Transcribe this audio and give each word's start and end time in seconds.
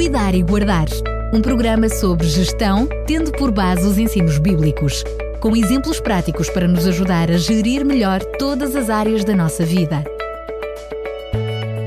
Cuidar 0.00 0.34
e 0.34 0.42
Guardar. 0.42 0.86
Um 1.30 1.42
programa 1.42 1.86
sobre 1.90 2.26
gestão, 2.26 2.88
tendo 3.06 3.30
por 3.32 3.50
base 3.50 3.86
os 3.86 3.98
ensinos 3.98 4.38
bíblicos, 4.38 5.04
com 5.40 5.54
exemplos 5.54 6.00
práticos 6.00 6.48
para 6.48 6.66
nos 6.66 6.86
ajudar 6.86 7.30
a 7.30 7.36
gerir 7.36 7.84
melhor 7.84 8.24
todas 8.38 8.74
as 8.74 8.88
áreas 8.88 9.26
da 9.26 9.36
nossa 9.36 9.62
vida. 9.62 10.02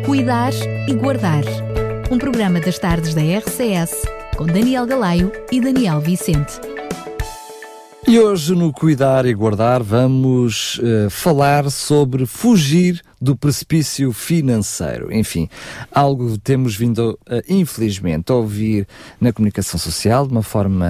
Cuidar 0.05 0.54
e 0.88 0.94
Guardar. 0.94 1.44
Um 2.12 2.19
programa 2.19 2.60
das 2.60 2.78
tardes 2.78 3.15
da 3.15 3.21
RCS, 3.23 4.03
com 4.37 4.45
Daniel 4.45 4.85
Galaio 4.85 5.31
e 5.51 5.59
Daniel 5.59 5.99
Vicente. 5.99 6.61
E 8.13 8.19
hoje 8.19 8.53
no 8.53 8.71
Cuidar 8.71 9.25
e 9.25 9.33
Guardar 9.33 9.81
vamos 9.81 10.77
uh, 10.77 11.09
falar 11.09 11.71
sobre 11.71 12.27
fugir 12.27 13.01
do 13.19 13.35
precipício 13.35 14.13
financeiro. 14.13 15.12
Enfim, 15.12 15.49
algo 15.91 16.38
temos 16.38 16.76
vindo, 16.76 17.17
uh, 17.27 17.41
infelizmente, 17.49 18.31
a 18.31 18.35
ouvir 18.35 18.88
na 19.20 19.34
comunicação 19.34 19.80
social 19.80 20.27
de 20.27 20.31
uma 20.31 20.44
forma 20.44 20.85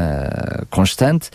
constante 0.70 1.30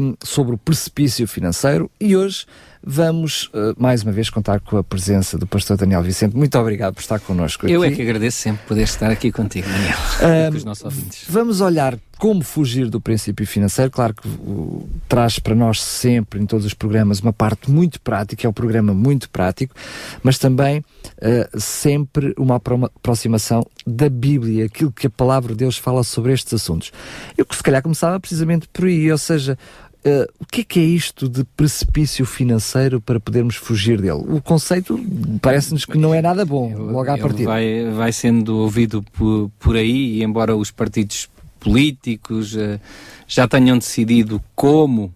um, 0.00 0.14
sobre 0.22 0.54
o 0.54 0.58
precipício 0.58 1.26
financeiro 1.26 1.90
e 2.00 2.16
hoje 2.16 2.46
vamos 2.88 3.46
uh, 3.46 3.74
mais 3.76 4.04
uma 4.04 4.12
vez 4.12 4.30
contar 4.30 4.60
com 4.60 4.76
a 4.76 4.84
presença 4.84 5.36
do 5.36 5.44
pastor 5.44 5.76
Daniel 5.76 6.02
Vicente. 6.04 6.36
Muito 6.36 6.56
obrigado 6.56 6.94
por 6.94 7.00
estar 7.00 7.18
connosco 7.18 7.66
Eu 7.66 7.82
aqui. 7.82 7.92
é 7.92 7.96
que 7.96 8.02
agradeço 8.02 8.38
sempre 8.38 8.64
poder 8.64 8.82
estar 8.82 9.10
aqui 9.10 9.32
contigo, 9.32 9.66
Daniel, 9.68 9.98
um, 10.46 10.50
com 10.52 10.56
os 10.56 10.64
nossos 10.64 10.84
ouvintes. 10.84 11.24
Vamos 11.28 11.60
olhar 11.60 11.98
como 12.16 12.42
fugir 12.42 12.88
do 12.88 13.00
princípio 13.00 13.46
financeiro. 13.46 13.90
Claro 13.90 14.14
que 14.14 14.28
uh, 14.28 14.88
traz 15.08 15.40
para 15.40 15.54
nós 15.54 15.82
sempre, 15.82 16.40
em 16.40 16.46
todos 16.46 16.64
os 16.64 16.74
programas, 16.74 17.18
uma 17.18 17.32
parte 17.32 17.70
muito 17.70 18.00
prática, 18.00 18.46
é 18.46 18.48
um 18.48 18.52
programa 18.52 18.94
muito 18.94 19.28
prático, 19.30 19.74
mas 20.22 20.38
também 20.38 20.78
uh, 20.78 21.60
sempre 21.60 22.34
uma 22.38 22.54
aproximação 22.54 23.66
da 23.84 24.08
Bíblia, 24.08 24.66
aquilo 24.66 24.92
que 24.92 25.08
a 25.08 25.10
palavra 25.10 25.52
de 25.52 25.58
Deus 25.58 25.76
fala 25.76 26.04
sobre 26.04 26.32
estes 26.32 26.54
assuntos. 26.54 26.92
Eu 27.36 27.44
que 27.44 27.56
se 27.56 27.62
calhar 27.62 27.82
começava 27.82 28.18
precisamente 28.20 28.68
por 28.72 28.84
aí, 28.84 29.10
ou 29.10 29.18
seja, 29.18 29.58
Uh, 30.06 30.24
o 30.38 30.46
que 30.46 30.60
é 30.60 30.64
que 30.64 30.78
é 30.78 30.84
isto 30.84 31.28
de 31.28 31.42
precipício 31.42 32.24
financeiro 32.24 33.00
para 33.00 33.18
podermos 33.18 33.56
fugir 33.56 34.00
dele? 34.00 34.22
O 34.28 34.40
conceito 34.40 34.96
parece-nos 35.42 35.84
que 35.84 35.98
não 35.98 36.14
é 36.14 36.22
nada 36.22 36.44
bom, 36.44 36.72
logo 36.76 37.10
à 37.10 37.18
partida. 37.18 37.50
Vai, 37.50 37.90
vai 37.90 38.12
sendo 38.12 38.56
ouvido 38.58 39.02
por, 39.02 39.50
por 39.58 39.74
aí, 39.74 40.18
e 40.18 40.22
embora 40.22 40.54
os 40.54 40.70
partidos 40.70 41.28
políticos 41.58 42.54
uh, 42.54 42.78
já 43.26 43.48
tenham 43.48 43.76
decidido 43.76 44.40
como 44.54 45.12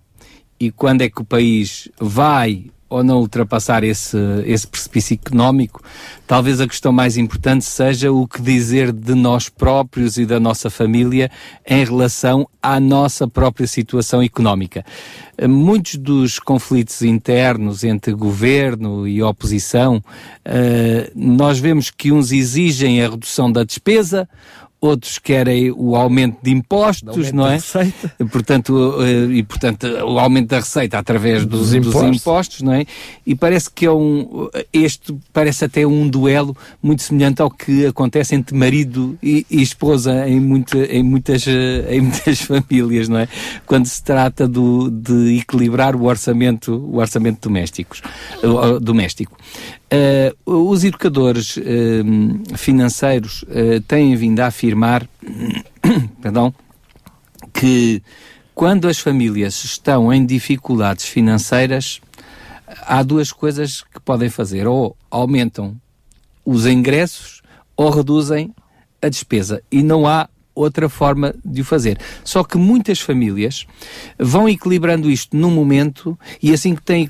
e 0.59 0.73
quando 0.73 1.03
é 1.03 1.09
que 1.09 1.23
o 1.23 1.25
país 1.25 1.89
vai 2.01 2.67
ou 2.91 3.05
não 3.05 3.21
ultrapassar 3.21 3.85
esse, 3.85 4.19
esse 4.45 4.67
precipício 4.67 5.15
económico, 5.15 5.81
talvez 6.27 6.61
a 6.61 6.67
questão 6.67 6.91
mais 6.91 7.17
importante 7.17 7.65
seja 7.65 8.11
o 8.11 8.27
que 8.27 8.43
dizer 8.43 8.93
de 8.93 9.15
nós 9.15 9.49
próprios 9.49 10.19
e 10.19 10.27
da 10.27 10.41
nossa 10.41 10.69
família 10.69 11.31
em 11.65 11.85
relação 11.85 12.49
à 12.61 12.81
nossa 12.81 13.29
própria 13.29 13.69
situação 13.69 14.21
económica. 14.21 14.85
Muitos 15.49 15.95
dos 15.95 16.39
conflitos 16.41 17.01
internos 17.01 17.85
entre 17.85 18.13
governo 18.13 19.07
e 19.07 19.23
oposição, 19.23 19.97
uh, 19.97 21.11
nós 21.15 21.61
vemos 21.61 21.91
que 21.91 22.11
uns 22.11 22.33
exigem 22.33 23.03
a 23.03 23.09
redução 23.09 23.51
da 23.51 23.63
despesa, 23.63 24.29
outros 24.81 25.19
querem 25.19 25.71
o 25.71 25.95
aumento 25.95 26.39
de 26.43 26.51
impostos, 26.51 27.33
não 27.33 27.47
é? 27.47 27.59
Portanto, 28.33 28.97
e 29.31 29.43
portanto, 29.43 29.85
o 29.85 30.19
aumento 30.19 30.49
da 30.49 30.61
receita 30.61 30.99
através 30.99 31.45
dos, 31.45 31.61
dos, 31.61 31.75
impostos. 31.75 32.03
dos, 32.03 32.21
impostos. 32.21 32.63
não 32.63 32.73
é? 32.73 32.87
E 33.27 33.35
parece 33.35 33.71
que 33.71 33.85
é 33.85 33.93
um, 33.93 34.49
este 34.73 35.15
parece 35.33 35.67
até 35.67 35.87
um 35.87 36.09
duelo 36.09 36.57
muito 36.83 37.03
semelhante 37.03 37.43
ao 37.43 37.51
que 37.51 37.87
acontece 37.87 38.35
entre 38.35 38.57
marido 38.57 39.19
e, 39.23 39.45
e 39.51 39.61
esposa 39.61 40.27
em, 40.27 40.41
muito, 40.41 40.79
em, 40.79 41.03
muitas, 41.03 41.47
em 41.47 42.01
muitas 42.01 42.41
famílias, 42.43 43.09
não 43.09 43.19
é? 43.19 43.29
Quando 43.67 43.87
se 43.87 44.03
trata 44.03 44.49
do, 44.49 44.91
de 44.91 45.39
equilibrar 45.39 45.95
o 45.95 46.05
orçamento, 46.05 46.73
o 46.73 46.97
orçamento 46.97 47.49
domésticos, 47.49 48.01
doméstico. 48.81 49.37
Uh, 49.93 50.69
os 50.69 50.85
educadores 50.85 51.57
uh, 51.57 52.57
financeiros 52.57 53.43
uh, 53.43 53.81
têm 53.89 54.15
vindo 54.15 54.39
a 54.39 54.47
afirmar 54.47 55.05
perdão, 56.23 56.55
que 57.53 58.03
quando 58.55 58.89
as 58.89 58.99
famílias 58.99 59.65
estão 59.65 60.13
em 60.13 60.25
dificuldades 60.25 61.07
financeiras, 61.07 62.01
há 62.83 63.03
duas 63.03 63.33
coisas 63.33 63.83
que 63.83 64.01
podem 64.01 64.29
fazer: 64.29 64.67
ou 64.67 64.97
aumentam 65.11 65.77
os 66.45 66.67
ingressos 66.67 67.43
ou 67.77 67.91
reduzem 67.91 68.55
a 69.01 69.09
despesa. 69.09 69.63
E 69.71 69.83
não 69.83 70.07
há 70.07 70.29
outra 70.61 70.89
forma 70.89 71.35
de 71.45 71.61
o 71.61 71.65
fazer. 71.65 71.99
Só 72.25 72.45
que 72.45 72.57
muitas 72.57 73.01
famílias 73.01 73.67
vão 74.19 74.49
equilibrando 74.49 75.11
isto 75.11 75.37
num 75.37 75.51
momento 75.51 76.19
e 76.43 76.53
assim 76.53 76.75
que 76.75 76.83
têm, 76.83 77.09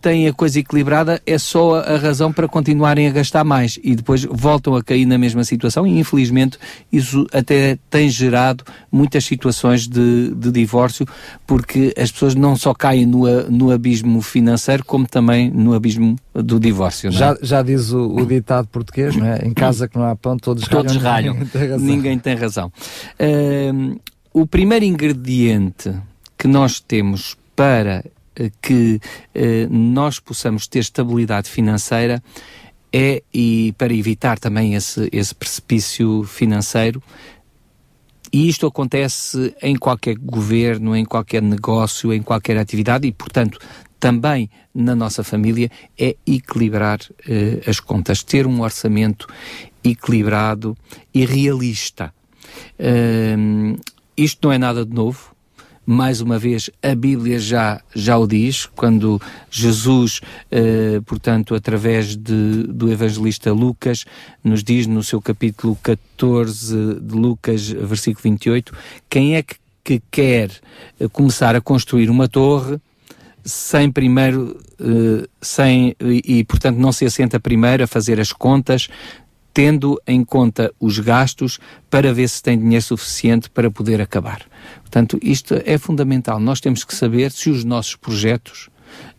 têm 0.00 0.28
a 0.28 0.32
coisa 0.32 0.58
equilibrada 0.58 1.20
é 1.26 1.38
só 1.38 1.80
a 1.80 1.96
razão 1.96 2.32
para 2.32 2.48
continuarem 2.48 3.06
a 3.06 3.10
gastar 3.10 3.44
mais 3.44 3.78
e 3.82 3.94
depois 3.94 4.24
voltam 4.24 4.74
a 4.74 4.82
cair 4.82 5.06
na 5.06 5.18
mesma 5.18 5.44
situação 5.44 5.86
e 5.86 5.98
infelizmente 5.98 6.58
isso 6.92 7.26
até 7.32 7.78
tem 7.90 8.08
gerado 8.08 8.64
muitas 8.90 9.24
situações 9.24 9.86
de, 9.86 10.34
de 10.34 10.50
divórcio 10.50 11.06
porque 11.46 11.94
as 11.96 12.10
pessoas 12.10 12.34
não 12.34 12.56
só 12.56 12.74
caem 12.74 13.06
no, 13.06 13.26
no 13.50 13.70
abismo 13.70 14.20
financeiro 14.20 14.84
como 14.84 15.06
também 15.06 15.50
no 15.50 15.74
abismo 15.74 16.16
do 16.34 16.60
divórcio. 16.60 17.08
É? 17.08 17.12
Já, 17.12 17.36
já 17.40 17.62
diz 17.62 17.92
o, 17.92 18.08
o, 18.08 18.26
ditado 18.26 18.68
português, 18.68 19.16
não 19.16 19.26
é? 19.26 19.38
Em 19.44 19.52
casa 19.52 19.88
que 19.88 19.96
não 19.96 20.04
há 20.04 20.14
pão, 20.14 20.36
todos, 20.36 20.66
todos 20.68 20.96
ralham. 20.96 21.36
Ninguém 21.78 22.18
tem 22.18 22.34
razão. 22.34 22.65
Uh, 23.20 24.00
o 24.32 24.46
primeiro 24.46 24.84
ingrediente 24.84 25.94
que 26.36 26.46
nós 26.46 26.80
temos 26.80 27.36
para 27.54 28.04
uh, 28.38 28.50
que 28.60 29.00
uh, 29.34 29.72
nós 29.74 30.18
possamos 30.18 30.66
ter 30.66 30.80
estabilidade 30.80 31.48
financeira 31.50 32.22
é, 32.92 33.22
e 33.32 33.74
para 33.76 33.92
evitar 33.92 34.38
também 34.38 34.74
esse, 34.74 35.08
esse 35.12 35.34
precipício 35.34 36.22
financeiro, 36.24 37.02
e 38.32 38.48
isto 38.48 38.66
acontece 38.66 39.54
em 39.62 39.76
qualquer 39.76 40.16
governo, 40.16 40.96
em 40.96 41.04
qualquer 41.04 41.42
negócio, 41.42 42.12
em 42.12 42.22
qualquer 42.22 42.56
atividade, 42.56 43.06
e 43.06 43.12
portanto 43.12 43.58
também 43.98 44.50
na 44.76 44.94
nossa 44.94 45.24
família, 45.24 45.70
é 45.98 46.14
equilibrar 46.26 47.00
uh, 47.00 47.70
as 47.70 47.80
contas, 47.80 48.22
ter 48.22 48.46
um 48.46 48.60
orçamento 48.60 49.26
equilibrado 49.82 50.76
e 51.14 51.24
realista. 51.24 52.12
Uh, 52.78 53.78
isto 54.16 54.46
não 54.46 54.52
é 54.52 54.58
nada 54.58 54.84
de 54.84 54.94
novo. 54.94 55.34
Mais 55.88 56.20
uma 56.20 56.36
vez, 56.36 56.68
a 56.82 56.96
Bíblia 56.96 57.38
já, 57.38 57.80
já 57.94 58.18
o 58.18 58.26
diz, 58.26 58.66
quando 58.66 59.22
Jesus, 59.48 60.20
uh, 60.50 61.00
portanto, 61.02 61.54
através 61.54 62.16
de, 62.16 62.64
do 62.64 62.90
evangelista 62.90 63.52
Lucas, 63.52 64.04
nos 64.42 64.64
diz 64.64 64.88
no 64.88 65.02
seu 65.02 65.22
capítulo 65.22 65.78
14 65.82 67.00
de 67.00 67.14
Lucas, 67.14 67.68
versículo 67.68 68.22
28, 68.24 68.74
quem 69.08 69.36
é 69.36 69.42
que, 69.44 69.54
que 69.84 70.02
quer 70.10 70.50
começar 71.12 71.54
a 71.54 71.60
construir 71.60 72.10
uma 72.10 72.26
torre, 72.26 72.80
sem 73.46 73.90
primeiro, 73.92 74.58
uh, 74.80 75.28
sem, 75.40 75.94
e, 76.00 76.42
portanto 76.42 76.78
não 76.78 76.90
se 76.90 77.04
assenta 77.04 77.38
primeiro 77.38 77.84
a 77.84 77.86
fazer 77.86 78.20
as 78.20 78.32
contas, 78.32 78.88
tendo 79.56 79.98
em 80.06 80.22
conta 80.22 80.70
os 80.78 80.98
gastos 80.98 81.58
para 81.88 82.12
ver 82.12 82.28
se 82.28 82.42
tem 82.42 82.58
dinheiro 82.58 82.84
suficiente 82.84 83.48
para 83.48 83.70
poder 83.70 84.02
acabar. 84.02 84.42
Portanto, 84.82 85.18
isto 85.22 85.54
é 85.64 85.78
fundamental. 85.78 86.38
Nós 86.38 86.60
temos 86.60 86.84
que 86.84 86.94
saber 86.94 87.32
se 87.32 87.48
os 87.48 87.64
nossos 87.64 87.96
projetos 87.96 88.68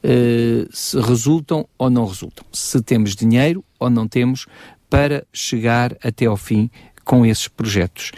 uh, 0.03 0.69
se 0.71 1.01
resultam 1.01 1.67
ou 1.75 1.89
não 1.89 2.05
resultam. 2.05 2.45
Se 2.53 2.79
temos 2.83 3.15
dinheiro 3.15 3.65
ou 3.79 3.89
não 3.89 4.07
temos 4.07 4.45
para 4.87 5.25
chegar 5.33 5.97
até 6.03 6.27
ao 6.27 6.37
fim 6.37 6.69
com 7.03 7.25
esses 7.25 7.47
projetos. 7.47 8.11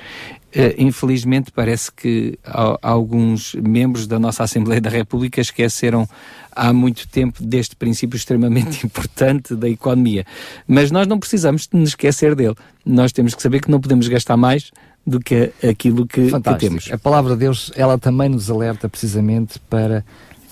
Uh, 0.50 0.74
infelizmente, 0.78 1.52
parece 1.52 1.92
que 1.92 2.40
alguns 2.82 3.54
membros 3.56 4.08
da 4.08 4.18
nossa 4.18 4.44
Assembleia 4.44 4.82
da 4.82 4.90
República 4.90 5.40
esqueceram 5.40 6.08
há 6.52 6.74
muito 6.74 7.08
tempo 7.08 7.44
deste 7.44 7.76
princípio 7.76 8.18
extremamente 8.18 8.84
importante 8.86 9.56
da 9.56 9.70
economia. 9.70 10.26
Mas 10.68 10.92
nós 10.92 11.08
não 11.08 11.20
precisamos 11.20 11.68
de 11.68 11.78
nos 11.78 11.90
esquecer 11.90 12.36
dele. 12.36 12.56
Nós 12.86 13.12
temos 13.12 13.36
que 13.36 13.42
saber 13.42 13.62
que 13.62 13.70
não 13.70 13.80
podemos 13.80 14.08
gastar 14.08 14.36
mais 14.36 14.72
do 15.06 15.20
que 15.20 15.52
aquilo 15.68 16.06
que, 16.06 16.30
que 16.30 16.56
temos. 16.60 16.92
A 16.92 16.98
palavra 16.98 17.34
de 17.34 17.40
Deus, 17.40 17.72
ela 17.76 17.98
também 17.98 18.30
nos 18.30 18.50
alerta 18.50 18.90
precisamente 18.90 19.60
para 19.70 20.04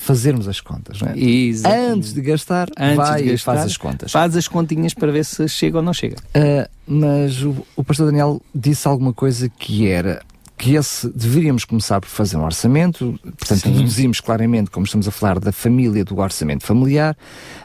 fazermos 0.07 0.47
as 0.47 0.61
contas, 0.61 1.01
não 1.01 1.09
é? 1.09 1.19
Exatamente. 1.19 1.91
Antes 1.91 2.13
de 2.13 2.21
gastar, 2.21 2.69
Antes 2.79 2.95
vai 2.95 3.23
de 3.23 3.29
gastar, 3.29 3.33
e 3.33 3.37
faz 3.37 3.65
as 3.65 3.77
contas. 3.77 4.11
Faz 4.13 4.37
as 4.37 4.47
continhas 4.47 4.93
para 4.93 5.11
ver 5.11 5.25
se 5.25 5.47
chega 5.49 5.77
ou 5.77 5.83
não 5.83 5.93
chega. 5.93 6.15
Uh, 6.15 6.69
mas 6.87 7.43
o, 7.43 7.65
o 7.75 7.83
pastor 7.83 8.05
Daniel 8.05 8.41
disse 8.55 8.87
alguma 8.87 9.13
coisa 9.13 9.49
que 9.49 9.85
era 9.87 10.21
que 10.57 10.75
esse 10.75 11.07
deveríamos 11.09 11.65
começar 11.65 11.99
por 11.99 12.07
fazer 12.07 12.37
um 12.37 12.43
orçamento, 12.43 13.19
portanto 13.21 13.59
Sim. 13.59 13.73
reduzimos 13.73 14.19
claramente, 14.21 14.71
como 14.71 14.85
estamos 14.85 15.07
a 15.07 15.11
falar 15.11 15.39
da 15.39 15.51
família, 15.51 16.03
do 16.03 16.17
orçamento 16.17 16.65
familiar, 16.65 17.15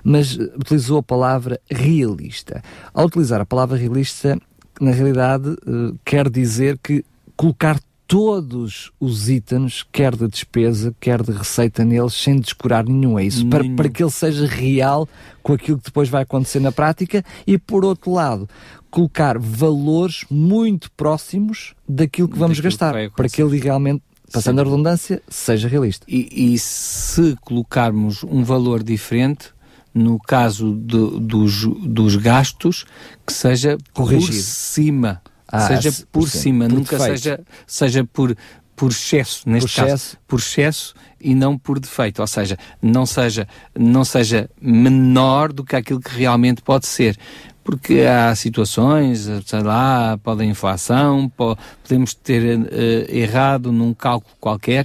mas 0.05 0.35
utilizou 0.35 0.99
a 0.99 1.03
palavra 1.03 1.59
realista. 1.71 2.61
Ao 2.93 3.07
utilizar 3.07 3.41
a 3.41 3.47
palavra 3.47 3.79
realista, 3.79 4.37
na 4.81 4.91
realidade, 4.91 5.49
uh, 5.49 5.97
quer 6.05 6.29
dizer 6.29 6.79
que 6.83 7.03
colocar 7.35 7.79
todos 8.13 8.93
os 9.01 9.31
itens, 9.31 9.87
quer 9.91 10.15
de 10.15 10.29
despesa, 10.29 10.95
quer 11.01 11.23
de 11.23 11.33
receita 11.33 11.83
neles, 11.83 12.13
sem 12.13 12.39
descurar 12.39 12.85
nenhum. 12.85 13.19
É 13.19 13.25
isso, 13.25 13.47
para, 13.47 13.65
para 13.71 13.89
que 13.89 14.03
ele 14.03 14.11
seja 14.11 14.47
real 14.47 15.09
com 15.43 15.55
aquilo 15.55 15.79
que 15.79 15.87
depois 15.87 16.11
vai 16.11 16.23
acontecer 16.23 16.61
na 16.61 16.71
prática 16.71 17.25
e, 17.47 17.57
por 17.57 17.87
outro 17.87 18.13
lado, 18.13 18.47
colocar 18.91 19.39
valores 19.39 20.27
muito 20.31 20.93
próximos 20.93 21.73
daquilo 21.89 22.29
que 22.29 22.39
vamos 22.39 22.59
daquilo 22.59 22.71
gastar, 22.71 23.09
que 23.09 23.17
para 23.17 23.31
que 23.31 23.41
ele 23.41 23.59
realmente 23.59 24.03
passando 24.31 24.57
Sim. 24.57 24.61
a 24.61 24.65
redundância, 24.65 25.23
seja 25.27 25.67
realista. 25.67 26.05
E, 26.07 26.53
e, 26.53 26.59
se 26.59 27.35
colocarmos 27.41 28.23
um 28.25 28.45
valor 28.45 28.83
diferente, 28.83 29.55
no 29.95 30.19
caso 30.19 30.75
de, 30.75 31.19
dos, 31.19 31.65
dos 31.65 32.17
gastos, 32.17 32.85
que 33.27 33.33
seja 33.33 33.79
Corrigido. 33.95 34.27
por 34.27 34.35
cima 34.35 35.23
ah, 35.53 35.67
seja 35.67 35.93
por 36.11 36.29
cima, 36.29 36.67
por 36.67 36.75
nunca 36.75 36.99
seja, 36.99 37.41
seja 37.67 38.05
por, 38.05 38.35
por 38.75 38.91
excesso, 38.91 39.49
neste 39.49 39.69
por 39.69 39.77
caso, 39.77 39.95
excesso. 39.95 40.19
por 40.27 40.39
excesso 40.39 40.95
e 41.21 41.35
não 41.35 41.59
por 41.59 41.79
defeito, 41.79 42.21
ou 42.21 42.27
seja, 42.27 42.59
não 42.81 43.05
seja, 43.05 43.47
não 43.79 44.03
seja 44.05 44.49
menor 44.61 45.53
do 45.53 45.63
que 45.63 45.77
aquilo 45.77 46.01
que 46.01 46.17
realmente 46.17 46.63
pode 46.63 46.87
ser. 46.87 47.17
Porque 47.63 48.01
há 48.01 48.35
situações, 48.35 49.29
sei 49.47 49.61
lá, 49.61 50.19
pode 50.19 50.43
a 50.43 50.45
inflação, 50.45 51.29
pode, 51.29 51.61
podemos 51.81 52.13
ter 52.13 52.59
uh, 52.59 52.65
errado 53.09 53.71
num 53.71 53.95
cálculo 53.95 54.35
qualquer 54.41 54.85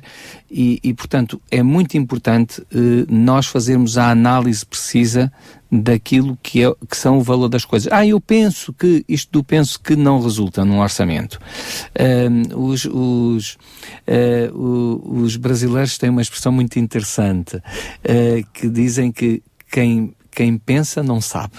e, 0.51 0.79
e 0.83 0.93
portanto, 0.93 1.41
é 1.49 1.63
muito 1.63 1.97
importante 1.97 2.61
uh, 2.61 2.65
nós 3.09 3.47
fazermos 3.47 3.97
a 3.97 4.11
análise 4.11 4.63
precisa 4.63 5.33
daquilo 5.71 6.37
que, 6.41 6.63
é, 6.63 6.73
que 6.89 6.95
são 6.95 7.17
o 7.17 7.21
valor 7.21 7.49
das 7.49 7.65
coisas. 7.65 7.91
Ah, 7.91 8.05
eu 8.05 8.19
penso 8.19 8.73
que, 8.73 9.03
isto 9.07 9.31
do 9.31 9.43
penso 9.43 9.79
que 9.79 9.95
não 9.95 10.21
resulta 10.21 10.63
num 10.63 10.79
orçamento. 10.79 11.39
Uh, 11.95 12.57
os, 12.57 12.85
os, 12.85 13.57
os 15.03 15.35
brasileiros 15.35 15.97
têm 15.97 16.09
uma 16.09 16.21
expressão 16.21 16.51
muito 16.51 16.79
interessante, 16.79 17.61
que 18.53 18.69
dizem 18.69 19.11
que 19.11 19.41
quem, 19.71 20.13
quem 20.31 20.57
pensa 20.57 21.03
não 21.03 21.19
sabe. 21.19 21.53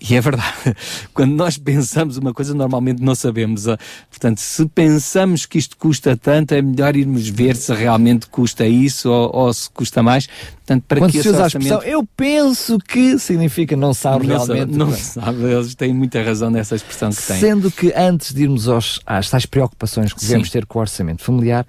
E 0.00 0.14
é 0.14 0.20
verdade. 0.20 0.76
Quando 1.14 1.34
nós 1.34 1.56
pensamos 1.56 2.16
uma 2.16 2.32
coisa, 2.32 2.54
normalmente 2.54 3.02
não 3.02 3.14
sabemos. 3.14 3.68
Ah, 3.68 3.78
portanto, 4.10 4.38
se 4.38 4.66
pensamos 4.66 5.46
que 5.46 5.58
isto 5.58 5.76
custa 5.76 6.16
tanto, 6.16 6.52
é 6.52 6.62
melhor 6.62 6.96
irmos 6.96 7.28
ver 7.28 7.56
se 7.56 7.72
realmente 7.72 8.26
custa 8.26 8.66
isso 8.66 9.10
ou, 9.10 9.30
ou 9.34 9.52
se 9.52 9.70
custa 9.70 10.02
mais. 10.02 10.26
Portanto, 10.26 10.84
para 10.88 10.98
Quando 10.98 11.12
que 11.12 11.22
se 11.22 11.28
usa 11.28 11.44
orçamento... 11.44 11.72
a 11.72 11.76
expressão, 11.76 11.98
eu 11.98 12.08
penso 12.16 12.78
que 12.78 13.18
significa 13.18 13.76
não 13.76 13.94
sabe 13.94 14.26
não 14.26 14.36
realmente. 14.36 14.58
Sabe, 14.58 14.76
não 14.76 14.92
sabe, 14.92 15.42
eles 15.44 15.74
têm 15.74 15.94
muita 15.94 16.22
razão 16.22 16.50
nessa 16.50 16.74
expressão 16.74 17.10
que 17.10 17.22
têm. 17.22 17.38
Sendo 17.38 17.70
que 17.70 17.92
antes 17.94 18.34
de 18.34 18.42
irmos 18.42 18.68
aos, 18.68 19.00
às 19.06 19.30
tais 19.30 19.46
preocupações 19.46 20.12
que 20.12 20.20
devemos 20.20 20.48
Sim. 20.48 20.52
ter 20.52 20.66
com 20.66 20.78
o 20.78 20.82
orçamento 20.82 21.22
familiar, 21.22 21.64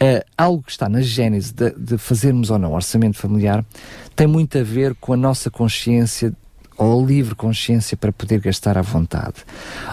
uh, 0.00 0.24
algo 0.36 0.62
que 0.64 0.72
está 0.72 0.88
na 0.88 1.00
gênese 1.00 1.52
de, 1.52 1.70
de 1.70 1.96
fazermos 1.96 2.50
ou 2.50 2.58
não 2.58 2.72
orçamento 2.72 3.18
familiar 3.18 3.64
tem 4.20 4.26
muito 4.26 4.58
a 4.58 4.62
ver 4.62 4.94
com 4.96 5.14
a 5.14 5.16
nossa 5.16 5.50
consciência 5.50 6.30
ou 6.80 7.04
livre 7.04 7.34
consciência 7.34 7.94
para 7.94 8.10
poder 8.10 8.40
gastar 8.40 8.78
à 8.78 8.82
vontade. 8.82 9.44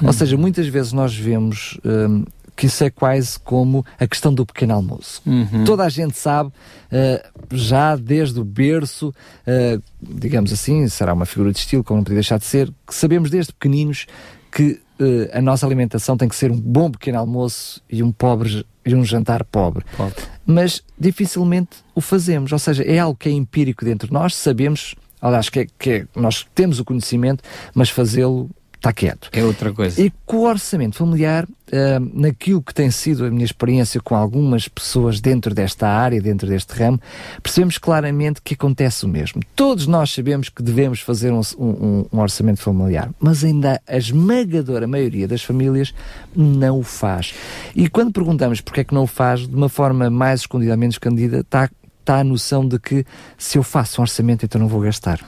Hum. 0.02 0.08
Ou 0.08 0.14
seja, 0.14 0.38
muitas 0.38 0.68
vezes 0.68 0.94
nós 0.94 1.14
vemos 1.14 1.78
um, 1.84 2.24
que 2.56 2.66
isso 2.66 2.82
é 2.84 2.90
quase 2.90 3.38
como 3.40 3.86
a 4.00 4.08
questão 4.08 4.34
do 4.34 4.46
pequeno 4.46 4.74
almoço. 4.74 5.22
Uhum. 5.26 5.66
Toda 5.66 5.84
a 5.84 5.90
gente 5.90 6.18
sabe, 6.18 6.50
uh, 6.50 7.56
já 7.56 7.96
desde 7.96 8.40
o 8.40 8.44
berço, 8.44 9.10
uh, 9.10 9.84
digamos 10.02 10.52
assim, 10.52 10.88
será 10.88 11.14
uma 11.14 11.26
figura 11.26 11.52
de 11.52 11.60
estilo, 11.60 11.84
como 11.84 11.98
não 11.98 12.04
podia 12.04 12.16
deixar 12.16 12.40
de 12.40 12.46
ser, 12.46 12.72
que 12.88 12.96
sabemos 12.96 13.30
desde 13.30 13.52
pequeninos 13.52 14.08
que 14.50 14.80
uh, 15.00 15.38
a 15.38 15.42
nossa 15.42 15.66
alimentação 15.66 16.16
tem 16.16 16.30
que 16.30 16.36
ser 16.36 16.52
um 16.52 16.60
bom 16.60 16.90
pequeno 16.90 17.20
almoço 17.20 17.82
e 17.90 18.02
um 18.02 18.12
pobre 18.14 18.66
e 18.86 18.96
um 18.96 19.04
jantar 19.04 19.44
pobre. 19.44 19.86
pobre. 19.98 20.16
Mas 20.46 20.82
dificilmente 20.98 21.78
o 21.94 22.00
fazemos, 22.00 22.54
ou 22.54 22.60
seja, 22.60 22.82
é 22.84 22.98
algo 22.98 23.18
que 23.20 23.28
é 23.28 23.32
empírico 23.32 23.84
dentro 23.84 24.08
de 24.08 24.14
nós, 24.14 24.34
sabemos 24.34 24.96
Aliás, 25.22 25.50
que, 25.50 25.62
é, 25.62 25.68
que 25.78 25.90
é, 25.90 26.08
nós 26.16 26.46
temos 26.54 26.80
o 26.80 26.86
conhecimento, 26.86 27.44
mas 27.74 27.90
fazê-lo 27.90 28.50
está 28.78 28.94
quieto. 28.94 29.30
É 29.34 29.44
outra 29.44 29.74
coisa. 29.74 30.02
E 30.02 30.12
com 30.26 30.38
o 30.38 30.44
orçamento 30.44 30.96
familiar, 30.96 31.46
uh, 31.46 32.12
naquilo 32.14 32.62
que 32.62 32.74
tem 32.74 32.90
sido 32.92 33.26
a 33.26 33.30
minha 33.30 33.44
experiência 33.44 34.00
com 34.00 34.16
algumas 34.16 34.68
pessoas 34.68 35.20
dentro 35.20 35.54
desta 35.54 35.88
área, 35.88 36.22
dentro 36.22 36.48
deste 36.48 36.74
ramo, 36.74 37.00
percebemos 37.42 37.78
claramente 37.78 38.42
que 38.42 38.54
acontece 38.54 39.06
o 39.06 39.10
mesmo. 39.10 39.42
Todos 39.56 39.88
nós 39.88 40.12
sabemos 40.12 40.50
que 40.50 40.62
devemos 40.62 41.02
fazer 41.02 41.32
um, 41.32 41.42
um, 41.58 42.06
um 42.12 42.20
orçamento 42.20 42.62
familiar, 42.62 43.10
mas 43.20 43.44
ainda 43.44 43.82
a 43.88 43.98
esmagadora 43.98 44.88
maioria 44.88 45.28
das 45.28 45.44
famílias 45.44 45.94
não 46.36 46.80
o 46.80 46.84
faz. 46.84 47.34
E 47.76 47.90
quando 47.90 48.12
perguntamos 48.12 48.62
porque 48.62 48.82
é 48.82 48.84
que 48.84 48.94
não 48.94 49.04
o 49.04 49.08
faz, 49.08 49.48
de 49.48 49.56
uma 49.56 49.70
forma 49.70 50.10
mais 50.10 50.42
escondida, 50.42 50.78
menos 50.78 50.96
escondida, 50.96 51.40
está 51.40 51.70
está 52.08 52.20
a 52.20 52.24
noção 52.24 52.66
de 52.66 52.80
que 52.80 53.06
se 53.38 53.58
eu 53.58 53.64
faço 53.64 54.00
um 54.00 54.04
orçamento, 54.04 54.46
então 54.46 54.62
não 54.62 54.70
vou 54.70 54.80
gastar? 54.80 55.20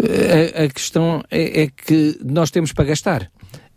A, 0.00 0.64
a 0.64 0.68
questão 0.68 1.22
é, 1.28 1.62
é, 1.62 1.66
que 1.66 2.18
nós 2.24 2.50
temos 2.52 2.72
para 2.72 2.84
gastar. 2.84 3.28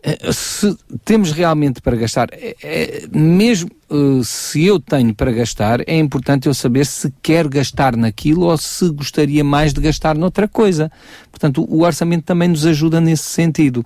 Eh, 0.03 0.31
se 0.31 0.75
temos 1.05 1.31
realmente 1.31 1.81
para 1.81 1.95
gastar, 1.95 2.29
é, 2.31 2.55
é, 2.63 3.07
mesmo 3.11 3.69
uh, 3.89 4.23
se 4.23 4.65
eu 4.65 4.79
tenho 4.79 5.13
para 5.13 5.31
gastar, 5.31 5.81
é 5.87 5.97
importante 5.97 6.47
eu 6.47 6.53
saber 6.55 6.87
se 6.87 7.13
quero 7.21 7.47
gastar 7.47 7.95
naquilo 7.95 8.45
ou 8.45 8.57
se 8.57 8.89
gostaria 8.89 9.43
mais 9.43 9.73
de 9.73 9.81
gastar 9.81 10.15
noutra 10.15 10.47
coisa. 10.47 10.91
Portanto, 11.29 11.65
o 11.69 11.83
orçamento 11.83 12.23
também 12.23 12.49
nos 12.49 12.65
ajuda 12.65 12.99
nesse 12.99 13.25
sentido. 13.25 13.85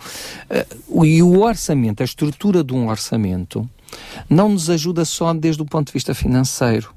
Uh, 0.94 1.06
e 1.06 1.22
o 1.22 1.42
orçamento, 1.42 2.02
a 2.02 2.06
estrutura 2.06 2.64
de 2.64 2.74
um 2.74 2.88
orçamento, 2.88 3.70
não 4.30 4.50
nos 4.50 4.70
ajuda 4.70 5.04
só 5.04 5.34
desde 5.34 5.62
o 5.62 5.66
ponto 5.66 5.88
de 5.88 5.94
vista 5.94 6.14
financeiro. 6.14 6.95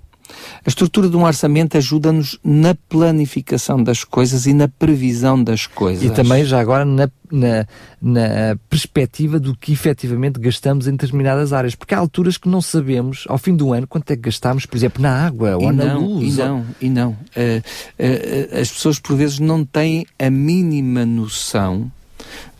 A 0.64 0.68
estrutura 0.68 1.08
de 1.08 1.16
um 1.16 1.24
orçamento 1.24 1.76
ajuda-nos 1.76 2.38
na 2.44 2.74
planificação 2.74 3.82
das 3.82 4.04
coisas 4.04 4.46
e 4.46 4.52
na 4.52 4.68
previsão 4.68 5.42
das 5.42 5.66
coisas. 5.66 6.04
E 6.04 6.10
também, 6.10 6.44
já 6.44 6.60
agora, 6.60 6.84
na, 6.84 7.08
na, 7.30 7.66
na 8.00 8.56
perspectiva 8.68 9.38
do 9.38 9.56
que 9.56 9.72
efetivamente 9.72 10.38
gastamos 10.38 10.86
em 10.86 10.92
determinadas 10.92 11.52
áreas. 11.52 11.74
Porque 11.74 11.94
há 11.94 11.98
alturas 11.98 12.36
que 12.36 12.48
não 12.48 12.60
sabemos, 12.60 13.24
ao 13.28 13.38
fim 13.38 13.54
do 13.54 13.72
ano, 13.72 13.86
quanto 13.86 14.10
é 14.10 14.16
que 14.16 14.22
gastamos, 14.22 14.66
por 14.66 14.76
exemplo, 14.76 15.02
na 15.02 15.26
água 15.26 15.56
ou 15.56 15.70
e 15.70 15.72
na 15.72 15.84
não, 15.84 16.06
luz. 16.06 16.34
E 16.34 16.38
não, 16.38 16.66
e 16.80 16.90
não. 16.90 17.10
Uh, 17.10 17.62
uh, 17.98 18.60
as 18.60 18.70
pessoas, 18.70 18.98
por 18.98 19.16
vezes, 19.16 19.38
não 19.38 19.64
têm 19.64 20.06
a 20.18 20.30
mínima 20.30 21.06
noção 21.06 21.90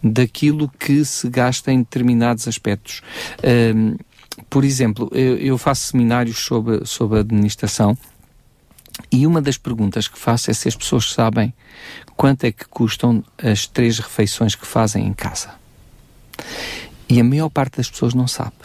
daquilo 0.03 0.71
que 0.79 1.05
se 1.05 1.29
gasta 1.29 1.73
em 1.73 1.79
determinados 1.79 2.47
aspectos. 2.47 3.03
Uh, 3.38 3.99
por 4.49 4.64
exemplo, 4.64 5.11
eu, 5.12 5.37
eu 5.37 5.59
faço 5.59 5.90
seminários 5.90 6.38
sobre, 6.38 6.85
sobre 6.87 7.21
administração 7.21 7.97
e 9.11 9.26
uma 9.26 9.40
das 9.40 9.57
perguntas 9.57 10.09
que 10.09 10.18
faço 10.18 10.50
é 10.50 10.54
se 10.54 10.68
as 10.68 10.76
pessoas 10.76 11.12
sabem 11.12 11.54
quanto 12.16 12.45
é 12.45 12.52
que 12.52 12.64
custam 12.64 13.25
as 13.42 13.66
três 13.66 13.99
refeições 13.99 14.54
que 14.54 14.66
fazem 14.66 15.07
em 15.07 15.12
casa. 15.12 15.54
E 17.09 17.21
a 17.21 17.25
maior 17.25 17.49
parte 17.49 17.76
das 17.76 17.90
pessoas 17.90 18.12
não 18.12 18.26
sabe. 18.26 18.57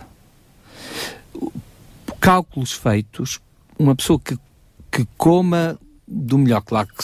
Cálculos 2.19 2.71
feitos, 2.71 3.39
uma 3.77 3.95
pessoa 3.95 4.19
que, 4.19 4.37
que 4.91 5.07
coma 5.17 5.77
do 6.07 6.37
melhor, 6.37 6.61
claro 6.61 6.87
que 6.87 7.03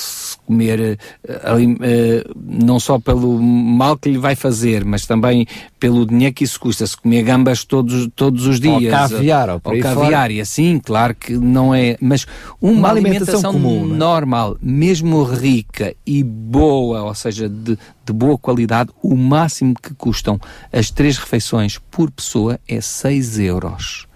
comer 0.50 0.98
uh, 1.27 2.36
não 2.36 2.79
só 2.79 3.00
pelo 3.00 3.39
mal 3.39 3.96
que 3.96 4.10
lhe 4.10 4.18
vai 4.18 4.36
fazer, 4.36 4.84
mas 4.84 5.06
também 5.06 5.46
pelo 5.79 6.08
dinheiro 6.08 6.34
que 6.34 6.44
isso 6.44 6.60
custa, 6.60 6.88
se 6.88 6.98
comer 6.98 7.22
gambas 7.22 7.63
todos, 7.63 8.10
todos 8.15 8.48
os 8.48 8.60
dias. 8.60 8.74
Ou 8.74 8.89
caviar, 8.89 9.50
ou, 9.50 9.62
ou 9.63 9.79
caviar, 9.79 10.32
e 10.32 10.41
assim, 10.41 10.79
claro 10.84 11.13
que 11.13 11.38
não 11.38 11.74
é, 11.74 11.96
mas 12.01 12.25
uma, 12.60 12.72
uma 12.72 12.89
alimentação, 12.89 13.51
alimentação 13.51 13.53
comum, 13.53 13.94
é? 13.94 13.98
normal, 13.98 14.58
mesmo 14.60 15.24
rica 15.24 15.96
e 16.03 16.24
boa, 16.24 17.03
ou 17.03 17.13
seja, 17.13 17.48
de, 17.48 17.77
de 18.03 18.13
boa 18.13 18.38
qualidade, 18.38 18.89
o 19.03 19.15
máximo 19.15 19.75
que 19.79 19.94
custam 19.94 20.39
as 20.74 20.89
três 20.89 21.18
refeições 21.18 21.77
por 21.91 22.10
pessoa 22.10 22.60
é 22.68 22.82
6 22.82 23.38
euros. 23.38 24.08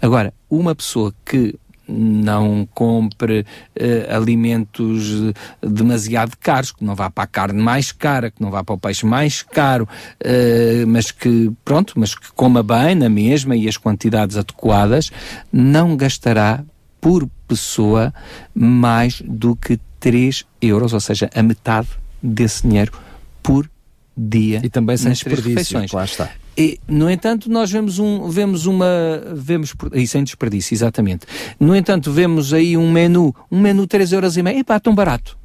Agora, 0.00 0.32
uma 0.48 0.74
pessoa 0.74 1.14
que 1.24 1.54
não 1.88 2.66
compre 2.74 3.40
uh, 3.40 4.14
alimentos 4.14 5.32
demasiado 5.62 6.36
caros, 6.38 6.72
que 6.72 6.84
não 6.84 6.94
vá 6.94 7.10
para 7.10 7.24
a 7.24 7.26
carne 7.26 7.60
mais 7.60 7.92
cara, 7.92 8.30
que 8.30 8.42
não 8.42 8.50
vá 8.50 8.64
para 8.64 8.74
o 8.74 8.78
peixe 8.78 9.06
mais 9.06 9.42
caro, 9.42 9.88
uh, 10.24 10.86
mas 10.86 11.10
que, 11.10 11.50
pronto, 11.64 11.94
mas 11.96 12.14
que 12.14 12.32
coma 12.32 12.62
bem 12.62 12.94
na 12.94 13.08
mesma 13.08 13.56
e 13.56 13.68
as 13.68 13.76
quantidades 13.76 14.36
adequadas, 14.36 15.10
não 15.52 15.96
gastará 15.96 16.64
por 17.00 17.28
pessoa 17.46 18.14
mais 18.54 19.20
do 19.20 19.54
que 19.54 19.78
3 20.00 20.44
euros, 20.60 20.92
ou 20.92 21.00
seja, 21.00 21.30
a 21.34 21.42
metade 21.42 21.88
desse 22.22 22.66
dinheiro 22.66 22.92
por 23.42 23.68
dia. 24.16 24.60
E 24.62 24.70
também 24.70 24.96
sem 24.96 25.12
desperdício, 25.12 25.84
lá 25.92 26.04
está. 26.04 26.30
E, 26.56 26.78
no 26.86 27.10
entanto, 27.10 27.50
nós 27.50 27.70
vemos, 27.70 27.98
um, 27.98 28.28
vemos 28.28 28.66
uma. 28.66 28.86
Vemos, 29.34 29.74
e 29.92 30.06
sem 30.06 30.22
desperdício, 30.22 30.74
exatamente. 30.74 31.26
No 31.58 31.74
entanto, 31.74 32.12
vemos 32.12 32.52
aí 32.52 32.76
um 32.76 32.90
menu, 32.90 33.34
um 33.50 33.60
menu 33.60 33.86
3,5€. 33.86 34.58
Epá, 34.58 34.78
tão 34.78 34.94
barato. 34.94 35.36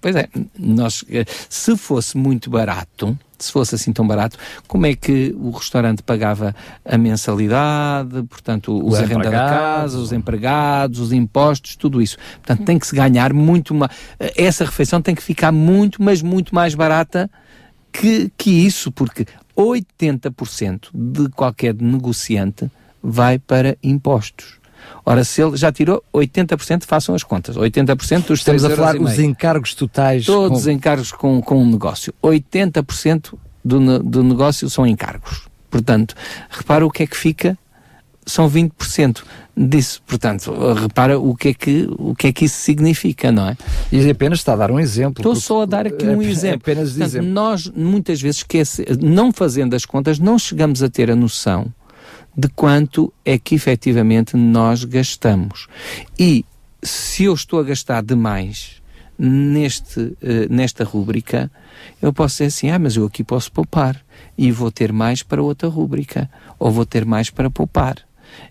Pois 0.00 0.14
é, 0.14 0.28
nós, 0.56 1.04
eh, 1.10 1.24
se 1.48 1.76
fosse 1.76 2.16
muito 2.16 2.48
barato, 2.48 3.18
se 3.36 3.50
fosse 3.50 3.74
assim 3.74 3.92
tão 3.92 4.06
barato, 4.06 4.38
como 4.68 4.86
é 4.86 4.94
que 4.94 5.34
o 5.36 5.50
restaurante 5.50 6.04
pagava 6.04 6.54
a 6.84 6.96
mensalidade, 6.96 8.22
portanto, 8.28 8.76
os, 8.76 8.94
os 8.94 8.98
arrendados 9.00 9.32
da 9.32 9.48
casa, 9.48 9.98
os 9.98 10.12
empregados, 10.12 11.00
os 11.00 11.12
impostos, 11.12 11.74
tudo 11.74 12.00
isso. 12.00 12.16
Portanto, 12.34 12.64
tem 12.64 12.78
que 12.78 12.86
se 12.86 12.94
ganhar 12.94 13.32
muito 13.32 13.74
mais. 13.74 13.90
Essa 14.36 14.64
refeição 14.64 15.02
tem 15.02 15.16
que 15.16 15.22
ficar 15.22 15.50
muito, 15.50 16.00
mas 16.00 16.22
muito 16.22 16.54
mais 16.54 16.76
barata 16.76 17.28
que, 17.92 18.30
que 18.36 18.50
isso, 18.50 18.92
porque 18.92 19.26
80% 19.58 20.88
de 20.94 21.28
qualquer 21.30 21.74
negociante 21.74 22.70
vai 23.02 23.38
para 23.38 23.76
impostos. 23.82 24.58
Ora, 25.04 25.24
se 25.24 25.42
ele 25.42 25.56
já 25.56 25.72
tirou 25.72 26.02
80%, 26.14 26.84
façam 26.84 27.14
as 27.14 27.24
contas. 27.24 27.56
80% 27.56 28.26
dos 28.26 28.38
Estamos 28.38 28.64
a 28.64 28.70
falar 28.70 28.96
os 28.96 29.18
encargos 29.18 29.74
totais. 29.74 30.24
Todos 30.24 30.50
com... 30.50 30.54
os 30.54 30.66
encargos 30.66 31.10
com, 31.10 31.42
com 31.42 31.62
um 31.62 31.70
negócio. 31.70 32.14
80% 32.22 33.34
do, 33.64 33.98
do 33.98 34.22
negócio 34.22 34.70
são 34.70 34.86
encargos. 34.86 35.48
Portanto, 35.68 36.14
repara 36.48 36.86
o 36.86 36.90
que 36.90 37.02
é 37.02 37.06
que 37.06 37.16
fica, 37.16 37.58
são 38.24 38.48
20% 38.48 39.22
disso. 39.58 40.00
Portanto, 40.06 40.52
repara 40.74 41.18
o 41.18 41.34
que 41.34 41.48
é 41.48 41.54
que, 41.54 41.88
o 41.98 42.14
que, 42.14 42.28
é 42.28 42.32
que 42.32 42.44
isso 42.44 42.60
significa, 42.60 43.32
não 43.32 43.48
é? 43.48 43.56
E 43.90 44.08
apenas 44.08 44.38
está 44.38 44.52
a 44.52 44.56
dar 44.56 44.70
um 44.70 44.78
exemplo. 44.78 45.20
Estou 45.20 45.34
só 45.34 45.62
a 45.62 45.66
dar 45.66 45.86
aqui 45.86 46.06
um 46.06 46.22
é, 46.22 46.26
exemplo. 46.26 46.60
Apenas 46.62 46.90
Portanto, 46.90 47.08
exemplo. 47.08 47.28
Nós, 47.30 47.68
muitas 47.68 48.20
vezes, 48.20 48.38
esquece, 48.38 48.84
não 49.00 49.32
fazendo 49.32 49.74
as 49.74 49.84
contas, 49.84 50.18
não 50.18 50.38
chegamos 50.38 50.82
a 50.82 50.88
ter 50.88 51.10
a 51.10 51.16
noção 51.16 51.72
de 52.36 52.48
quanto 52.48 53.12
é 53.24 53.36
que 53.36 53.54
efetivamente 53.54 54.36
nós 54.36 54.84
gastamos. 54.84 55.66
E 56.18 56.44
se 56.82 57.24
eu 57.24 57.34
estou 57.34 57.58
a 57.58 57.64
gastar 57.64 58.02
demais 58.02 58.80
neste, 59.18 60.00
uh, 60.00 60.14
nesta 60.48 60.84
rúbrica, 60.84 61.50
eu 62.00 62.12
posso 62.12 62.36
dizer 62.36 62.46
assim: 62.46 62.70
ah, 62.70 62.78
mas 62.78 62.96
eu 62.96 63.04
aqui 63.06 63.24
posso 63.24 63.50
poupar 63.50 64.00
e 64.36 64.52
vou 64.52 64.70
ter 64.70 64.92
mais 64.92 65.22
para 65.22 65.42
outra 65.42 65.68
rúbrica, 65.68 66.30
ou 66.58 66.70
vou 66.70 66.86
ter 66.86 67.04
mais 67.04 67.28
para 67.28 67.50
poupar. 67.50 68.07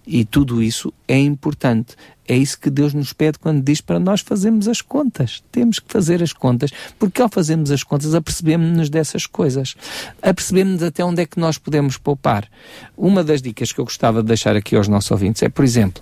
E 0.10 0.24
tudo 0.24 0.64
isso 0.64 0.94
é 1.06 1.20
importante. 1.20 1.98
É 2.26 2.36
isso 2.36 2.58
que 2.58 2.70
Deus 2.70 2.94
nos 2.94 3.12
pede 3.12 3.38
quando 3.38 3.62
diz 3.62 3.82
para 3.82 4.00
nós 4.00 4.22
fazermos 4.22 4.70
as 4.70 4.82
contas. 4.82 5.44
Temos 5.52 5.80
que 5.80 5.92
fazer 5.92 6.24
as 6.24 6.32
contas, 6.32 6.72
porque 6.98 7.22
ao 7.22 7.28
fazermos 7.28 7.72
as 7.72 7.84
contas 7.84 8.16
apercebemos-nos 8.16 8.90
dessas 8.90 9.26
coisas. 9.26 9.76
Apercebemos-nos 10.22 10.84
até 10.84 11.04
onde 11.04 11.22
é 11.22 11.26
que 11.26 11.40
nós 11.40 11.58
podemos 11.58 11.98
poupar. 11.98 12.50
Uma 12.96 13.22
das 13.22 13.42
dicas 13.42 13.74
que 13.74 13.82
eu 13.82 13.86
gostava 13.86 14.22
de 14.22 14.30
deixar 14.30 14.56
aqui 14.56 14.78
aos 14.78 14.88
nossos 14.88 15.12
ouvintes 15.12 15.44
é, 15.44 15.50
por 15.50 15.66
exemplo, 15.66 16.02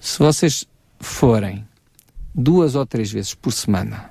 se 0.00 0.18
vocês 0.18 0.66
forem 0.98 1.66
duas 2.34 2.74
ou 2.74 2.86
três 2.86 3.12
vezes 3.12 3.34
por 3.34 3.52
semana 3.52 4.10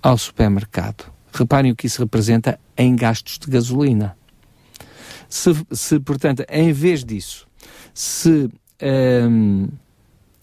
ao 0.00 0.16
supermercado, 0.16 1.12
reparem 1.32 1.72
o 1.72 1.76
que 1.76 1.88
isso 1.88 2.00
representa 2.00 2.58
em 2.76 2.94
gastos 2.94 3.36
de 3.38 3.50
gasolina. 3.50 4.16
Se, 5.28 5.50
se 5.72 5.98
portanto, 5.98 6.44
em 6.48 6.72
vez 6.72 7.04
disso, 7.04 7.49
se, 8.00 8.48
um, 9.28 9.68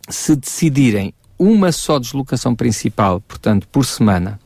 se 0.07 0.35
decidirem 0.35 1.11
uma 1.39 1.71
só 1.71 1.97
deslocação 1.97 2.55
principal, 2.55 3.19
portanto, 3.19 3.67
por 3.69 3.83
semana, 3.83 4.39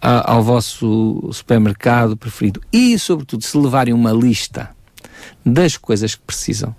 a, 0.00 0.32
ao 0.32 0.42
vosso 0.42 1.28
supermercado 1.30 2.16
preferido 2.16 2.62
e, 2.72 2.98
sobretudo, 2.98 3.44
se 3.44 3.56
levarem 3.58 3.92
uma 3.92 4.12
lista 4.12 4.70
das 5.44 5.76
coisas 5.76 6.14
que 6.14 6.22
precisam, 6.22 6.74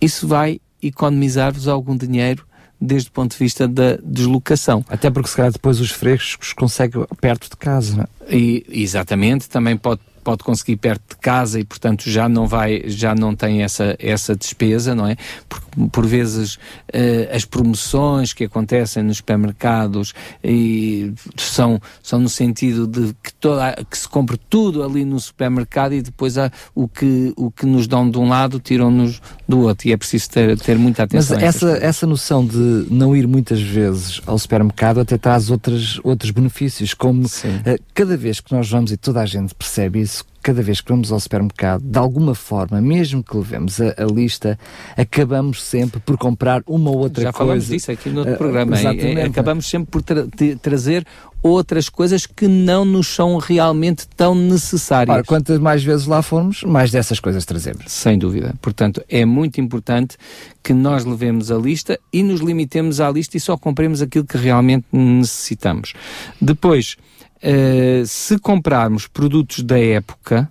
isso 0.00 0.28
vai 0.28 0.60
economizar-vos 0.80 1.66
algum 1.66 1.96
dinheiro 1.96 2.46
desde 2.80 3.08
o 3.08 3.12
ponto 3.12 3.32
de 3.32 3.38
vista 3.38 3.66
da 3.66 3.96
deslocação. 3.96 4.84
Até 4.88 5.10
porque 5.10 5.28
se 5.28 5.36
calhar 5.36 5.50
depois 5.50 5.80
os 5.80 5.90
frescos 5.90 6.52
consegue 6.52 6.98
perto 7.20 7.50
de 7.50 7.56
casa. 7.56 8.08
É? 8.28 8.36
e, 8.36 8.64
exatamente, 8.68 9.48
também 9.48 9.76
pode 9.76 10.02
pode 10.24 10.42
conseguir 10.42 10.76
perto 10.76 11.02
de 11.10 11.16
casa 11.16 11.60
e 11.60 11.64
portanto 11.64 12.10
já 12.10 12.28
não 12.28 12.46
vai 12.46 12.82
já 12.86 13.14
não 13.14 13.34
tem 13.36 13.62
essa 13.62 13.94
essa 13.98 14.34
despesa 14.34 14.94
não 14.94 15.06
é? 15.06 15.16
Porque 15.48 15.64
por 15.92 16.06
vezes 16.06 16.54
uh, 16.54 17.34
as 17.34 17.44
promoções 17.44 18.32
que 18.32 18.44
acontecem 18.44 19.02
nos 19.02 19.18
supermercados 19.18 20.14
e 20.42 21.12
são 21.36 21.80
são 22.02 22.20
no 22.20 22.28
sentido 22.28 22.86
de 22.86 23.14
que 23.22 23.32
toda 23.34 23.74
que 23.90 23.98
se 23.98 24.08
compre 24.08 24.38
tudo 24.48 24.82
ali 24.82 25.04
no 25.04 25.18
supermercado 25.18 25.94
e 25.94 26.02
depois 26.02 26.38
há 26.38 26.50
o 26.74 26.86
que 26.86 27.32
o 27.36 27.50
que 27.50 27.66
nos 27.66 27.86
dão 27.86 28.08
de 28.08 28.18
um 28.18 28.28
lado 28.28 28.58
tiram-nos 28.58 29.20
do 29.48 29.60
outro. 29.60 29.88
E 29.88 29.92
é 29.92 29.96
preciso 29.96 30.30
ter, 30.30 30.58
ter 30.58 30.78
muita 30.78 31.02
atenção 31.04 31.36
mas 31.36 31.44
essa 31.44 31.70
essa 31.78 32.06
noção 32.06 32.46
de 32.46 32.86
não 32.90 33.16
ir 33.16 33.26
muitas 33.26 33.60
vezes 33.60 34.20
ao 34.26 34.38
supermercado 34.38 35.00
até 35.00 35.18
traz 35.18 35.50
outros 35.50 36.00
outros 36.04 36.30
benefícios 36.30 36.94
como 36.94 37.26
uh, 37.26 37.82
cada 37.92 38.16
vez 38.16 38.40
que 38.40 38.52
nós 38.54 38.68
vamos 38.70 38.92
e 38.92 38.96
toda 38.96 39.20
a 39.20 39.26
gente 39.26 39.54
percebe 39.54 40.00
isso 40.00 40.13
cada 40.42 40.62
vez 40.62 40.82
que 40.82 40.92
vamos 40.92 41.10
ao 41.10 41.18
supermercado, 41.18 41.82
de 41.82 41.98
alguma 41.98 42.34
forma, 42.34 42.80
mesmo 42.80 43.24
que 43.24 43.34
levemos 43.34 43.80
a, 43.80 43.94
a 43.96 44.04
lista, 44.04 44.58
acabamos 44.94 45.62
sempre 45.62 46.00
por 46.00 46.18
comprar 46.18 46.62
uma 46.66 46.90
ou 46.90 46.98
outra 46.98 47.22
Já 47.22 47.32
coisa. 47.32 47.32
Já 47.32 47.38
falamos 47.38 47.66
disso 47.66 47.90
aqui 47.90 48.10
no 48.10 48.18
outro 48.18 48.34
uh, 48.34 48.38
programa. 48.38 48.78
É, 48.78 49.12
é, 49.14 49.24
acabamos 49.24 49.66
sempre 49.66 49.90
por 49.90 50.02
tra 50.02 50.26
trazer 50.60 51.06
outras 51.42 51.88
coisas 51.88 52.26
que 52.26 52.48
não 52.48 52.84
nos 52.84 53.06
são 53.08 53.38
realmente 53.38 54.06
tão 54.16 54.34
necessárias. 54.34 55.14
Ora, 55.14 55.24
quantas 55.24 55.58
mais 55.58 55.82
vezes 55.82 56.06
lá 56.06 56.22
formos, 56.22 56.62
mais 56.62 56.90
dessas 56.90 57.20
coisas 57.20 57.44
trazemos. 57.44 57.84
Sem 57.86 58.18
dúvida. 58.18 58.54
Portanto, 58.60 59.02
é 59.08 59.24
muito 59.24 59.60
importante 59.60 60.16
que 60.62 60.72
nós 60.72 61.04
levemos 61.04 61.50
a 61.50 61.56
lista 61.56 61.98
e 62.12 62.22
nos 62.22 62.40
limitemos 62.40 63.00
à 63.00 63.10
lista 63.10 63.36
e 63.36 63.40
só 63.40 63.56
compremos 63.56 64.00
aquilo 64.00 64.24
que 64.24 64.38
realmente 64.38 64.86
necessitamos. 64.90 65.92
Depois, 66.40 66.96
uh, 67.44 68.06
se 68.06 68.38
comprarmos 68.38 69.06
produtos 69.06 69.62
da 69.62 69.78
época, 69.78 70.50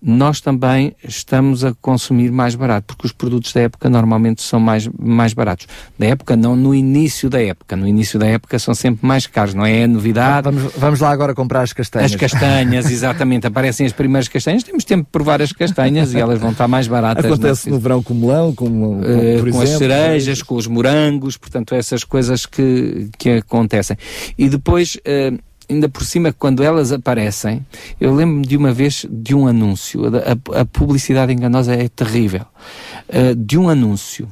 nós 0.00 0.40
também 0.40 0.94
estamos 1.02 1.64
a 1.64 1.74
consumir 1.80 2.30
mais 2.30 2.54
barato, 2.54 2.86
porque 2.86 3.06
os 3.06 3.12
produtos 3.12 3.52
da 3.52 3.62
época 3.62 3.88
normalmente 3.88 4.42
são 4.42 4.60
mais, 4.60 4.88
mais 4.98 5.32
baratos. 5.32 5.66
Da 5.98 6.06
época, 6.06 6.36
não 6.36 6.54
no 6.54 6.74
início 6.74 7.30
da 7.30 7.42
época. 7.42 7.74
No 7.74 7.88
início 7.88 8.16
da 8.18 8.26
época 8.26 8.58
são 8.58 8.74
sempre 8.74 9.04
mais 9.04 9.26
caros, 9.26 9.54
não 9.54 9.64
é? 9.64 9.80
É 9.80 9.86
novidade. 9.86 10.44
Vamos, 10.44 10.72
vamos 10.76 11.00
lá 11.00 11.10
agora 11.10 11.34
comprar 11.34 11.62
as 11.62 11.72
castanhas. 11.72 12.12
As 12.12 12.16
castanhas, 12.16 12.86
exatamente. 12.92 13.48
Aparecem 13.48 13.84
as 13.84 13.92
primeiras 13.92 14.28
castanhas. 14.28 14.62
Temos 14.62 14.84
tempo 14.84 15.04
de 15.04 15.10
provar 15.10 15.42
as 15.42 15.50
castanhas 15.50 16.12
e 16.12 16.18
elas 16.18 16.38
vão 16.38 16.52
estar 16.52 16.68
mais 16.68 16.86
baratas. 16.86 17.24
Acontece 17.24 17.68
no 17.68 17.80
verão 17.80 18.02
com 18.02 18.14
o 18.14 18.16
melão, 18.16 18.54
com, 18.54 18.66
com, 18.68 19.00
uh, 19.00 19.50
com 19.50 19.60
as 19.60 19.70
cerejas, 19.70 20.42
com 20.42 20.54
os 20.54 20.66
morangos, 20.66 21.36
portanto, 21.36 21.74
essas 21.74 22.04
coisas 22.04 22.46
que, 22.46 23.08
que 23.18 23.30
acontecem. 23.30 23.96
E 24.38 24.48
depois. 24.48 24.96
Uh, 24.96 25.45
ainda 25.68 25.88
por 25.88 26.04
cima, 26.04 26.32
quando 26.32 26.62
elas 26.62 26.92
aparecem, 26.92 27.66
eu 28.00 28.14
lembro-me 28.14 28.46
de 28.46 28.56
uma 28.56 28.72
vez 28.72 29.06
de 29.10 29.34
um 29.34 29.46
anúncio, 29.46 30.02
a, 30.06 30.60
a 30.60 30.64
publicidade 30.64 31.32
enganosa 31.32 31.74
é 31.74 31.88
terrível, 31.88 32.46
uh, 33.08 33.34
de 33.34 33.58
um 33.58 33.68
anúncio 33.68 34.28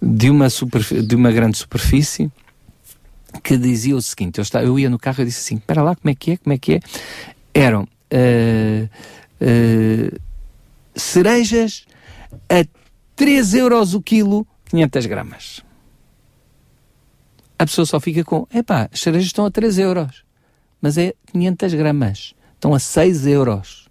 de 0.00 0.28
uma, 0.28 0.48
de 0.48 1.16
uma 1.16 1.30
grande 1.32 1.56
superfície 1.56 2.30
que 3.42 3.56
dizia 3.56 3.96
o 3.96 4.02
seguinte: 4.02 4.38
eu, 4.38 4.42
estava, 4.42 4.64
eu 4.64 4.78
ia 4.78 4.90
no 4.90 4.98
carro 4.98 5.22
e 5.22 5.26
disse 5.26 5.40
assim: 5.40 5.56
espera 5.56 5.82
lá, 5.82 5.96
como 5.96 6.10
é 6.10 6.14
que 6.14 6.32
é? 6.32 6.36
Como 6.36 6.52
é 6.52 6.58
que 6.58 6.74
é? 6.74 6.80
Eram 7.54 7.82
uh, 7.82 8.90
uh, 9.40 10.20
cerejas 10.94 11.86
a 12.48 12.66
3 13.16 13.54
euros 13.54 13.94
o 13.94 14.02
quilo, 14.02 14.46
500 14.66 15.06
gramas. 15.06 15.60
A 17.58 17.64
pessoa 17.64 17.86
só 17.86 17.98
fica 18.00 18.22
com: 18.24 18.46
epá, 18.52 18.88
as 18.92 19.00
cerejas 19.00 19.26
estão 19.26 19.46
a 19.46 19.50
3 19.50 19.78
euros 19.78 20.23
mas 20.84 20.98
é 20.98 21.14
500 21.32 21.72
gramas. 21.72 22.34
Estão 22.52 22.74
a 22.74 22.78
6 22.78 23.26
euros. 23.26 23.88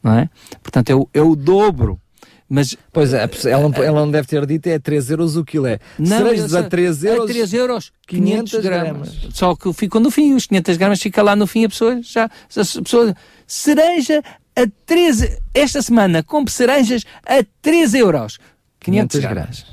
Não 0.00 0.16
é? 0.16 0.30
Portanto, 0.62 0.88
é 0.88 0.94
o, 0.94 1.08
é 1.12 1.20
o 1.20 1.34
dobro. 1.34 2.00
Mas, 2.48 2.76
pois 2.92 3.12
é, 3.12 3.28
ela, 3.46 3.68
não, 3.68 3.82
ela 3.82 4.00
não 4.02 4.10
deve 4.10 4.28
ter 4.28 4.46
dito 4.46 4.68
é 4.68 4.78
3 4.78 5.10
euros 5.10 5.36
o 5.36 5.44
quilo, 5.44 5.66
é 5.66 5.80
não, 5.98 6.16
cerejas 6.16 6.54
a 6.54 6.62
3 6.62 7.04
euros, 7.04 7.24
a 7.24 7.26
3 7.26 7.52
euros 7.54 7.92
500, 8.06 8.50
500 8.52 8.62
gramas. 8.62 9.08
gramas. 9.16 9.36
Só 9.36 9.56
que 9.56 9.72
ficam 9.72 10.00
no 10.00 10.12
fim, 10.12 10.32
os 10.32 10.46
500 10.46 10.76
gramas 10.76 11.02
fica 11.02 11.22
lá 11.22 11.34
no 11.34 11.46
fim, 11.46 11.64
a 11.64 11.68
pessoa 11.68 12.00
já, 12.00 12.24
a 12.26 12.82
pessoa, 12.82 13.14
cereja 13.44 14.22
a 14.56 14.62
13, 14.86 15.42
esta 15.52 15.82
semana 15.82 16.22
compre 16.22 16.52
cerejas 16.54 17.04
a 17.26 17.44
3 17.60 17.94
euros, 17.94 18.38
500, 18.78 19.20
500 19.20 19.20
gramas. 19.20 19.66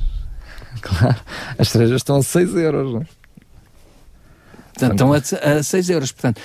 Claro, 0.81 1.15
as 1.57 1.69
cerejas 1.69 1.97
estão 1.97 2.17
a 2.17 2.23
6 2.23 2.55
euros, 2.55 2.91
não 2.91 3.01
é? 3.01 3.05
Portanto, 4.77 4.91
estão 4.91 5.13
a, 5.13 5.59
a 5.59 5.63
6 5.63 5.89
euros. 5.89 6.11
Portanto, 6.11 6.41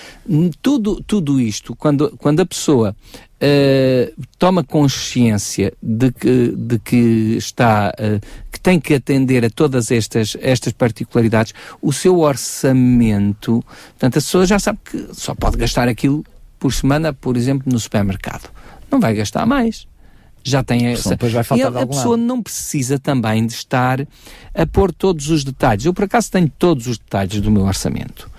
tudo, 0.63 1.03
tudo 1.03 1.41
isto, 1.41 1.75
quando, 1.75 2.17
quando 2.17 2.41
a 2.41 2.47
pessoa 2.47 2.95
uh, 2.95 4.23
toma 4.39 4.63
consciência 4.63 5.73
de 5.83 6.13
que, 6.13 6.55
de 6.57 6.79
que 6.79 7.37
está, 7.37 7.93
uh, 7.99 8.21
que 8.51 8.61
tem 8.61 8.79
que 8.79 8.95
atender 8.95 9.45
a 9.45 9.51
todas 9.51 9.91
estas, 9.91 10.37
estas 10.41 10.73
particularidades, 10.73 11.53
o 11.83 11.93
seu 11.93 12.21
orçamento, 12.21 13.65
portanto, 13.91 14.19
a 14.19 14.21
pessoa 14.21 14.47
já 14.47 14.59
sabe 14.59 14.79
que 14.85 15.09
só 15.13 15.35
pode 15.35 15.57
gastar 15.57 15.89
aquilo 15.89 16.25
por 16.59 16.73
semana, 16.73 17.13
por 17.13 17.37
exemplo, 17.37 17.71
no 17.71 17.81
supermercado. 17.81 18.49
Não 18.91 19.01
vai 19.01 19.15
gastar 19.15 19.45
mais 19.45 19.90
já 20.43 20.63
tem 20.63 20.87
essa. 20.87 21.11
Depois 21.11 21.33
vai 21.33 21.45
faltar 21.45 21.73
e 21.73 21.77
a, 21.77 21.83
a 21.83 21.87
pessoa 21.87 22.17
lado. 22.17 22.27
não 22.27 22.43
precisa 22.43 22.99
também 22.99 23.47
de 23.47 23.53
estar 23.53 24.07
a 24.55 24.67
pôr 24.67 24.93
todos 24.93 25.29
os 25.29 25.45
detalhes. 25.45 25.85
Eu, 25.85 25.95
por 25.95 26.05
acaso, 26.05 26.31
tenho 26.31 26.51
todos 26.59 26.87
os 26.87 26.99
detalhes 26.99 27.41
do 27.41 27.51
meu 27.51 27.65
orçamento. 27.65 28.31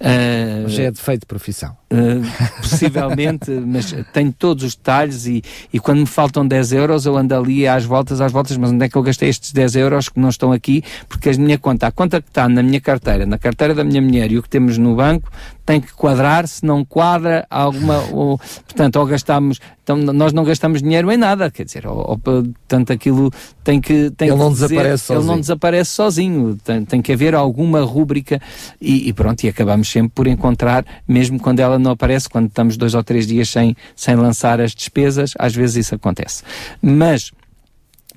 Uh, 0.00 0.68
Já 0.68 0.84
é 0.84 0.90
defeito 0.90 1.20
de 1.20 1.26
profissão. 1.26 1.76
Uh, 1.92 2.22
possivelmente, 2.60 3.50
mas 3.66 3.94
tenho 4.12 4.32
todos 4.32 4.62
os 4.62 4.76
detalhes 4.76 5.26
e, 5.26 5.42
e 5.72 5.80
quando 5.80 6.00
me 6.00 6.06
faltam 6.06 6.46
10 6.46 6.72
euros 6.72 7.04
eu 7.04 7.16
ando 7.16 7.34
ali 7.34 7.66
às 7.66 7.84
voltas, 7.84 8.20
às 8.20 8.30
voltas, 8.30 8.56
mas 8.56 8.70
onde 8.70 8.84
é 8.84 8.88
que 8.88 8.96
eu 8.96 9.02
gastei 9.02 9.28
estes 9.28 9.52
10 9.52 9.76
euros 9.76 10.08
que 10.08 10.20
não 10.20 10.28
estão 10.28 10.52
aqui? 10.52 10.82
Porque 11.08 11.30
a 11.30 11.32
minha 11.32 11.58
conta, 11.58 11.88
a 11.88 11.90
conta 11.90 12.22
que 12.22 12.28
está 12.28 12.48
na 12.48 12.62
minha 12.62 12.80
carteira, 12.80 13.26
na 13.26 13.38
carteira 13.38 13.74
da 13.74 13.82
minha 13.82 14.00
mulher 14.00 14.30
e 14.30 14.38
o 14.38 14.42
que 14.42 14.48
temos 14.48 14.78
no 14.78 14.94
banco, 14.94 15.30
tem 15.70 15.80
que 15.80 15.92
quadrar, 15.92 16.48
se 16.48 16.64
não 16.64 16.84
quadra, 16.84 17.46
alguma, 17.48 17.98
ou, 18.12 18.38
portanto, 18.38 18.96
ou 18.96 19.06
gastamos, 19.06 19.60
então 19.82 19.96
nós 19.96 20.32
não 20.32 20.42
gastamos 20.42 20.82
dinheiro 20.82 21.10
em 21.12 21.16
nada, 21.16 21.50
quer 21.50 21.64
dizer, 21.64 21.86
ou, 21.86 22.10
ou 22.10 22.18
portanto 22.18 22.92
aquilo 22.92 23.30
tem 23.62 23.80
que, 23.80 24.10
tem 24.10 24.28
ele 24.28 24.36
que 24.36 24.42
não 24.42 24.52
dizer, 24.52 24.68
desaparece 24.68 25.04
sozinho. 25.04 25.20
ele 25.20 25.28
não 25.28 25.40
desaparece 25.40 25.90
sozinho, 25.90 26.58
tem, 26.64 26.84
tem 26.84 27.02
que 27.02 27.12
haver 27.12 27.34
alguma 27.34 27.82
rúbrica 27.82 28.40
e, 28.80 29.08
e, 29.08 29.12
pronto, 29.12 29.42
e 29.44 29.48
acabamos 29.50 29.88
sempre 29.88 30.12
por 30.14 30.26
encontrar, 30.26 30.84
mesmo 31.06 31.38
quando 31.38 31.60
ela 31.60 31.78
não 31.78 31.92
aparece, 31.92 32.28
quando 32.28 32.48
estamos 32.48 32.76
dois 32.76 32.94
ou 32.94 33.02
três 33.02 33.26
dias 33.26 33.48
sem, 33.48 33.76
sem 33.94 34.16
lançar 34.16 34.60
as 34.60 34.74
despesas, 34.74 35.32
às 35.38 35.54
vezes 35.54 35.86
isso 35.86 35.94
acontece. 35.94 36.42
Mas, 36.80 37.32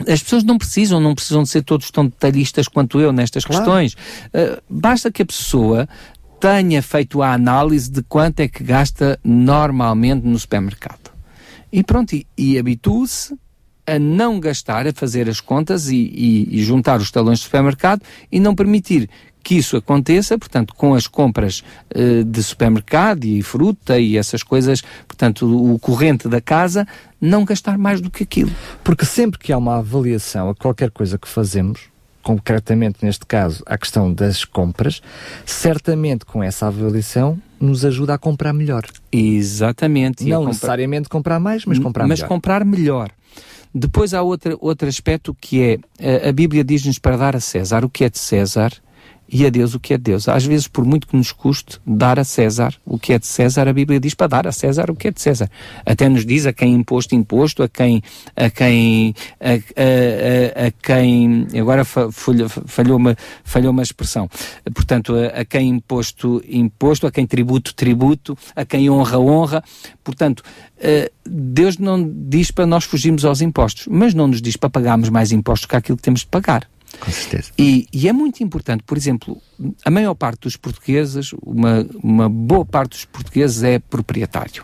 as 0.07 0.23
pessoas 0.23 0.43
não 0.43 0.57
precisam, 0.57 0.99
não 0.99 1.13
precisam 1.13 1.43
de 1.43 1.49
ser 1.49 1.63
todos 1.63 1.91
tão 1.91 2.05
detalhistas 2.05 2.67
quanto 2.67 2.99
eu 2.99 3.11
nestas 3.11 3.45
claro. 3.45 3.63
questões. 3.63 3.93
Uh, 3.93 4.61
basta 4.69 5.11
que 5.11 5.21
a 5.21 5.25
pessoa 5.25 5.87
tenha 6.39 6.81
feito 6.81 7.21
a 7.21 7.33
análise 7.33 7.89
de 7.89 8.03
quanto 8.03 8.41
é 8.41 8.47
que 8.47 8.63
gasta 8.63 9.19
normalmente 9.23 10.25
no 10.25 10.37
supermercado. 10.37 11.11
E 11.71 11.83
pronto, 11.83 12.13
e, 12.13 12.27
e 12.37 12.59
habitue-se 12.59 13.37
a 13.85 13.99
não 13.99 14.39
gastar, 14.39 14.87
a 14.87 14.93
fazer 14.93 15.29
as 15.29 15.39
contas 15.39 15.89
e, 15.89 15.95
e, 15.95 16.59
e, 16.59 16.63
juntar 16.63 16.99
os 16.99 17.11
talões 17.11 17.39
do 17.39 17.43
supermercado 17.43 18.01
e 18.31 18.39
não 18.39 18.55
permitir 18.55 19.09
que 19.43 19.55
isso 19.55 19.75
aconteça, 19.75 20.37
portanto, 20.37 20.73
com 20.73 20.93
as 20.93 21.05
compras 21.05 21.63
uh, 21.95 22.23
de 22.23 22.41
supermercado 22.41 23.25
e 23.25 23.41
fruta 23.41 23.99
e 23.99 24.17
essas 24.17 24.41
coisas, 24.41 24.81
portanto, 25.07 25.45
o, 25.45 25.77
corrente 25.77 26.29
da 26.29 26.39
casa, 26.39 26.87
não 27.19 27.43
gastar 27.43 27.77
mais 27.77 27.99
do 27.99 28.09
que 28.09 28.23
aquilo. 28.23 28.51
Porque 28.83 29.05
sempre 29.05 29.37
que 29.37 29.51
há 29.51 29.57
uma 29.57 29.77
avaliação 29.77 30.49
a 30.49 30.55
qualquer 30.55 30.89
coisa 30.89 31.17
que 31.17 31.27
fazemos, 31.27 31.81
concretamente 32.21 33.03
neste 33.03 33.25
caso 33.25 33.61
a 33.65 33.77
questão 33.77 34.11
das 34.13 34.45
compras, 34.45 35.01
certamente 35.45 36.25
com 36.25 36.41
essa 36.41 36.67
avaliação 36.67 37.37
nos 37.59 37.83
ajuda 37.83 38.13
a 38.13 38.17
comprar 38.17 38.53
melhor. 38.53 38.85
Exatamente. 39.11 40.23
Não 40.23 40.37
comprar... 40.37 40.53
necessariamente 40.53 41.09
comprar 41.09 41.39
mais, 41.39 41.65
mas 41.65 41.79
comprar 41.79 42.07
mas 42.07 42.19
melhor. 42.19 42.23
Mas 42.23 42.29
comprar 42.29 42.65
melhor. 42.65 43.11
Depois 43.75 44.13
há 44.13 44.21
outra, 44.21 44.55
outro 44.59 44.87
aspecto 44.87 45.35
que 45.39 45.79
é, 45.99 46.25
a, 46.25 46.29
a 46.29 46.31
Bíblia 46.31 46.63
diz-nos 46.63 46.99
para 46.99 47.17
dar 47.17 47.35
a 47.35 47.39
César 47.39 47.83
o 47.83 47.89
que 47.89 48.03
é 48.03 48.09
de 48.09 48.19
César 48.19 48.71
e 49.33 49.47
a 49.47 49.49
Deus 49.49 49.73
o 49.73 49.79
que 49.79 49.95
é 49.95 49.97
de 49.97 50.03
Deus. 50.03 50.29
Às 50.29 50.45
vezes, 50.45 50.67
por 50.67 50.85
muito 50.85 51.07
que 51.07 51.17
nos 51.17 51.31
custe 51.31 51.79
dar 51.85 52.19
a 52.19 52.23
César 52.23 52.75
o 52.85 52.99
que 52.99 53.13
é 53.13 53.19
de 53.19 53.25
César, 53.25 53.67
a 53.67 53.73
Bíblia 53.73 53.99
diz 53.99 54.13
para 54.13 54.27
dar 54.27 54.47
a 54.47 54.51
César 54.51 54.91
o 54.91 54.95
que 54.95 55.07
é 55.07 55.11
de 55.11 55.19
César. 55.19 55.49
Até 55.83 56.07
nos 56.07 56.23
diz 56.23 56.45
a 56.45 56.53
quem 56.53 56.71
imposto 56.75 57.15
imposto, 57.15 57.63
a 57.63 57.67
quem 57.67 58.03
a 58.35 58.49
quem 58.51 59.15
a, 59.41 59.49
a, 59.49 60.63
a, 60.63 60.67
a 60.67 60.71
quem 60.71 61.47
agora 61.59 61.83
falhou, 61.83 62.47
falhou 62.47 62.97
uma 62.97 63.17
falhou 63.43 63.71
uma 63.71 63.81
expressão. 63.81 64.29
Portanto, 64.71 65.15
a, 65.15 65.41
a 65.41 65.45
quem 65.45 65.67
imposto 65.67 66.43
imposto, 66.47 67.07
a 67.07 67.11
quem 67.11 67.25
tributo 67.25 67.73
tributo, 67.73 68.37
a 68.55 68.63
quem 68.63 68.87
honra 68.87 69.17
honra. 69.17 69.63
Portanto, 70.03 70.43
eh, 70.79 71.11
Deus 71.25 71.79
não 71.79 72.07
diz 72.27 72.51
para 72.51 72.67
nós 72.67 72.83
fugirmos 72.83 73.25
aos 73.25 73.41
impostos, 73.41 73.87
mas 73.89 74.13
não 74.13 74.27
nos 74.27 74.41
diz 74.41 74.55
para 74.55 74.69
pagarmos 74.69 75.09
mais 75.09 75.31
impostos 75.31 75.65
que 75.65 75.75
aquilo 75.75 75.97
que 75.97 76.03
temos 76.03 76.19
de 76.19 76.27
pagar. 76.27 76.67
Com 76.99 77.11
certeza. 77.11 77.51
E, 77.57 77.87
e, 77.91 78.07
é 78.07 78.13
muito 78.13 78.43
importante, 78.43 78.83
por 78.83 78.97
exemplo, 78.97 79.41
a 79.83 79.91
maior 79.91 80.13
parte 80.13 80.41
dos 80.41 80.55
portugueses, 80.55 81.33
uma, 81.43 81.85
uma 82.01 82.29
boa 82.29 82.65
parte 82.65 82.91
dos 82.91 83.05
portugueses 83.05 83.63
é 83.63 83.79
proprietário. 83.79 84.63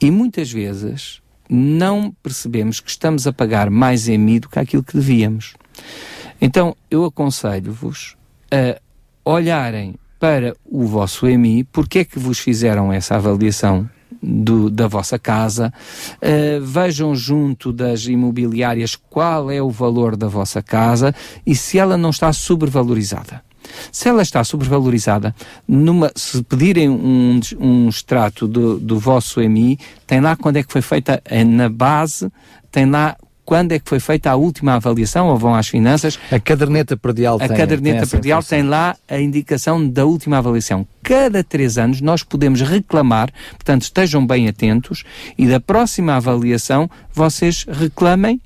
E 0.00 0.10
muitas 0.10 0.50
vezes 0.50 1.20
não 1.48 2.14
percebemos 2.22 2.80
que 2.80 2.90
estamos 2.90 3.26
a 3.26 3.32
pagar 3.32 3.70
mais 3.70 4.08
EMI 4.08 4.40
do 4.40 4.48
que 4.48 4.58
aquilo 4.58 4.82
que 4.82 4.94
devíamos. 4.94 5.54
Então, 6.40 6.76
eu 6.90 7.04
aconselho-vos 7.04 8.16
a 8.50 8.80
olharem 9.24 9.94
para 10.18 10.56
o 10.64 10.86
vosso 10.86 11.26
EMI, 11.26 11.64
porque 11.64 12.00
é 12.00 12.04
que 12.04 12.18
vos 12.18 12.38
fizeram 12.38 12.92
essa 12.92 13.16
avaliação 13.16 13.88
do, 14.22 14.70
da 14.70 14.86
vossa 14.86 15.18
casa, 15.18 15.72
uh, 16.16 16.64
vejam 16.64 17.14
junto 17.14 17.72
das 17.72 18.06
imobiliárias 18.06 18.94
qual 18.94 19.50
é 19.50 19.60
o 19.60 19.70
valor 19.70 20.16
da 20.16 20.28
vossa 20.28 20.62
casa 20.62 21.14
e 21.44 21.54
se 21.54 21.78
ela 21.78 21.96
não 21.96 22.10
está 22.10 22.32
sobrevalorizada. 22.32 23.42
Se 23.90 24.08
ela 24.08 24.22
está 24.22 24.44
sobrevalorizada, 24.44 25.34
numa, 25.66 26.10
se 26.14 26.42
pedirem 26.42 26.88
um, 26.88 27.40
um 27.58 27.88
extrato 27.88 28.46
do, 28.46 28.78
do 28.78 28.98
vosso 28.98 29.40
EMI, 29.40 29.78
tem 30.06 30.20
lá 30.20 30.36
quando 30.36 30.56
é 30.56 30.62
que 30.62 30.72
foi 30.72 30.82
feita 30.82 31.22
na 31.46 31.68
base, 31.68 32.30
tem 32.70 32.86
lá 32.86 33.16
quando 33.52 33.72
é 33.72 33.78
que 33.78 33.86
foi 33.86 34.00
feita 34.00 34.30
a 34.30 34.34
última 34.34 34.76
avaliação, 34.76 35.28
ou 35.28 35.36
vão 35.36 35.54
às 35.54 35.68
finanças. 35.68 36.18
A 36.30 36.40
caderneta 36.40 36.96
predial 36.96 37.34
a 37.34 37.40
tem 37.40 37.54
A 37.54 37.58
caderneta 37.58 37.98
tem 37.98 38.08
predial 38.08 38.42
tem 38.42 38.62
lá 38.62 38.96
a 39.06 39.20
indicação 39.20 39.86
da 39.86 40.06
última 40.06 40.38
avaliação. 40.38 40.88
Cada 41.02 41.44
três 41.44 41.76
anos 41.76 42.00
nós 42.00 42.22
podemos 42.22 42.62
reclamar, 42.62 43.28
portanto 43.50 43.82
estejam 43.82 44.26
bem 44.26 44.48
atentos, 44.48 45.04
e 45.36 45.46
da 45.46 45.60
próxima 45.60 46.14
avaliação 46.14 46.88
vocês 47.12 47.66
reclamem, 47.68 48.40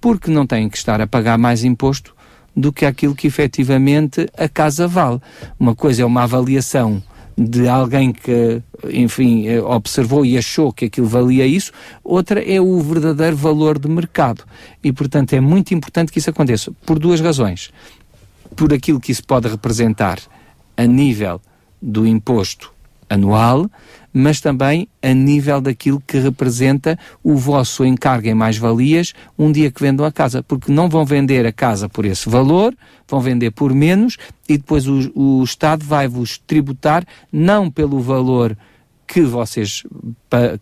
porque 0.00 0.28
não 0.28 0.44
têm 0.44 0.68
que 0.68 0.76
estar 0.76 1.00
a 1.00 1.06
pagar 1.06 1.38
mais 1.38 1.62
imposto 1.62 2.12
do 2.56 2.72
que 2.72 2.84
aquilo 2.84 3.14
que 3.14 3.28
efetivamente 3.28 4.28
a 4.36 4.48
casa 4.48 4.88
vale. 4.88 5.20
Uma 5.56 5.76
coisa 5.76 6.02
é 6.02 6.04
uma 6.04 6.24
avaliação 6.24 7.00
de 7.38 7.68
alguém 7.68 8.12
que, 8.12 8.60
enfim, 8.90 9.46
eh, 9.46 9.60
observou 9.60 10.26
e 10.26 10.36
achou 10.36 10.72
que 10.72 10.86
aquilo 10.86 11.06
valia 11.06 11.46
isso, 11.46 11.70
outra 12.02 12.42
é 12.42 12.60
o 12.60 12.80
verdadeiro 12.80 13.36
valor 13.36 13.78
de 13.78 13.88
mercado. 13.88 14.42
E, 14.82 14.92
portanto, 14.92 15.34
é 15.34 15.40
muito 15.40 15.72
importante 15.72 16.10
que 16.10 16.18
isso 16.18 16.30
aconteça, 16.30 16.72
por 16.84 16.98
duas 16.98 17.20
razões. 17.20 17.70
Por 18.56 18.72
aquilo 18.72 18.98
que 18.98 19.12
isso 19.12 19.24
pode 19.24 19.46
representar 19.46 20.18
a 20.76 20.84
nível 20.84 21.40
do 21.80 22.04
imposto 22.04 22.72
anual, 23.08 23.70
mas 24.12 24.40
também 24.40 24.88
a 25.02 25.12
nível 25.12 25.60
daquilo 25.60 26.02
que 26.06 26.18
representa 26.18 26.98
o 27.22 27.36
vosso 27.36 27.84
encargo 27.84 28.28
em 28.28 28.34
mais-valias 28.34 29.12
um 29.38 29.52
dia 29.52 29.70
que 29.70 29.80
vendam 29.80 30.04
a 30.04 30.12
casa, 30.12 30.42
porque 30.42 30.72
não 30.72 30.88
vão 30.88 31.04
vender 31.04 31.46
a 31.46 31.52
casa 31.52 31.88
por 31.88 32.04
esse 32.04 32.28
valor, 32.28 32.74
vão 33.06 33.20
vender 33.20 33.50
por 33.50 33.72
menos 33.72 34.16
e 34.48 34.56
depois 34.56 34.86
o, 34.86 35.12
o 35.14 35.44
Estado 35.44 35.84
vai-vos 35.84 36.38
tributar 36.38 37.04
não 37.32 37.70
pelo 37.70 38.00
valor 38.00 38.56
que 39.08 39.22
vocês, 39.22 39.84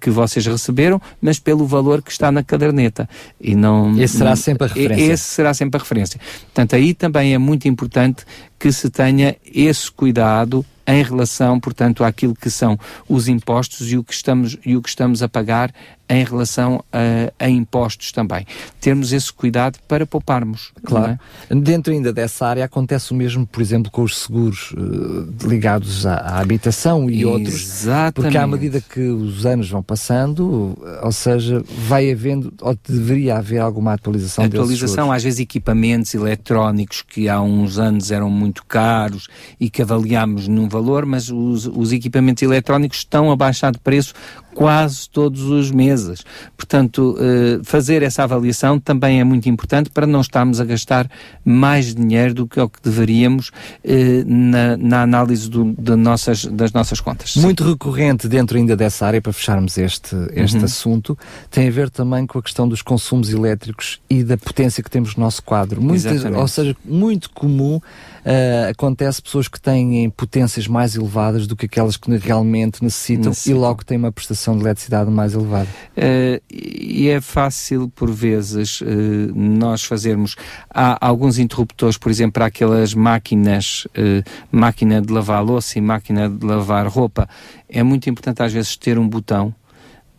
que 0.01 0.09
vocês 0.09 0.47
receberam, 0.47 1.03
mas 1.21 1.41
pelo 1.41 1.67
valor 1.67 2.01
que 2.01 2.13
está 2.13 2.31
na 2.31 2.45
caderneta. 2.45 3.09
E 3.41 3.57
não, 3.57 4.01
esse 4.01 4.19
será 4.19 4.37
sempre 4.37 4.65
a 4.65 4.69
referência. 4.69 5.13
Esse 5.13 5.25
será 5.25 5.53
sempre 5.53 5.79
a 5.79 5.83
referência. 5.83 6.21
Portanto, 6.43 6.77
aí 6.77 6.95
também 6.95 7.35
é 7.35 7.39
muito 7.39 7.67
importante 7.67 8.25
que 8.57 8.71
se 8.71 8.89
tenha 8.89 9.35
esse 9.45 9.91
cuidado 9.91 10.65
em 10.87 11.03
relação, 11.03 11.59
portanto, 11.59 12.05
àquilo 12.05 12.35
que 12.35 12.51
são 12.51 12.79
os 13.09 13.29
impostos 13.29 13.91
e 13.91 13.99
o 13.99 14.05
que 14.05 14.15
estamos, 14.15 14.57
e 14.65 14.77
o 14.77 14.83
que 14.83 14.89
estamos 14.89 15.23
a 15.23 15.29
pagar 15.29 15.73
em 16.09 16.25
relação 16.25 16.85
a, 16.93 17.45
a 17.45 17.49
impostos 17.49 18.13
também. 18.13 18.47
Termos 18.81 19.13
esse 19.13 19.33
cuidado 19.33 19.79
para 19.89 20.07
pouparmos. 20.07 20.73
Claro. 20.85 21.19
É? 21.51 21.55
Dentro 21.55 21.93
ainda 21.93 22.13
dessa 22.13 22.47
área 22.47 22.65
acontece 22.65 23.13
o 23.13 23.15
mesmo, 23.15 23.47
por 23.47 23.61
exemplo, 23.61 23.91
com 23.91 24.03
os 24.03 24.19
seguros 24.19 24.73
uh, 24.73 25.49
ligados 25.49 26.07
à, 26.07 26.15
à, 26.15 26.41
habitação 26.41 27.11
e 27.11 27.23
Exatamente. 27.23 27.27
outros. 27.27 27.87
Porque 28.15 28.39
à 28.39 28.47
medida 28.47 28.81
que 28.81 29.01
os 29.01 29.45
anos 29.45 29.69
vão 29.69 29.83
passando, 29.83 30.77
ou 31.03 31.13
seja, 31.13 31.63
vai 31.87 32.11
havendo, 32.11 32.53
ou 32.61 32.77
deveria 32.89 33.37
haver 33.37 33.59
alguma 33.59 33.93
atualização 33.93 34.45
Atualização, 34.45 35.13
às 35.13 35.23
vezes 35.23 35.41
equipamentos 35.41 36.15
eletrónicos 36.15 37.03
que 37.03 37.29
há 37.29 37.41
uns 37.41 37.79
anos 37.79 38.11
eram 38.11 38.31
muito 38.31 38.65
caros 38.65 39.29
e 39.59 39.69
que 39.69 39.83
avaliámos 39.83 40.49
num 40.49 40.69
valor, 40.69 41.05
mas 41.05 41.31
os, 41.31 41.67
os 41.67 41.93
equipamentos 41.93 42.43
eletrónicos 42.43 42.99
estão 42.99 43.31
a 43.31 43.37
baixar 43.37 43.73
de 43.73 43.79
preço 43.79 44.15
quase 44.57 45.11
todos 45.11 45.43
os 45.43 45.71
meses. 45.71 46.25
Portanto, 46.57 47.15
eh, 47.21 47.61
fazer 47.63 48.03
essa 48.03 48.23
avaliação 48.23 48.81
também 48.81 49.21
é 49.21 49.25
muito 49.25 49.51
importante 49.51 49.91
para 49.91 50.07
não 50.07 50.23
estarmos 50.23 50.63
a 50.63 50.65
gastar 50.65 51.11
mais 51.45 51.95
dinheiro 51.95 52.33
do 52.33 52.47
que 52.47 52.59
o 52.59 52.67
que 52.67 52.81
deveríamos 52.83 53.51
eh, 53.85 54.25
na, 54.27 54.79
na 54.79 55.03
análise 55.03 55.51
do, 55.51 55.75
de 55.79 55.95
nossas, 55.95 56.47
das 56.47 56.73
nossas 56.73 57.01
contas. 57.01 57.37
Muito 57.37 57.65
Sim. 57.65 57.71
recorrente 57.71 58.29
dentro 58.29 58.57
ainda 58.57 58.75
dessa 58.75 59.07
área, 59.07 59.21
para 59.21 59.31
fecharmos 59.31 59.77
este, 59.77 60.17
este 60.33 60.57
uhum. 60.57 60.65
assunto, 60.65 61.19
tem 61.51 61.69
a 61.69 61.71
ver 61.71 61.91
também 61.91 62.27
com 62.27 62.39
a 62.39 62.43
questão 62.43 62.67
dos 62.67 62.81
consumos 62.81 63.29
elétricos 63.29 64.01
e 64.09 64.25
da 64.25 64.39
potência 64.39 64.83
que 64.83 64.91
temos 64.91 65.17
no 65.17 65.23
nosso 65.23 65.43
quadro. 65.43 65.83
Muito, 65.83 66.09
ou 66.35 66.49
seja, 66.49 66.75
muito 66.83 67.29
comum 67.29 67.77
uh, 67.77 68.71
acontece 68.71 69.21
pessoas 69.21 69.49
que 69.49 69.61
têm 69.61 70.09
potências 70.09 70.67
mais 70.67 70.97
elevadas 70.97 71.47
do 71.47 71.55
que 71.55 71.67
aquelas 71.67 71.99
que 71.99 72.11
realmente 72.17 72.83
necessitam, 72.83 73.31
necessitam. 73.31 73.59
e 73.59 73.61
logo 73.61 73.85
têm 73.85 73.99
uma 73.99 74.11
prestação 74.11 74.46
faturação 74.47 74.57
de 74.57 74.63
eletricidade 74.63 75.11
mais 75.11 75.35
elevada. 75.35 75.69
Uh, 75.97 76.41
e 76.51 77.09
é 77.09 77.21
fácil, 77.21 77.91
por 77.95 78.11
vezes, 78.11 78.81
uh, 78.81 78.87
nós 79.35 79.83
fazermos. 79.83 80.37
Há 80.71 81.05
alguns 81.05 81.39
interruptores, 81.39 81.99
por 81.99 82.11
exemplo, 82.11 82.35
para 82.35 82.47
aquelas 82.47 82.95
máquinas, 82.95 83.87
uh, 83.87 84.23
máquina 84.51 85.03
de 85.03 85.13
lavar 85.13 85.43
louça 85.45 85.79
e 85.79 85.83
máquina 85.83 86.29
de 86.29 86.47
lavar 86.47 86.87
roupa. 86.87 87.29
É 87.69 87.83
muito 87.83 88.09
importante, 88.09 88.43
às 88.43 88.53
vezes, 88.53 88.77
ter 88.77 88.99
um 88.99 89.09
botão 89.09 89.55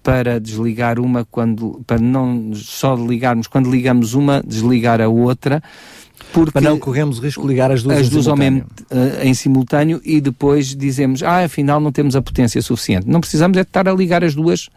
para 0.04 0.40
desligar 0.40 1.00
uma 1.00 1.26
quando 1.26 1.84
para 1.86 2.00
não 2.00 2.54
só 2.54 2.96
ligarmos 2.96 3.46
quando 3.46 3.70
ligamos 3.70 4.14
uma 4.14 4.42
desligar 4.42 5.02
a 5.02 5.10
outra 5.10 5.62
porque 6.34 6.52
para 6.52 6.62
não 6.62 6.80
corremos 6.80 7.20
o 7.20 7.22
risco 7.22 7.42
de 7.42 7.48
ligar 7.48 7.72
as 7.72 7.84
duas, 7.84 8.00
as 8.00 8.10
duas 8.10 8.28
ao 8.28 8.36
mesmo 8.36 8.60
uh, 8.60 9.24
em 9.24 9.34
simultâneo 9.34 10.02
e 10.04 10.20
depois 10.20 10.76
dizemos 10.76 11.24
ah 11.24 11.44
afinal 11.44 11.80
não 11.80 11.92
temos 11.92 12.16
a 12.16 12.22
potência 12.22 12.62
suficiente 12.62 13.08
não 13.08 13.20
precisamos 13.20 13.58
é 13.58 13.62
de 13.62 13.68
estar 13.68 13.88
a 13.88 13.94
ligar 13.94 14.24
as 14.24 14.36
duas 14.36 14.70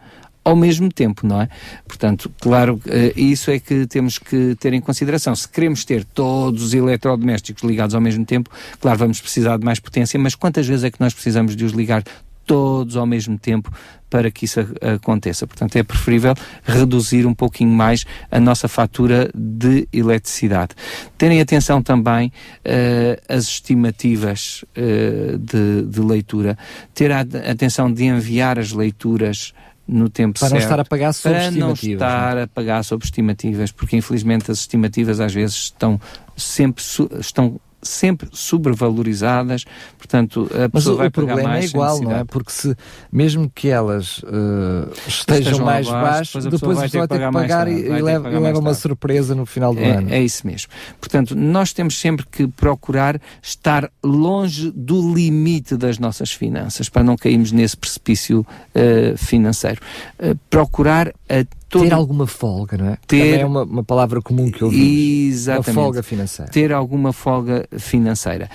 ao 0.43 0.55
mesmo 0.55 0.91
tempo, 0.91 1.25
não 1.25 1.41
é? 1.41 1.47
Portanto, 1.87 2.31
claro, 2.39 2.81
uh, 2.87 3.19
isso 3.19 3.51
é 3.51 3.59
que 3.59 3.85
temos 3.85 4.17
que 4.17 4.55
ter 4.59 4.73
em 4.73 4.81
consideração. 4.81 5.35
Se 5.35 5.47
queremos 5.47 5.85
ter 5.85 6.03
todos 6.03 6.63
os 6.63 6.73
eletrodomésticos 6.73 7.63
ligados 7.63 7.93
ao 7.93 8.01
mesmo 8.01 8.25
tempo, 8.25 8.49
claro, 8.79 8.97
vamos 8.97 9.21
precisar 9.21 9.57
de 9.57 9.65
mais 9.65 9.79
potência, 9.79 10.19
mas 10.19 10.35
quantas 10.35 10.67
vezes 10.67 10.83
é 10.83 10.91
que 10.91 10.99
nós 10.99 11.13
precisamos 11.13 11.55
de 11.55 11.63
os 11.63 11.73
ligar 11.73 12.03
todos 12.51 12.97
ao 12.97 13.05
mesmo 13.05 13.39
tempo 13.39 13.71
para 14.09 14.29
que 14.29 14.43
isso 14.43 14.59
aconteça. 14.81 15.47
Portanto, 15.47 15.77
é 15.77 15.83
preferível 15.83 16.33
reduzir 16.65 17.25
um 17.25 17.33
pouquinho 17.33 17.71
mais 17.71 18.05
a 18.29 18.41
nossa 18.41 18.67
fatura 18.67 19.31
de 19.33 19.87
eletricidade. 19.93 20.75
Terem 21.17 21.39
atenção 21.39 21.81
também 21.81 22.27
uh, 22.27 23.21
as 23.33 23.45
estimativas 23.45 24.65
uh, 24.75 25.37
de, 25.37 25.83
de, 25.83 26.01
leitura. 26.01 26.57
Ter 26.93 27.09
a 27.09 27.21
atenção 27.21 27.89
de 27.89 28.03
enviar 28.03 28.59
as 28.59 28.73
leituras 28.73 29.53
no 29.87 30.09
tempo 30.09 30.37
para 30.37 30.49
certo. 30.49 30.51
Para 30.51 30.59
não 30.59 30.65
estar 30.65 30.79
a 30.81 30.85
pagar 30.85 31.13
sobre 31.13 31.37
para 31.37 31.51
não 31.51 31.71
estar 31.71 32.35
não? 32.35 32.43
a 32.43 32.47
pagar 32.47 32.83
sobre 32.83 33.05
estimativas, 33.05 33.71
porque 33.71 33.95
infelizmente 33.95 34.51
as 34.51 34.59
estimativas 34.59 35.21
às 35.21 35.33
vezes 35.33 35.55
estão 35.55 35.99
sempre 36.35 36.83
estão 37.17 37.61
sempre 37.81 38.29
sobrevalorizadas, 38.31 39.65
portanto 39.97 40.49
a 40.53 40.69
Mas 40.71 40.71
pessoa 40.71 40.95
o, 40.95 40.97
vai 40.97 41.07
o 41.07 41.11
problema 41.11 41.43
mais 41.43 41.65
é 41.65 41.67
igual, 41.67 42.01
não 42.01 42.15
é? 42.15 42.23
Porque 42.23 42.51
se 42.51 42.75
mesmo 43.11 43.51
que 43.53 43.69
elas 43.69 44.19
uh, 44.19 44.91
estejam, 45.07 45.39
estejam, 45.39 45.65
mais 45.65 45.87
baixas, 45.87 46.45
depois 46.45 46.77
a 46.77 46.81
pessoa 46.83 47.07
vai 47.07 47.19
ter 47.19 47.25
que 47.25 47.31
pagar, 47.31 47.67
e, 47.67 47.73
e 47.73 48.01
leva, 48.01 48.29
e 48.31 48.39
leva 48.39 48.59
uma 48.59 48.73
surpresa 48.73 49.33
no 49.35 49.45
final 49.45 49.73
do 49.73 49.81
é, 49.81 49.91
ano. 49.91 50.13
É 50.13 50.21
isso 50.21 50.45
mesmo. 50.45 50.69
Portanto, 50.99 51.35
nós 51.35 51.73
temos 51.73 51.99
sempre 51.99 52.25
que 52.25 52.47
procurar 52.47 53.19
estar 53.41 53.89
longe 54.03 54.71
do 54.71 55.13
limite 55.13 55.75
das 55.75 55.97
nossas 55.97 56.31
finanças, 56.31 56.89
para 56.89 57.03
não 57.03 57.15
cairmos 57.15 57.51
nesse 57.51 57.77
precipício 57.77 58.41
uh, 58.41 59.17
financeiro. 59.17 59.81
Uh, 60.19 60.37
procurar 60.49 61.13
a 61.29 61.60
Todo... 61.71 61.83
Ter 61.83 61.93
alguma 61.93 62.27
folga, 62.27 62.77
não 62.77 62.89
é? 62.89 62.97
Ter... 63.07 63.17
Também 63.17 63.39
é 63.39 63.45
uma, 63.45 63.63
uma 63.63 63.83
palavra 63.83 64.21
comum 64.21 64.51
que 64.51 64.61
eu 64.61 64.69
vi. 64.69 65.27
Exatamente. 65.29 65.69
Uma 65.69 65.83
folga 65.83 66.03
financeira. 66.03 66.51
Ter 66.51 66.73
alguma 66.73 67.13
folga 67.13 67.65
financeira. 67.79 68.49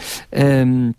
Um, 0.67 0.93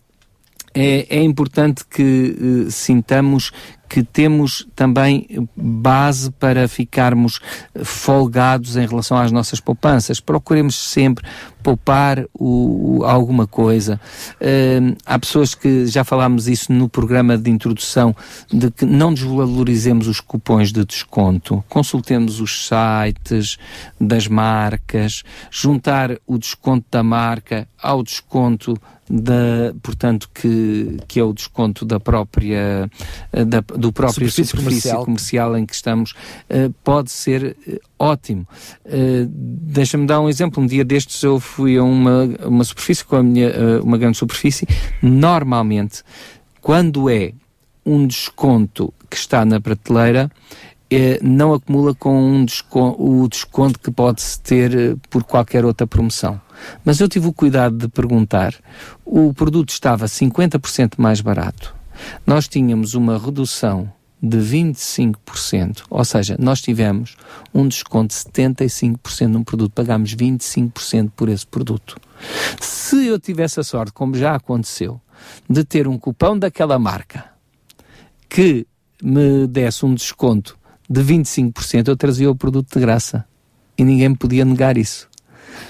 é, 0.74 1.18
é, 1.18 1.24
importante 1.24 1.84
que 1.90 2.36
uh, 2.40 2.72
sintamos 2.72 3.52
que 3.88 4.04
temos 4.04 4.68
também 4.76 5.48
base 5.56 6.32
para 6.32 6.68
ficarmos 6.68 7.40
folgados 7.84 8.76
em 8.76 8.86
relação 8.86 9.18
às 9.18 9.32
nossas 9.32 9.60
poupanças. 9.60 10.20
Procuremos 10.20 10.76
sempre 10.76 11.26
poupar 11.68 12.26
o, 12.34 13.00
o, 13.00 13.04
alguma 13.04 13.46
coisa. 13.46 14.00
Uh, 14.36 14.96
há 15.06 15.20
pessoas 15.20 15.54
que 15.54 15.86
já 15.86 16.04
falámos 16.04 16.48
isso 16.48 16.72
no 16.72 16.88
programa 16.88 17.38
de 17.38 17.50
introdução, 17.50 18.16
de 18.52 18.72
que 18.72 18.86
não 18.86 19.14
desvalorizemos 19.14 20.08
os 20.08 20.22
cupons 20.22 20.72
de 20.72 20.86
desconto. 20.86 21.64
Consultemos 21.68 22.40
os 22.40 22.68
sites 22.68 23.58
das 24.00 24.28
marcas, 24.28 25.24
juntar 25.52 26.18
o 26.26 26.38
desconto 26.38 26.86
da 26.90 27.04
marca 27.04 27.68
ao 27.82 28.02
desconto 28.02 28.80
da, 29.10 29.74
portanto, 29.82 30.30
que, 30.34 30.98
que 31.08 31.20
é 31.20 31.24
o 31.24 31.34
desconto 31.34 31.86
da 31.86 32.00
própria, 32.00 32.90
da, 33.32 33.64
do 33.78 33.92
próprio 33.92 34.30
superfície, 34.30 34.50
superfície 34.50 34.90
comercial. 34.90 35.06
comercial. 35.06 35.58
em 35.58 35.66
que 35.66 35.74
estamos, 35.74 36.12
uh, 36.12 36.74
pode 36.84 37.12
ser 37.12 37.56
uh, 37.68 37.80
ótimo. 38.00 38.48
Uh, 38.86 39.28
Deixa-me 39.30 40.08
dar 40.08 40.20
um 40.20 40.28
exemplo. 40.28 40.62
Um 40.62 40.66
dia 40.66 40.84
destes 40.84 41.22
eu 41.24 41.40
fui 41.40 41.78
a 41.78 41.84
uma, 41.84 42.24
uma 42.46 42.64
superfície, 42.64 43.06
com 43.06 43.16
a 43.16 43.24
minha, 43.24 43.52
uma 43.84 43.98
grande 43.98 44.18
superfície. 44.18 44.68
Normalmente, 45.02 46.04
quando 46.62 47.10
é 47.10 47.34
um 47.86 48.08
desconto 48.08 48.94
que 49.10 49.16
está 49.16 49.46
na 49.46 49.60
prateleira, 49.60 50.32
não 51.22 51.54
acumula 51.54 51.94
com 51.94 52.18
um 52.20 52.46
desconto, 52.46 53.02
o 53.02 53.28
desconto 53.28 53.80
que 53.80 53.92
pode-se 53.92 54.40
ter 54.40 54.98
por 55.10 55.24
qualquer 55.24 55.66
outra 55.66 55.86
promoção. 55.86 56.40
Mas 56.84 57.00
eu 57.00 57.08
tive 57.08 57.28
o 57.28 57.34
cuidado 57.34 57.78
de 57.78 57.88
perguntar, 57.88 58.56
o 59.06 59.34
produto 59.34 59.70
estava 59.70 60.06
50% 60.06 60.94
mais 60.98 61.22
barato. 61.22 61.77
Nós 62.26 62.48
tínhamos 62.48 62.94
uma 62.94 63.18
redução 63.18 63.92
de 64.22 64.38
25%, 64.38 65.84
ou 65.90 66.04
seja, 66.04 66.36
nós 66.40 66.60
tivemos 66.62 67.16
um 67.54 67.68
desconto 67.68 68.16
de 68.16 68.22
75% 68.22 69.28
num 69.28 69.44
produto, 69.44 69.72
pagámos 69.74 70.16
25% 70.16 71.12
por 71.16 71.30
esse 71.30 71.46
produto. 71.46 72.00
Se 72.60 73.06
eu 73.06 73.20
tivesse 73.20 73.60
a 73.60 73.64
sorte, 73.64 73.92
como 73.94 74.16
já 74.16 74.36
aconteceu, 74.36 75.00
de 75.48 75.64
ter 75.64 75.88
um 75.88 75.98
cupão 75.98 76.38
daquela 76.38 76.80
marca 76.80 77.26
que 78.28 78.66
me 79.02 79.48
desse 79.48 79.86
um 79.86 79.94
desconto 79.94 80.58
de 80.90 81.02
25%, 81.02 81.88
eu 81.88 81.98
trazia 81.98 82.30
o 82.32 82.36
produto 82.36 82.74
de 82.74 82.80
graça. 82.80 83.26
E 83.78 83.84
ninguém 83.84 84.10
me 84.10 84.18
podia 84.18 84.44
negar 84.44 84.78
isso. 84.78 85.08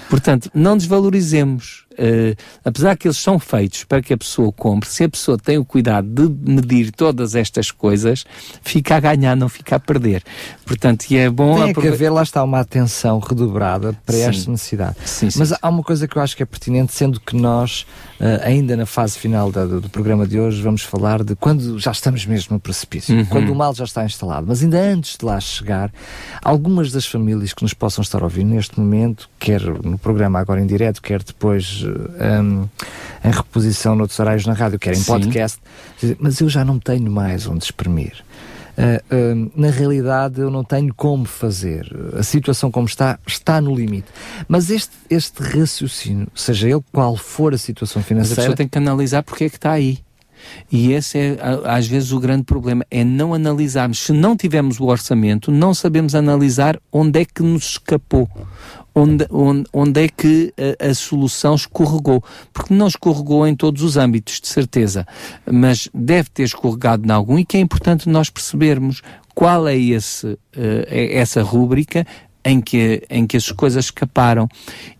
Portanto, 0.08 0.50
não 0.54 0.76
desvalorizemos. 0.76 1.86
Uh, 1.98 2.38
apesar 2.64 2.96
que 2.96 3.08
eles 3.08 3.16
são 3.16 3.40
feitos 3.40 3.82
para 3.82 4.00
que 4.00 4.12
a 4.14 4.16
pessoa 4.16 4.52
compre, 4.52 4.88
se 4.88 5.02
a 5.02 5.08
pessoa 5.08 5.36
tem 5.36 5.58
o 5.58 5.64
cuidado 5.64 6.06
de 6.06 6.52
medir 6.52 6.92
todas 6.92 7.34
estas 7.34 7.72
coisas, 7.72 8.24
fica 8.62 8.94
a 8.96 9.00
ganhar, 9.00 9.34
não 9.34 9.48
fica 9.48 9.74
a 9.74 9.80
perder. 9.80 10.22
Portanto, 10.64 11.06
e 11.10 11.16
é 11.16 11.28
bom. 11.28 11.64
Tem 11.64 11.74
que 11.74 11.88
haver, 11.88 12.10
lá 12.10 12.22
está, 12.22 12.44
uma 12.44 12.60
atenção 12.60 13.18
redobrada 13.18 13.98
para 14.06 14.14
sim. 14.14 14.22
esta 14.22 14.50
necessidade. 14.50 14.96
Sim, 15.04 15.28
sim, 15.28 15.40
Mas 15.40 15.52
há 15.60 15.68
uma 15.68 15.82
coisa 15.82 16.06
que 16.06 16.16
eu 16.16 16.22
acho 16.22 16.36
que 16.36 16.42
é 16.42 16.46
pertinente, 16.46 16.92
sendo 16.92 17.18
que 17.18 17.34
nós, 17.34 17.84
uh, 18.20 18.44
ainda 18.44 18.76
na 18.76 18.86
fase 18.86 19.18
final 19.18 19.50
da, 19.50 19.66
do, 19.66 19.80
do, 19.80 19.90
programa 19.90 20.24
de 20.24 20.38
hoje, 20.38 20.62
vamos 20.62 20.82
falar 20.82 21.24
de 21.24 21.34
quando 21.34 21.80
já 21.80 21.90
estamos 21.90 22.24
mesmo 22.24 22.54
no 22.54 22.60
precipício, 22.60 23.16
uhum. 23.16 23.24
quando 23.24 23.50
o 23.50 23.56
mal 23.56 23.74
já 23.74 23.84
está 23.84 24.04
instalado. 24.04 24.46
Mas 24.46 24.62
ainda 24.62 24.78
antes 24.78 25.16
de 25.18 25.24
lá 25.24 25.40
chegar, 25.40 25.92
algumas 26.44 26.92
das 26.92 27.06
famílias 27.06 27.52
que 27.52 27.62
nos 27.64 27.74
possam 27.74 28.02
estar 28.02 28.20
a 28.20 28.24
ouvir 28.24 28.44
neste 28.44 28.78
momento, 28.78 29.28
quer 29.40 29.62
no 29.62 29.97
programa 29.98 30.38
agora 30.38 30.60
em 30.60 30.66
direto, 30.66 31.02
quer 31.02 31.22
depois 31.22 31.84
um, 31.84 32.68
em 33.24 33.30
reposição 33.30 33.94
noutros 33.94 34.18
horários 34.18 34.46
na 34.46 34.52
rádio, 34.52 34.78
quer 34.78 34.92
em 34.92 34.96
Sim. 34.96 35.12
podcast, 35.12 35.58
mas 36.18 36.40
eu 36.40 36.48
já 36.48 36.64
não 36.64 36.78
tenho 36.78 37.10
mais 37.10 37.46
onde 37.46 37.64
exprimir. 37.64 38.24
Uh, 38.78 39.42
uh, 39.42 39.52
na 39.56 39.70
realidade 39.70 40.40
eu 40.40 40.52
não 40.52 40.62
tenho 40.62 40.94
como 40.94 41.24
fazer. 41.24 41.92
A 42.16 42.22
situação 42.22 42.70
como 42.70 42.86
está, 42.86 43.18
está 43.26 43.60
no 43.60 43.74
limite. 43.74 44.06
Mas 44.46 44.70
este, 44.70 44.92
este 45.10 45.42
raciocínio, 45.42 46.28
seja 46.32 46.68
ele 46.68 46.82
qual 46.92 47.16
for 47.16 47.52
a 47.52 47.58
situação 47.58 48.00
financeira... 48.00 48.36
Mas 48.36 48.38
a 48.38 48.42
pessoa 48.42 48.56
tem 48.56 48.68
que 48.68 48.78
analisar 48.78 49.24
porque 49.24 49.44
é 49.44 49.48
que 49.48 49.56
está 49.56 49.72
aí. 49.72 49.98
E 50.70 50.92
esse 50.92 51.18
é, 51.18 51.36
às 51.64 51.86
vezes, 51.86 52.12
o 52.12 52.20
grande 52.20 52.44
problema, 52.44 52.84
é 52.90 53.02
não 53.04 53.34
analisarmos. 53.34 53.98
Se 53.98 54.12
não 54.12 54.36
tivermos 54.36 54.78
o 54.78 54.84
orçamento, 54.84 55.50
não 55.50 55.74
sabemos 55.74 56.14
analisar 56.14 56.78
onde 56.92 57.20
é 57.20 57.24
que 57.24 57.42
nos 57.42 57.70
escapou, 57.70 58.28
onde, 58.98 59.26
onde, 59.30 59.64
onde 59.72 60.04
é 60.04 60.08
que 60.08 60.52
a, 60.80 60.88
a, 60.88 60.94
solução 60.94 61.54
escorregou. 61.54 62.22
Porque 62.52 62.74
não 62.74 62.86
escorregou 62.86 63.46
em 63.46 63.54
todos 63.54 63.82
os 63.82 63.96
âmbitos, 63.96 64.40
de 64.40 64.48
certeza, 64.48 65.06
mas 65.50 65.88
deve 65.94 66.28
ter 66.30 66.44
escorregado 66.44 67.06
em 67.06 67.10
algum 67.10 67.38
e 67.38 67.44
que 67.44 67.56
é 67.56 67.60
importante 67.60 68.08
nós 68.08 68.30
percebermos 68.30 69.02
qual 69.34 69.68
é 69.68 69.76
esse, 69.76 70.26
uh, 70.26 70.38
essa 70.90 71.42
rúbrica 71.42 72.04
em 72.48 72.62
que, 72.62 73.02
em 73.10 73.26
que 73.26 73.36
as 73.36 73.52
coisas 73.52 73.84
escaparam 73.84 74.48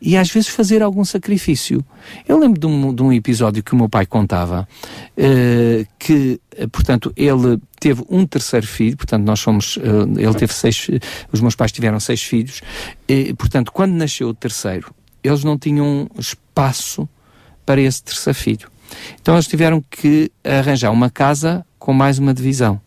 e 0.02 0.16
às 0.18 0.30
vezes 0.30 0.48
fazer 0.48 0.82
algum 0.82 1.02
sacrifício. 1.04 1.82
Eu 2.28 2.38
lembro 2.38 2.60
de 2.60 2.66
um, 2.66 2.94
de 2.94 3.02
um 3.02 3.10
episódio 3.10 3.62
que 3.62 3.72
o 3.72 3.76
meu 3.76 3.88
pai 3.88 4.04
contava 4.04 4.68
uh, 5.16 5.86
que, 5.98 6.38
portanto, 6.70 7.10
ele 7.16 7.58
teve 7.80 8.04
um 8.10 8.26
terceiro 8.26 8.66
filho, 8.66 8.98
portanto, 8.98 9.24
nós 9.24 9.40
somos, 9.40 9.76
uh, 9.78 9.80
ele 10.18 10.34
teve 10.34 10.52
seis, 10.52 10.88
os 11.32 11.40
meus 11.40 11.56
pais 11.56 11.72
tiveram 11.72 11.98
seis 11.98 12.22
filhos, 12.22 12.60
e, 13.08 13.32
portanto, 13.32 13.72
quando 13.72 13.92
nasceu 13.92 14.28
o 14.28 14.34
terceiro, 14.34 14.94
eles 15.24 15.42
não 15.42 15.56
tinham 15.56 16.06
espaço 16.18 17.08
para 17.64 17.80
esse 17.80 18.02
terceiro 18.02 18.38
filho. 18.38 18.70
Então 19.20 19.34
eles 19.34 19.46
tiveram 19.46 19.82
que 19.90 20.30
arranjar 20.44 20.90
uma 20.90 21.08
casa 21.08 21.64
com 21.78 21.94
mais 21.94 22.18
uma 22.18 22.34
divisão. 22.34 22.80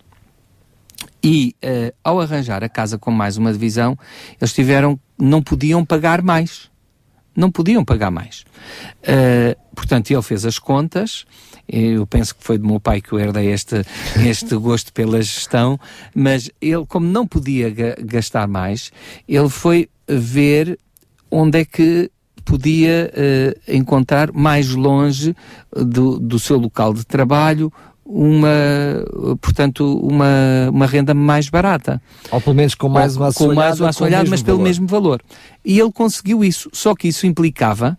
E 1.24 1.56
uh, 1.64 1.94
ao 2.04 2.20
arranjar 2.20 2.64
a 2.64 2.70
casa 2.70 2.98
com 2.98 3.12
mais 3.12 3.38
uma 3.38 3.52
divisão, 3.52 3.98
eles 4.40 4.54
tiveram, 4.54 5.00
não 5.20 5.42
podiam 5.42 5.86
pagar 5.86 6.22
mais. 6.22 6.70
não 7.36 7.52
podiam 7.52 7.86
pagar 7.86 8.12
mais. 8.12 8.44
Uh, 9.04 9.56
portanto, 9.76 10.12
ele 10.12 10.22
fez 10.22 10.46
as 10.46 10.60
contas. 10.60 11.26
Eu 11.68 12.06
penso 12.06 12.36
que 12.36 12.44
foi 12.44 12.58
do 12.58 12.68
meu 12.68 12.80
pai 12.80 13.02
que 13.02 13.14
eu 13.14 13.20
herdei 13.20 13.52
este, 13.52 13.86
este 14.28 14.56
gosto 14.58 14.92
pela 14.92 15.22
gestão, 15.22 15.80
mas 16.14 16.50
ele, 16.60 16.86
como 16.86 17.08
não 17.08 17.26
podia 17.26 17.74
gastar 18.02 18.48
mais, 18.48 18.92
ele 19.28 19.50
foi 19.50 19.90
ver 20.08 20.78
onde 21.30 21.60
é 21.60 21.66
que 21.66 22.12
podia 22.44 23.12
uh, 23.14 23.72
encontrar 23.72 24.32
mais 24.34 24.70
longe 24.72 25.36
do, 25.72 26.20
do 26.20 26.40
seu 26.40 26.58
local 26.58 26.94
de 26.94 27.06
trabalho 27.06 27.72
uma, 28.14 28.50
portanto, 29.40 30.00
uma, 30.00 30.70
uma 30.72 30.86
renda 30.86 31.14
mais 31.14 31.50
barata. 31.50 32.02
Ou 32.30 32.42
pelo 32.42 32.56
menos 32.56 32.76
com 32.76 32.90
mais 32.90 33.16
uma 33.16 33.34
Com 33.34 33.54
mais 33.54 33.80
uma 33.80 33.90
assoalhada, 33.90 34.30
mas 34.30 34.42
pelo 34.42 34.58
valor. 34.58 34.68
mesmo 34.68 34.88
valor. 34.88 35.22
E 35.64 35.80
ele 35.80 35.92
conseguiu 35.92 36.44
isso, 36.44 36.70
só 36.74 36.94
que 36.94 37.08
isso 37.08 37.26
implicava 37.26 37.98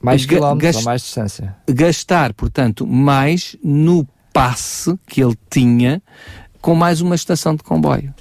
mais 0.00 0.24
quilómetros 0.24 0.76
ou 0.76 0.82
mais 0.82 1.02
distância. 1.02 1.54
Gastar, 1.68 2.32
portanto, 2.32 2.86
mais 2.86 3.56
no 3.62 4.06
passe 4.32 4.98
que 5.06 5.22
ele 5.22 5.36
tinha 5.50 6.02
com 6.60 6.74
mais 6.74 7.00
uma 7.00 7.14
estação 7.14 7.54
de 7.54 7.62
comboio. 7.62 8.14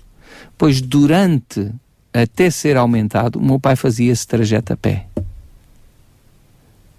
Pois 0.57 0.81
durante, 0.81 1.71
até 2.13 2.49
ser 2.49 2.75
aumentado, 2.75 3.39
o 3.39 3.43
meu 3.43 3.59
pai 3.59 3.75
fazia 3.75 4.11
esse 4.11 4.27
trajeto 4.27 4.73
a 4.73 4.77
pé. 4.77 5.07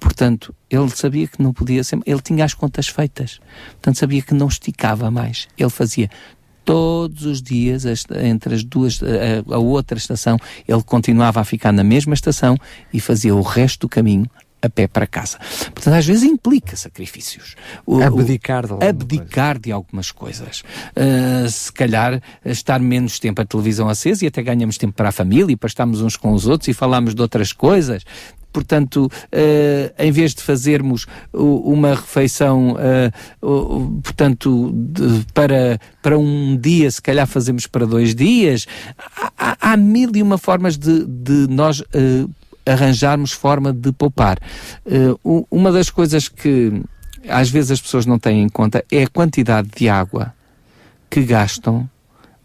Portanto, 0.03 0.53
ele 0.69 0.91
sabia 0.91 1.29
que 1.29 1.41
não 1.41 1.53
podia 1.53 1.85
ser, 1.85 1.97
ele 2.05 2.21
tinha 2.21 2.45
as 2.45 2.55
contas 2.55 2.89
feitas. 2.89 3.41
Portanto, 3.75 3.99
sabia 3.99 4.21
que 4.21 4.35
não 4.35 4.49
esticava 4.49 5.13
mais. 5.13 5.47
Ele 5.57 5.71
fazia 5.71 6.11
todos 6.65 7.25
os 7.25 7.41
dias 7.41 7.85
entre 8.21 8.57
as 8.57 8.65
duas 8.65 9.01
a, 9.01 9.55
a, 9.55 9.59
outra 9.59 9.99
estação 9.99 10.39
ele 10.67 10.83
continuava 10.85 11.41
a 11.41 11.45
ficar 11.45 11.73
na 11.73 11.83
mesma 11.83 12.15
estação 12.15 12.57
e 12.93 13.01
fazia 13.01 13.35
o 13.35 13.43
resto 13.43 13.81
do 13.81 13.89
caminho 13.89 14.31
a 14.61 14.71
pé 14.71 14.87
para 14.87 15.09
casa. 15.09 15.39
Portanto, 15.75 15.95
às 15.95 16.07
vezes 16.07 16.23
implica 16.23 16.77
sacrifícios. 16.77 17.57
O, 17.85 18.01
abdicar 18.01 18.65
de, 18.65 18.87
abdicar 18.87 19.59
de 19.59 19.73
algumas 19.73 20.13
coisas. 20.13 20.63
Uh, 20.97 21.49
se 21.49 21.73
calhar 21.73 22.23
estar 22.45 22.79
menos 22.79 23.19
tempo 23.19 23.43
a 23.43 23.45
televisão 23.45 23.89
acesa 23.89 24.25
e 24.25 24.29
até 24.29 24.41
ganhamos 24.41 24.79
tempo 24.79 24.93
para 24.93 25.09
a 25.09 25.13
família 25.13 25.53
e 25.53 25.57
para 25.57 25.67
estarmos 25.67 26.01
uns 26.01 26.17
com 26.17 26.33
os 26.33 26.47
outros 26.47 26.69
e 26.69 26.73
falarmos 26.73 27.13
de 27.13 27.21
outras 27.21 27.53
coisas 27.53 28.05
portanto, 28.53 29.07
uh, 29.07 29.93
em 29.99 30.11
vez 30.13 30.35
de 30.35 30.43
fazermos 30.43 31.07
uma 31.33 31.95
refeição, 31.95 32.77
uh, 32.77 34.01
portanto, 34.03 34.73
de, 34.75 35.25
para, 35.33 35.81
para 36.03 36.19
um 36.19 36.57
dia, 36.57 36.91
se 36.91 37.01
calhar 37.01 37.27
fazemos 37.27 37.67
para 37.67 37.87
dois 37.87 38.15
dias, 38.15 38.67
há, 39.39 39.57
há 39.73 39.77
mil 39.77 40.11
e 40.15 40.23
uma 40.23 40.39
formas 40.39 40.77
de, 40.77 41.05
de 41.07 41.47
nós 41.49 41.81
uh, 41.81 42.31
arranjarmos 42.65 43.33
forma 43.33 43.73
de 43.73 43.91
poupar. 43.91 44.39
uma 45.51 45.73
das 45.73 45.91
coisas 45.91 46.29
que 46.29 46.81
às 47.29 47.51
vezes 47.51 47.73
as 47.73 47.81
pessoas 47.81 48.07
não 48.07 48.19
têm 48.19 48.43
em 48.43 48.49
conta 48.49 48.85
é 48.91 49.03
a 49.03 49.09
quantidade 49.09 49.69
de 49.77 49.89
água 49.89 50.33
que 51.11 51.23
gastam 51.23 51.89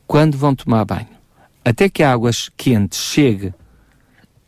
quando 0.07 0.37
vão 0.37 0.55
tomar 0.55 0.85
banho. 0.85 1.07
Até 1.63 1.89
que 1.89 2.01
a 2.01 2.11
água 2.11 2.31
quente 2.55 2.95
chegue 2.95 3.53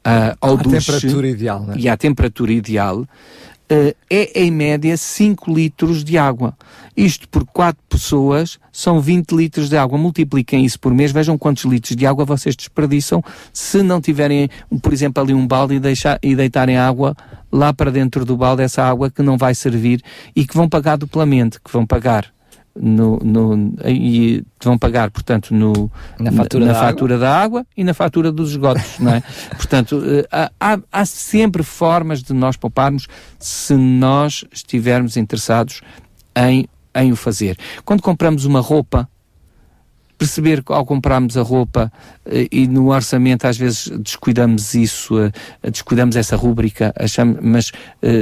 uh, 0.10 0.38
ao 0.41 0.54
à 0.54 0.58
duche 0.58 0.86
temperatura 0.86 1.28
ideal, 1.28 1.63
né? 1.63 1.76
e 1.78 1.89
à 1.89 1.95
temperatura 1.95 2.52
ideal, 2.52 3.02
uh, 3.02 3.95
é 4.10 4.41
em 4.43 4.52
média 4.52 4.98
5 4.98 5.54
litros 5.54 6.04
de 6.04 6.17
água. 6.17 6.58
Isto 6.95 7.30
por 7.30 7.45
4 7.45 7.82
pessoas 7.88 8.60
são 8.72 9.00
20 9.00 9.32
litros 9.32 9.69
de 9.69 9.78
água. 9.78 9.98
Multipliquem 9.98 10.65
isso 10.65 10.80
por 10.80 10.93
mês, 10.93 11.12
vejam 11.12 11.38
quantos 11.38 11.63
litros 11.65 11.95
de 11.95 12.06
água 12.06 12.26
vocês 12.26 12.56
desperdiçam 12.56 13.24
se 13.54 13.82
não 13.82 14.02
tiverem, 14.02 14.50
por 14.82 14.91
exemplo, 14.91 15.24
ali 15.24 15.34
um 15.34 15.48
balde 15.48 15.76
e, 15.76 15.80
deixar, 15.80 16.19
e 16.22 16.36
deitarem 16.36 16.78
água 16.78 17.15
lá 17.52 17.74
para 17.74 17.91
dentro 17.91 18.26
do 18.26 18.36
balde, 18.38 18.63
essa 18.63 18.84
água 18.84 19.10
que 19.10 19.22
não 19.22 19.38
vai 19.38 19.56
servir 19.56 20.02
e 20.36 20.45
que 20.45 20.56
vão 20.56 20.67
pagar 20.67 20.98
duplamente, 20.98 21.60
que 21.60 21.72
vão 21.72 21.86
pagar 21.86 22.32
no, 22.75 23.17
no, 23.17 23.73
e 23.86 24.43
vão 24.63 24.77
pagar, 24.77 25.12
portanto, 25.12 25.53
no, 25.53 25.91
na 26.19 26.32
fatura, 26.32 26.65
na, 26.65 26.73
da, 26.73 26.79
fatura 26.79 27.15
água? 27.15 27.27
da 27.27 27.41
água 27.41 27.67
e 27.75 27.84
na 27.84 27.93
fatura 27.93 28.32
dos 28.32 28.51
esgotos, 28.51 28.99
não 28.99 29.13
é? 29.13 29.23
portanto, 29.55 30.01
eh, 30.05 30.49
há, 30.60 30.79
há 30.91 31.05
sempre 31.05 31.63
formas 31.63 32.21
de 32.23 32.34
nós 32.34 32.55
pouparmos 32.55 33.08
se 33.38 33.75
nós 33.75 34.45
estivermos 34.51 35.17
interessados 35.17 35.82
em, 36.36 36.67
em 36.95 37.12
o 37.12 37.15
fazer. 37.15 37.58
Quando 37.84 38.01
compramos 38.01 38.45
uma 38.45 38.62
roupa, 38.62 39.10
perceber 40.17 40.62
ao 40.67 40.86
comprarmos 40.86 41.38
a 41.38 41.41
roupa 41.41 41.91
eh, 42.25 42.47
e 42.51 42.67
no 42.67 42.93
orçamento 42.93 43.45
às 43.45 43.58
vezes 43.58 43.89
descuidamos 43.99 44.73
isso, 44.73 45.19
eh, 45.19 45.32
descuidamos 45.69 46.15
essa 46.15 46.36
rúbrica, 46.36 46.93
achamos, 46.97 47.39
mas 47.41 47.71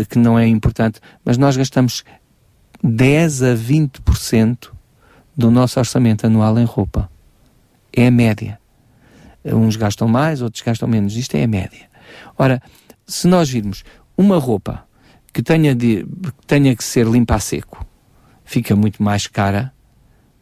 que 0.09 0.17
não 0.17 0.37
é 0.37 0.47
importante, 0.47 0.99
mas 1.23 1.37
nós 1.37 1.55
gastamos 1.55 2.03
10 2.83 3.43
a 3.43 3.55
20% 3.55 4.71
do 5.35 5.51
nosso 5.51 5.79
orçamento 5.79 6.25
anual 6.25 6.57
em 6.59 6.65
roupa. 6.65 7.09
É 7.93 8.07
a 8.07 8.11
média. 8.11 8.59
Uns 9.45 9.75
gastam 9.75 10.07
mais, 10.07 10.41
outros 10.41 10.63
gastam 10.63 10.87
menos. 10.87 11.15
Isto 11.15 11.35
é 11.35 11.43
a 11.43 11.47
média. 11.47 11.87
Ora, 12.37 12.61
se 13.05 13.27
nós 13.27 13.49
virmos 13.49 13.83
uma 14.17 14.37
roupa 14.37 14.85
que 15.33 15.41
tenha, 15.41 15.75
de, 15.75 16.03
que 16.05 16.45
tenha 16.45 16.75
que 16.75 16.83
ser 16.83 17.05
limpa 17.05 17.35
a 17.35 17.39
seco, 17.39 17.85
fica 18.43 18.75
muito 18.75 19.01
mais 19.01 19.27
cara 19.27 19.73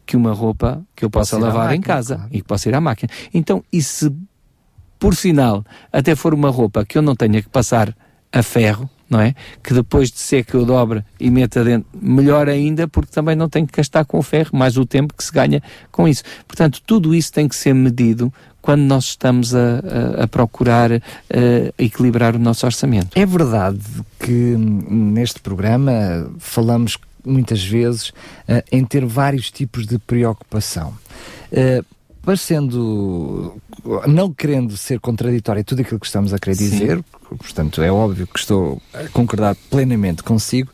que 0.06 0.16
uma 0.16 0.32
roupa 0.32 0.84
que 0.94 1.04
eu 1.04 1.10
possa 1.10 1.36
lavar 1.36 1.64
máquina, 1.64 1.76
em 1.76 1.80
casa 1.80 2.14
claro. 2.14 2.30
e 2.32 2.40
que 2.40 2.46
possa 2.46 2.68
ir 2.68 2.74
à 2.74 2.80
máquina. 2.80 3.10
Então, 3.34 3.62
e 3.72 3.82
se 3.82 4.14
por 4.98 5.14
sinal 5.14 5.64
até 5.92 6.14
for 6.14 6.32
uma 6.32 6.48
roupa 6.48 6.84
que 6.84 6.96
eu 6.96 7.02
não 7.02 7.14
tenha 7.14 7.42
que 7.42 7.48
passar 7.48 7.94
a 8.32 8.42
ferro, 8.42 8.88
não 9.08 9.20
é? 9.20 9.34
Que 9.62 9.72
depois 9.72 10.10
de 10.10 10.18
seca 10.18 10.56
eu 10.56 10.64
dobre 10.64 11.04
e 11.18 11.30
meta 11.30 11.64
dentro, 11.64 11.88
melhor 12.00 12.48
ainda, 12.48 12.88
porque 12.88 13.12
também 13.12 13.36
não 13.36 13.48
tenho 13.48 13.66
que 13.66 13.76
gastar 13.76 14.04
com 14.04 14.18
o 14.18 14.22
ferro, 14.22 14.50
mais 14.52 14.76
o 14.76 14.84
tempo 14.84 15.14
que 15.14 15.22
se 15.22 15.32
ganha 15.32 15.62
com 15.90 16.08
isso. 16.08 16.22
Portanto, 16.46 16.80
tudo 16.84 17.14
isso 17.14 17.32
tem 17.32 17.48
que 17.48 17.56
ser 17.56 17.74
medido 17.74 18.32
quando 18.60 18.82
nós 18.82 19.04
estamos 19.04 19.54
a, 19.54 19.58
a, 20.18 20.24
a 20.24 20.28
procurar 20.28 20.90
a, 20.92 21.00
equilibrar 21.78 22.34
o 22.34 22.38
nosso 22.38 22.66
orçamento. 22.66 23.16
É 23.16 23.24
verdade 23.24 23.78
que 24.18 24.32
neste 24.32 25.40
programa 25.40 25.92
falamos 26.38 26.98
muitas 27.24 27.62
vezes 27.62 28.08
uh, 28.08 28.62
em 28.72 28.84
ter 28.84 29.04
vários 29.04 29.50
tipos 29.50 29.86
de 29.86 29.98
preocupação. 29.98 30.94
Uh, 31.52 31.84
parecendo, 32.22 33.56
não 34.06 34.32
querendo 34.32 34.76
ser 34.76 35.00
contraditório 35.00 35.64
tudo 35.64 35.82
aquilo 35.82 36.00
que 36.00 36.06
estamos 36.06 36.32
a 36.34 36.38
querer 36.38 36.56
Sim. 36.56 36.70
dizer, 36.70 37.04
portanto 37.38 37.82
é 37.82 37.90
óbvio 37.90 38.26
que 38.26 38.38
estou 38.38 38.80
a 38.92 39.08
concordar 39.08 39.56
plenamente 39.70 40.22
consigo, 40.22 40.70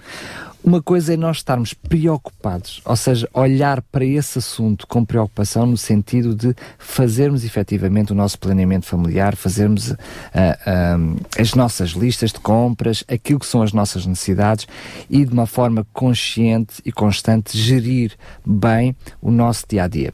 uma 0.64 0.80
coisa 0.80 1.14
é 1.14 1.16
nós 1.16 1.38
estarmos 1.38 1.74
preocupados, 1.74 2.80
ou 2.84 2.94
seja, 2.96 3.28
olhar 3.34 3.82
para 3.82 4.04
esse 4.04 4.38
assunto 4.38 4.86
com 4.86 5.04
preocupação 5.04 5.66
no 5.66 5.76
sentido 5.76 6.34
de 6.34 6.54
fazermos 6.78 7.44
efetivamente 7.44 8.12
o 8.12 8.14
nosso 8.14 8.38
planeamento 8.38 8.86
familiar, 8.86 9.34
fazermos 9.34 9.90
uh, 9.90 9.96
uh, 9.96 11.20
as 11.38 11.54
nossas 11.54 11.90
listas 11.90 12.32
de 12.32 12.38
compras, 12.38 13.04
aquilo 13.08 13.40
que 13.40 13.46
são 13.46 13.62
as 13.62 13.72
nossas 13.72 14.06
necessidades 14.06 14.66
e 15.10 15.24
de 15.24 15.32
uma 15.32 15.46
forma 15.46 15.86
consciente 15.92 16.80
e 16.84 16.92
constante 16.92 17.58
gerir 17.58 18.12
bem 18.46 18.94
o 19.20 19.30
nosso 19.30 19.64
dia 19.68 19.84
a 19.84 19.88
dia. 19.88 20.12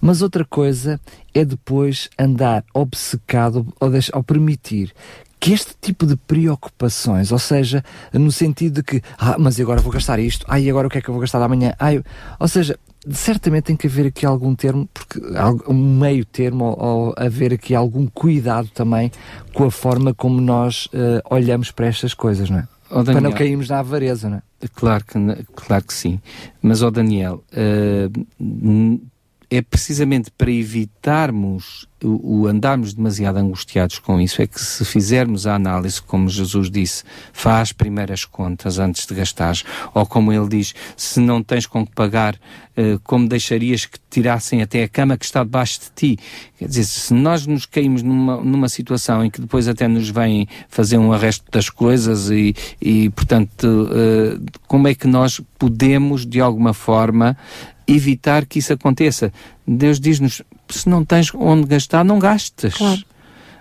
Mas 0.00 0.20
outra 0.20 0.44
coisa 0.44 1.00
é 1.32 1.44
depois 1.44 2.10
andar 2.18 2.64
obcecado 2.74 3.66
ou, 3.78 3.90
deixar, 3.90 4.16
ou 4.16 4.22
permitir 4.22 4.92
que 5.42 5.52
este 5.52 5.74
tipo 5.80 6.06
de 6.06 6.14
preocupações, 6.14 7.32
ou 7.32 7.38
seja, 7.38 7.82
no 8.12 8.30
sentido 8.30 8.74
de 8.74 8.82
que, 8.84 9.02
ah, 9.18 9.34
mas 9.40 9.58
agora 9.58 9.80
vou 9.80 9.92
gastar 9.92 10.20
isto, 10.20 10.46
ah, 10.48 10.60
e 10.60 10.70
agora 10.70 10.86
o 10.86 10.90
que 10.90 10.98
é 10.98 11.00
que 11.00 11.08
eu 11.08 11.12
vou 11.12 11.20
gastar 11.20 11.42
amanhã? 11.42 11.74
Ah, 11.80 11.92
eu... 11.92 12.04
Ou 12.38 12.46
seja, 12.46 12.78
certamente 13.10 13.64
tem 13.64 13.76
que 13.76 13.88
haver 13.88 14.06
aqui 14.06 14.24
algum 14.24 14.54
termo, 14.54 14.88
porque 14.94 15.20
um 15.66 15.98
meio 15.98 16.24
termo, 16.24 16.66
ou, 16.66 17.08
ou 17.08 17.14
haver 17.16 17.52
aqui 17.52 17.74
algum 17.74 18.06
cuidado 18.06 18.68
também 18.68 19.10
com 19.52 19.64
a 19.64 19.70
forma 19.72 20.14
como 20.14 20.40
nós 20.40 20.86
uh, 20.86 21.20
olhamos 21.28 21.72
para 21.72 21.86
estas 21.86 22.14
coisas, 22.14 22.48
não 22.48 22.60
é? 22.60 22.68
Oh, 22.88 23.02
para 23.02 23.20
não 23.20 23.32
cairmos 23.32 23.68
na 23.68 23.80
avareza, 23.80 24.30
não 24.30 24.36
é? 24.36 24.42
Claro 24.76 25.04
que, 25.04 25.18
claro 25.56 25.84
que 25.84 25.92
sim. 25.92 26.20
Mas, 26.62 26.82
ó 26.82 26.86
oh 26.86 26.90
Daniel, 26.92 27.42
uh, 27.52 29.00
é 29.52 29.60
precisamente 29.60 30.30
para 30.30 30.50
evitarmos 30.50 31.86
o, 32.02 32.40
o, 32.40 32.46
andarmos 32.46 32.94
demasiado 32.94 33.36
angustiados 33.36 33.98
com 33.98 34.18
isso, 34.18 34.40
é 34.40 34.46
que 34.46 34.58
se 34.58 34.82
fizermos 34.82 35.46
a 35.46 35.54
análise, 35.54 36.00
como 36.00 36.26
Jesus 36.26 36.70
disse, 36.70 37.04
faz 37.34 37.70
primeiras 37.70 38.24
contas 38.24 38.78
antes 38.78 39.06
de 39.06 39.14
gastar, 39.14 39.54
ou 39.92 40.06
como 40.06 40.32
ele 40.32 40.48
diz, 40.48 40.74
se 40.96 41.20
não 41.20 41.42
tens 41.42 41.66
com 41.66 41.86
que 41.86 41.92
pagar, 41.92 42.40
eh, 42.74 42.98
como 43.04 43.28
deixarias 43.28 43.84
que 43.84 43.98
tirassem 44.08 44.62
até 44.62 44.84
a 44.84 44.88
cama 44.88 45.18
que 45.18 45.24
está 45.26 45.44
debaixo 45.44 45.80
de 45.80 45.90
ti? 45.94 46.18
Quer 46.58 46.68
dizer, 46.68 46.84
se 46.84 47.12
nós 47.12 47.46
nos 47.46 47.66
caímos 47.66 48.02
numa, 48.02 48.38
numa 48.38 48.70
situação 48.70 49.22
em 49.22 49.30
que 49.30 49.40
depois 49.40 49.68
até 49.68 49.86
nos 49.86 50.08
vêm 50.08 50.48
fazer 50.70 50.96
um 50.96 51.12
arresto 51.12 51.44
das 51.52 51.68
coisas 51.68 52.30
e, 52.30 52.54
e 52.80 53.10
portanto, 53.10 53.90
eh, 53.92 54.38
como 54.66 54.88
é 54.88 54.94
que 54.94 55.06
nós 55.06 55.42
podemos, 55.58 56.24
de 56.24 56.40
alguma 56.40 56.72
forma, 56.72 57.36
evitar 57.94 58.46
que 58.46 58.58
isso 58.58 58.72
aconteça. 58.72 59.32
Deus 59.66 60.00
diz-nos: 60.00 60.42
se 60.68 60.88
não 60.88 61.04
tens 61.04 61.32
onde 61.34 61.66
gastar, 61.66 62.04
não 62.04 62.18
gastes. 62.18 62.74
Claro. 62.74 63.02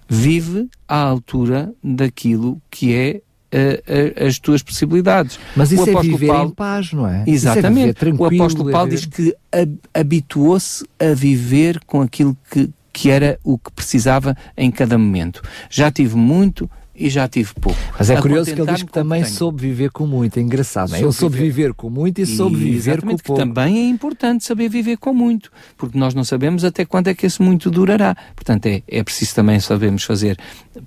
vive 0.07 0.69
à 0.87 0.97
altura 0.97 1.73
daquilo 1.81 2.61
que 2.69 2.93
é 2.93 3.21
uh, 3.51 4.23
uh, 4.23 4.27
as 4.27 4.39
tuas 4.39 4.61
possibilidades. 4.61 5.39
Mas 5.55 5.71
isso 5.71 5.83
o 5.83 5.97
é 5.97 6.01
viver 6.01 6.27
Paulo, 6.27 6.49
em 6.49 6.53
paz, 6.53 6.93
não 6.93 7.07
é? 7.07 7.23
é 7.25 7.29
Exatamente. 7.29 8.05
É 8.05 8.13
o 8.13 8.25
apóstolo 8.25 8.71
Paulo 8.71 8.89
diz 8.89 9.05
que 9.05 9.35
habituou-se 9.93 10.85
a 10.99 11.13
viver 11.13 11.79
com 11.85 12.01
aquilo 12.01 12.35
que, 12.49 12.69
que 12.91 13.09
era 13.09 13.39
o 13.43 13.57
que 13.57 13.71
precisava 13.71 14.35
em 14.57 14.71
cada 14.71 14.97
momento. 14.97 15.41
Já 15.69 15.91
tive 15.91 16.15
muito, 16.15 16.69
e 16.95 17.09
já 17.09 17.27
tive 17.27 17.53
pouco. 17.53 17.79
Mas 17.97 18.09
é 18.09 18.19
curioso 18.19 18.53
que 18.53 18.61
ele 18.61 18.71
diz 18.71 18.83
que 18.83 18.91
também 18.91 19.23
tenho. 19.23 19.35
soube 19.35 19.61
viver 19.61 19.91
com 19.91 20.05
muito, 20.05 20.37
é 20.37 20.41
engraçado, 20.41 20.89
não 20.89 20.97
é? 20.97 21.01
Ele 21.01 21.11
soube 21.11 21.37
viver 21.37 21.73
com 21.73 21.89
muito 21.89 22.19
e 22.19 22.25
soube 22.25 22.55
e, 22.55 22.71
viver 22.71 23.01
com 23.01 23.17
pouco. 23.17 23.35
também 23.35 23.77
é 23.77 23.89
importante 23.89 24.43
saber 24.43 24.69
viver 24.69 24.97
com 24.97 25.13
muito, 25.13 25.51
porque 25.77 25.97
nós 25.97 26.13
não 26.13 26.23
sabemos 26.23 26.63
até 26.63 26.85
quando 26.85 27.07
é 27.07 27.13
que 27.13 27.25
esse 27.25 27.41
muito 27.41 27.71
durará. 27.71 28.15
Portanto, 28.35 28.65
é, 28.65 28.83
é 28.87 29.03
preciso 29.03 29.35
também 29.35 29.59
sabermos 29.59 30.03
fazer 30.03 30.37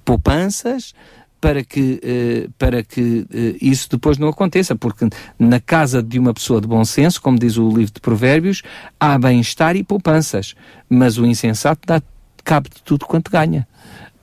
poupanças, 0.04 0.94
para 1.40 1.62
que, 1.62 2.00
uh, 2.02 2.50
para 2.56 2.82
que 2.82 3.00
uh, 3.00 3.26
isso 3.60 3.86
depois 3.90 4.16
não 4.16 4.28
aconteça, 4.28 4.74
porque 4.74 5.06
na 5.38 5.60
casa 5.60 6.02
de 6.02 6.18
uma 6.18 6.32
pessoa 6.32 6.58
de 6.58 6.66
bom 6.66 6.82
senso, 6.86 7.20
como 7.20 7.38
diz 7.38 7.58
o 7.58 7.68
livro 7.68 7.92
de 7.92 8.00
Provérbios, 8.00 8.62
há 8.98 9.18
bem-estar 9.18 9.76
e 9.76 9.84
poupanças, 9.84 10.54
mas 10.88 11.18
o 11.18 11.26
insensato 11.26 11.82
dá 11.86 12.00
cabo 12.44 12.68
de 12.68 12.82
tudo 12.82 13.06
quanto 13.06 13.30
ganha. 13.30 13.66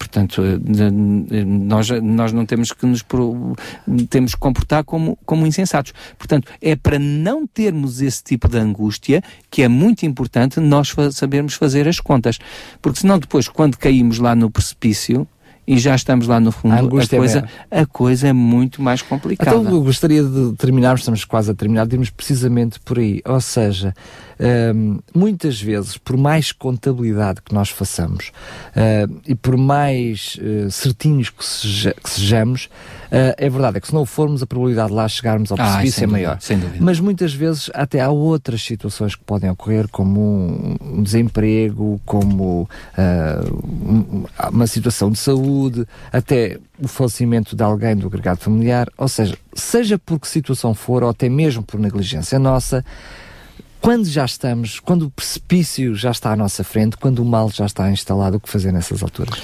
Portanto, 0.02 0.42
eh, 0.44 1.46
nós, 1.46 1.90
nós 2.02 2.34
não 2.34 2.44
temos 2.44 2.72
que 2.72 2.86
nos 2.88 3.06
temos 4.10 4.34
que 4.34 4.40
comportar 4.40 4.84
como, 4.84 5.18
como 5.26 5.46
insensatos. 5.46 5.94
Portanto, 6.18 6.52
é 6.60 6.76
para 6.76 6.98
não 6.98 7.46
termos 7.46 8.02
esse 8.02 8.24
tipo 8.24 8.48
de 8.48 8.58
angústia 8.58 9.22
que 9.50 9.62
é 9.62 9.68
muito 9.68 10.04
importante 10.06 10.60
nós 10.60 10.94
sabermos 11.12 11.54
fazer 11.54 11.88
as 11.88 12.00
contas. 12.00 12.40
Porque 12.82 13.00
senão 13.00 13.20
depois, 13.20 13.48
quando 13.48 13.78
caímos 13.78 14.18
lá 14.18 14.36
no 14.36 14.50
precipício, 14.50 15.28
e 15.68 15.78
já 15.78 15.96
estamos 15.96 16.28
lá 16.28 16.40
no 16.40 16.52
fundo, 16.52 16.74
a, 16.74 16.80
a 16.80 17.08
coisa, 17.08 17.48
é 17.70 17.82
a 17.82 17.86
coisa 17.86 18.28
é 18.28 18.34
muito 18.34 18.82
mais 18.82 19.02
complicada. 19.02 19.56
Então 19.56 19.72
eu 19.72 19.84
gostaria 19.84 20.24
de 20.24 20.54
terminarmos, 20.58 21.02
estamos 21.02 21.24
quase 21.24 21.52
a 21.52 21.54
terminar, 21.54 21.86
de 21.86 21.96
irmos 21.96 22.10
precisamente 22.10 22.80
por 22.80 22.98
aí. 22.98 23.22
Ou 23.26 23.40
seja, 23.40 23.94
um, 24.76 25.00
muitas 25.14 25.62
vezes, 25.62 25.98
por 25.98 26.18
mais 26.18 26.52
contabilidade 26.52 27.42
que 27.42 27.54
nós 27.54 27.70
façamos 27.70 28.32
uh, 28.76 29.22
e 29.28 29.36
por 29.36 29.56
mais 29.56 30.38
uh, 30.42 30.70
certinhos 30.72 31.30
que, 31.30 31.46
seja, 31.46 31.96
que 32.04 32.10
sejamos, 32.10 32.68
é 33.38 33.50
verdade, 33.50 33.78
é 33.78 33.82
que 33.82 33.88
se 33.88 33.94
não 33.94 34.06
formos, 34.06 34.42
a 34.42 34.48
probabilidade 34.48 34.90
de 34.90 34.96
lá 34.96 35.08
chegarmos 35.08 35.52
ao 35.52 35.60
ah, 35.60 35.64
precipício 35.64 36.02
ah, 36.02 36.04
é 36.04 36.08
maior. 36.08 36.38
Dúvida, 36.38 36.78
Mas 36.80 37.00
muitas 37.00 37.34
vezes 37.34 37.70
até 37.74 38.00
há 38.00 38.10
outras 38.10 38.62
situações 38.64 39.16
que 39.16 39.24
podem 39.24 39.50
ocorrer, 39.50 39.88
como 39.90 40.22
um, 40.22 40.78
um 40.82 41.04
desemprego, 41.04 42.00
como 42.06 42.70
um, 42.98 44.24
uma 44.50 44.68
situação 44.68 45.12
de 45.12 45.20
saúde, 45.20 45.86
até 46.12 46.58
o 46.80 46.88
falecimento 46.88 47.56
de 47.56 47.64
alguém 47.64 47.96
do 47.96 48.08
agregado 48.08 48.40
familiar, 48.40 48.88
ou 48.98 49.08
seja, 49.08 49.38
seja 49.54 50.00
por 50.00 50.20
que 50.20 50.28
situação 50.28 50.74
for, 50.74 51.04
ou 51.04 51.10
até 51.10 51.28
mesmo 51.28 51.64
por 51.64 51.80
negligência 51.80 52.40
nossa, 52.40 52.84
quando 53.82 54.06
já 54.06 54.24
estamos, 54.24 54.80
quando 54.80 55.08
o 55.08 55.10
precipício 55.10 55.96
já 55.96 56.12
está 56.12 56.32
à 56.32 56.36
nossa 56.36 56.64
frente, 56.64 56.96
quando 56.96 57.20
o 57.20 57.26
mal 57.26 57.50
já 57.52 57.66
está 57.66 57.90
instalado, 57.92 58.38
o 58.38 58.40
que 58.40 58.48
fazer 58.48 58.72
nessas 58.72 59.02
alturas? 59.02 59.42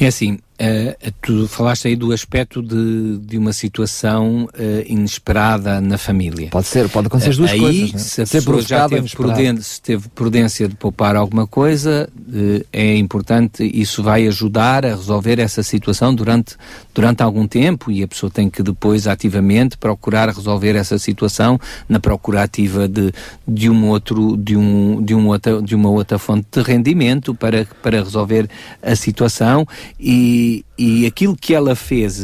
É 0.00 0.08
assim, 0.08 0.40
Uh, 0.54 1.12
tu 1.20 1.48
falaste 1.48 1.88
aí 1.88 1.96
do 1.96 2.12
aspecto 2.12 2.62
de, 2.62 3.18
de 3.18 3.36
uma 3.36 3.52
situação 3.52 4.44
uh, 4.44 4.82
inesperada 4.86 5.80
na 5.80 5.98
família. 5.98 6.48
Pode 6.50 6.68
ser, 6.68 6.88
pode 6.88 7.08
acontecer 7.08 7.30
as 7.30 7.36
duas 7.36 7.50
aí, 7.50 7.58
coisas. 7.58 7.92
Né? 7.92 7.98
Se 7.98 8.22
a 8.22 8.26
ser 8.26 8.38
pessoa 8.38 8.62
já 8.62 8.88
teve 8.88 9.08
prudência, 9.08 9.62
se 9.62 9.82
teve 9.82 10.08
prudência 10.10 10.68
de 10.68 10.76
poupar 10.76 11.16
alguma 11.16 11.44
coisa, 11.44 12.08
uh, 12.16 12.64
é 12.72 12.96
importante, 12.96 13.68
isso 13.74 14.00
vai 14.00 14.28
ajudar 14.28 14.86
a 14.86 14.90
resolver 14.90 15.40
essa 15.40 15.60
situação 15.64 16.14
durante, 16.14 16.54
durante 16.94 17.24
algum 17.24 17.48
tempo 17.48 17.90
e 17.90 18.04
a 18.04 18.06
pessoa 18.06 18.30
tem 18.30 18.48
que 18.48 18.62
depois 18.62 19.08
ativamente 19.08 19.76
procurar 19.76 20.28
resolver 20.28 20.76
essa 20.76 21.00
situação 21.00 21.58
na 21.88 21.98
procura 21.98 22.44
ativa 22.44 22.86
de, 22.86 23.12
de, 23.46 23.68
um 23.68 23.88
outro, 23.88 24.36
de, 24.36 24.56
um, 24.56 25.02
de, 25.02 25.16
um 25.16 25.26
outra, 25.26 25.60
de 25.60 25.74
uma 25.74 25.90
outra 25.90 26.16
fonte 26.16 26.46
de 26.52 26.62
rendimento 26.62 27.34
para, 27.34 27.66
para 27.82 28.00
resolver 28.00 28.48
a 28.80 28.94
situação 28.94 29.66
e 29.98 30.43
e, 30.78 31.06
aquilo 31.06 31.36
que 31.36 31.54
ela 31.54 31.74
fez 31.74 32.22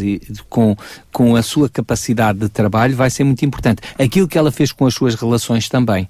com, 0.49 0.77
com 1.13 1.37
a 1.37 1.43
sua 1.43 1.69
capacidade 1.69 2.39
de 2.39 2.49
trabalho 2.49 2.97
vai 2.97 3.11
ser 3.11 3.25
muito 3.25 3.45
importante. 3.45 3.83
Aquilo 3.99 4.29
que 4.29 4.39
ela 4.39 4.51
fez 4.51 4.73
com 4.73 4.87
as 4.87 4.95
suas 4.95 5.15
relações 5.15 5.69
também. 5.69 6.09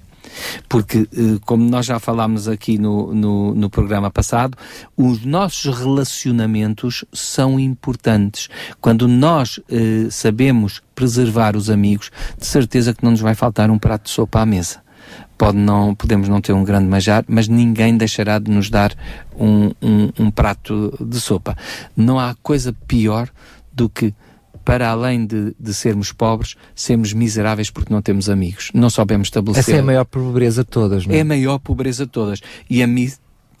Porque, 0.69 0.99
eh, 0.99 1.39
como 1.45 1.67
nós 1.67 1.85
já 1.85 1.99
falámos 1.99 2.47
aqui 2.47 2.77
no, 2.77 3.13
no, 3.13 3.55
no, 3.55 3.69
programa 3.69 4.09
passado, 4.09 4.57
os 4.95 5.25
nossos 5.25 5.75
relacionamentos 5.75 7.03
são 7.11 7.59
importantes. 7.59 8.47
Quando 8.79 9.07
nós 9.07 9.59
eh, 9.69 10.07
sabemos 10.09 10.81
preservar 10.93 11.55
os 11.55 11.69
amigos, 11.69 12.11
de 12.37 12.45
certeza 12.45 12.93
que 12.93 13.03
não 13.03 13.11
nos 13.11 13.21
vai 13.21 13.35
faltar 13.35 13.69
um 13.71 13.79
prato 13.79 14.03
de 14.03 14.11
sopa 14.11 14.41
à 14.41 14.45
mesa 14.45 14.79
pode 15.41 15.57
não, 15.57 15.95
podemos 15.95 16.29
não 16.29 16.39
ter 16.39 16.53
um 16.53 16.63
grande 16.63 16.85
manjar, 16.85 17.25
mas 17.27 17.47
ninguém 17.47 17.97
deixará 17.97 18.37
de 18.37 18.51
nos 18.51 18.69
dar 18.69 18.93
um, 19.35 19.71
um, 19.81 20.11
um 20.19 20.29
prato 20.29 20.95
de 21.01 21.19
sopa. 21.19 21.57
Não 21.97 22.19
há 22.19 22.35
coisa 22.43 22.71
pior 22.85 23.27
do 23.73 23.89
que 23.89 24.13
para 24.63 24.87
além 24.87 25.25
de, 25.25 25.55
de, 25.59 25.73
sermos 25.73 26.11
pobres, 26.11 26.55
sermos 26.75 27.11
miseráveis 27.11 27.71
porque 27.71 27.91
não 27.91 28.03
temos 28.03 28.29
amigos. 28.29 28.69
Não 28.71 28.87
soubemos 28.87 29.29
estabelecer. 29.29 29.61
Essa 29.61 29.77
é 29.77 29.79
a 29.79 29.83
maior 29.83 30.05
pobreza 30.05 30.63
de 30.63 30.69
todas, 30.69 31.07
não 31.07 31.15
é? 31.15 31.17
É 31.17 31.21
a 31.21 31.25
maior 31.25 31.57
pobreza 31.57 32.05
de 32.05 32.11
todas. 32.11 32.39
E 32.69 32.83
a, 32.83 32.87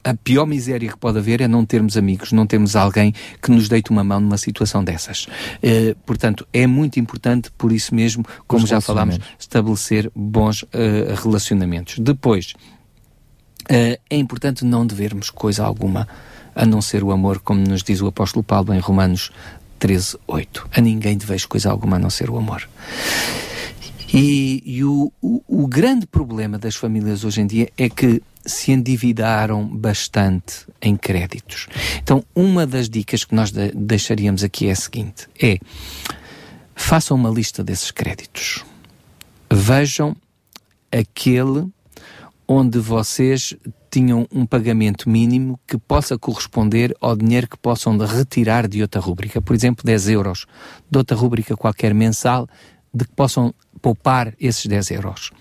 a 0.03 0.13
pior 0.13 0.45
miséria 0.45 0.89
que 0.89 0.97
pode 0.97 1.17
haver 1.17 1.41
é 1.41 1.47
não 1.47 1.65
termos 1.65 1.97
amigos, 1.97 2.31
não 2.31 2.45
termos 2.45 2.75
alguém 2.75 3.13
que 3.41 3.51
nos 3.51 3.67
deite 3.69 3.91
uma 3.91 4.03
mão 4.03 4.19
numa 4.19 4.37
situação 4.37 4.83
dessas. 4.83 5.25
Uh, 5.25 5.95
portanto, 6.05 6.47
é 6.51 6.65
muito 6.65 6.99
importante, 6.99 7.51
por 7.57 7.71
isso 7.71 7.93
mesmo, 7.93 8.25
como 8.47 8.65
já 8.65 8.81
falámos, 8.81 9.19
estabelecer 9.39 10.11
bons 10.15 10.63
uh, 10.63 10.67
relacionamentos. 11.23 11.99
Depois, 11.99 12.53
uh, 13.63 13.99
é 14.09 14.15
importante 14.15 14.65
não 14.65 14.85
devermos 14.85 15.29
coisa 15.29 15.63
alguma 15.63 16.07
a 16.55 16.65
não 16.65 16.81
ser 16.81 17.03
o 17.03 17.11
amor, 17.11 17.39
como 17.39 17.61
nos 17.61 17.83
diz 17.83 18.01
o 18.01 18.07
apóstolo 18.07 18.43
Paulo 18.43 18.73
em 18.73 18.79
Romanos 18.79 19.31
13, 19.79 20.17
8. 20.27 20.69
A 20.73 20.81
ninguém 20.81 21.17
deveis 21.17 21.45
coisa 21.45 21.71
alguma 21.71 21.95
a 21.95 21.99
não 21.99 22.09
ser 22.09 22.29
o 22.29 22.37
amor. 22.37 22.67
E, 24.13 24.61
e 24.65 24.83
o, 24.83 25.11
o, 25.21 25.41
o 25.47 25.67
grande 25.67 26.05
problema 26.05 26.57
das 26.57 26.75
famílias 26.75 27.23
hoje 27.23 27.41
em 27.41 27.47
dia 27.47 27.69
é 27.77 27.89
que 27.89 28.21
se 28.45 28.71
endividaram 28.71 29.65
bastante 29.65 30.65
em 30.81 30.97
créditos. 30.97 31.67
Então, 32.01 32.23
uma 32.35 32.65
das 32.65 32.89
dicas 32.89 33.23
que 33.23 33.35
nós 33.35 33.51
de 33.51 33.71
deixaríamos 33.71 34.43
aqui 34.43 34.67
é 34.67 34.71
a 34.71 34.75
seguinte: 34.75 35.27
é 35.41 35.57
façam 36.75 37.15
uma 37.15 37.29
lista 37.29 37.63
desses 37.63 37.91
créditos. 37.91 38.65
Vejam 39.51 40.15
aquele 40.91 41.67
onde 42.47 42.79
vocês 42.79 43.55
tinham 43.89 44.27
um 44.31 44.45
pagamento 44.45 45.09
mínimo 45.09 45.59
que 45.67 45.77
possa 45.77 46.17
corresponder 46.17 46.95
ao 46.99 47.15
dinheiro 47.15 47.47
que 47.47 47.57
possam 47.57 47.97
retirar 47.97 48.67
de 48.67 48.81
outra 48.81 48.99
rúbrica. 48.99 49.41
Por 49.41 49.55
exemplo, 49.55 49.85
10 49.85 50.09
euros 50.09 50.45
de 50.89 50.97
outra 50.97 51.15
rúbrica 51.15 51.55
qualquer 51.55 51.93
mensal, 51.93 52.47
de 52.93 53.05
que 53.05 53.13
possam 53.13 53.53
poupar 53.81 54.33
esses 54.39 54.65
10 54.65 54.91
euros. 54.91 55.31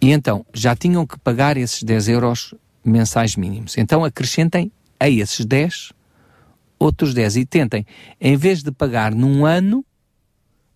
E 0.00 0.10
então, 0.10 0.44
já 0.52 0.74
tinham 0.74 1.06
que 1.06 1.18
pagar 1.18 1.56
esses 1.56 1.82
10 1.82 2.08
euros 2.08 2.54
mensais 2.84 3.36
mínimos. 3.36 3.76
Então 3.76 4.04
acrescentem 4.04 4.72
a 4.98 5.08
esses 5.08 5.44
10 5.44 5.92
outros 6.78 7.12
10 7.12 7.36
e 7.36 7.44
tentem, 7.44 7.86
em 8.20 8.36
vez 8.36 8.62
de 8.62 8.70
pagar 8.70 9.12
num 9.12 9.44
ano, 9.44 9.84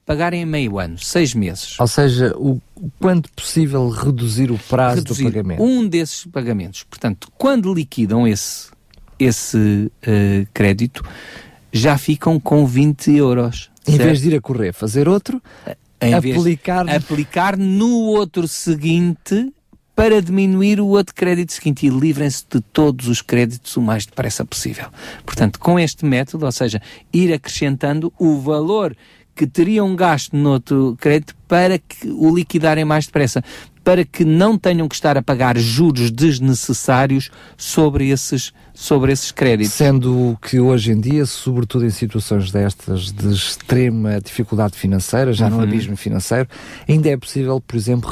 pagarem 0.05 0.42
em 0.42 0.46
meio 0.46 0.79
ano, 0.79 0.98
seis 0.98 1.33
meses. 1.33 1.79
Ou 1.79 1.87
seja, 1.87 2.35
o 2.37 2.61
quanto 2.98 3.31
possível 3.33 3.88
reduzir 3.88 4.51
o 4.51 4.59
prazo 4.59 4.96
reduzir 4.96 5.25
do 5.25 5.31
pagamento. 5.31 5.62
Um 5.62 5.87
desses 5.87 6.27
pagamentos. 6.27 6.83
Portanto, 6.83 7.29
quando 7.38 7.72
liquidam 7.72 8.27
esse, 8.27 8.70
esse 9.18 9.57
uh, 9.57 10.48
crédito, 10.53 11.05
já 11.72 11.96
ficam 11.96 12.38
com 12.40 12.66
20 12.66 13.12
euros. 13.12 13.70
Em 13.87 13.92
certo? 13.92 14.05
vez 14.05 14.20
de 14.20 14.29
ir 14.29 14.37
a 14.37 14.40
correr 14.40 14.72
fazer 14.72 15.09
outro, 15.09 15.42
em 16.03 16.15
aplicar... 16.15 16.88
aplicar 16.88 17.57
no 17.57 17.91
outro 18.03 18.47
seguinte 18.49 19.53
para 19.95 20.23
diminuir 20.23 20.81
o 20.81 20.87
outro 20.87 21.15
crédito 21.15 21.53
seguinte 21.53 21.87
e 21.87 21.91
livrem-se 21.91 22.45
de 22.51 22.61
todos 22.61 23.09
os 23.09 23.21
créditos 23.21 23.77
o 23.77 23.83
mais 23.83 24.07
depressa 24.07 24.45
possível. 24.45 24.87
Portanto, 25.25 25.59
com 25.61 25.79
este 25.79 26.05
método, 26.05 26.47
ou 26.47 26.53
seja, 26.53 26.81
ir 27.12 27.33
acrescentando 27.33 28.12
o 28.19 28.38
valor 28.38 28.97
que 29.35 29.47
teriam 29.47 29.95
gasto 29.97 30.37
no 30.37 30.51
outro 30.51 30.97
crédito 31.01 31.35
para 31.49 31.79
que 31.79 32.09
o 32.09 32.35
liquidarem 32.35 32.85
mais 32.85 33.07
depressa. 33.07 33.43
Para 33.85 34.05
que 34.05 34.25
não 34.25 34.57
tenham 34.57 34.88
que 34.88 34.94
estar 34.94 35.17
a 35.17 35.23
pagar 35.23 35.59
juros 35.59 36.11
desnecessários 36.11 37.31
sobre 37.56 38.11
esses, 38.11 38.52
sobre 38.73 39.13
esses 39.13 39.33
créditos. 39.33 39.75
Sendo 39.75 40.38
que 40.40 40.61
hoje 40.61 40.92
em 40.92 41.00
dia, 41.00 41.27
sobretudo 41.27 41.85
em 41.85 41.90
situações 41.90 42.50
destas 42.50 43.13
de 43.13 43.33
extrema 43.33 44.21
dificuldade 44.21 44.77
financeira, 44.77 45.33
já 45.33 45.48
uhum. 45.48 45.56
no 45.56 45.63
abismo 45.63 45.96
financeiro, 45.96 46.48
ainda 46.88 47.09
é 47.09 47.17
possível, 47.17 47.61
por 47.61 47.77
exemplo, 47.77 48.11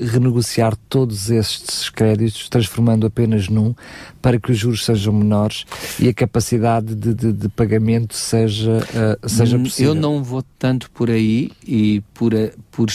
renegociar 0.00 0.76
todos 0.88 1.30
estes 1.30 1.90
créditos, 1.90 2.48
transformando 2.48 3.06
apenas 3.06 3.48
num, 3.48 3.74
para 4.22 4.38
que 4.38 4.52
os 4.52 4.58
juros 4.58 4.84
sejam 4.84 5.12
menores 5.12 5.64
e 5.98 6.08
a 6.08 6.14
capacidade 6.14 6.94
de, 6.94 7.14
de, 7.14 7.32
de 7.32 7.48
pagamento 7.48 8.14
seja, 8.14 8.78
uh, 9.22 9.28
seja 9.28 9.58
possível. 9.58 9.94
Eu 9.94 10.00
não 10.00 10.22
vou 10.22 10.44
tanto 10.58 10.90
por 10.90 11.10
aí 11.10 11.50
e 11.66 12.02
por, 12.14 12.32
por 12.70 12.90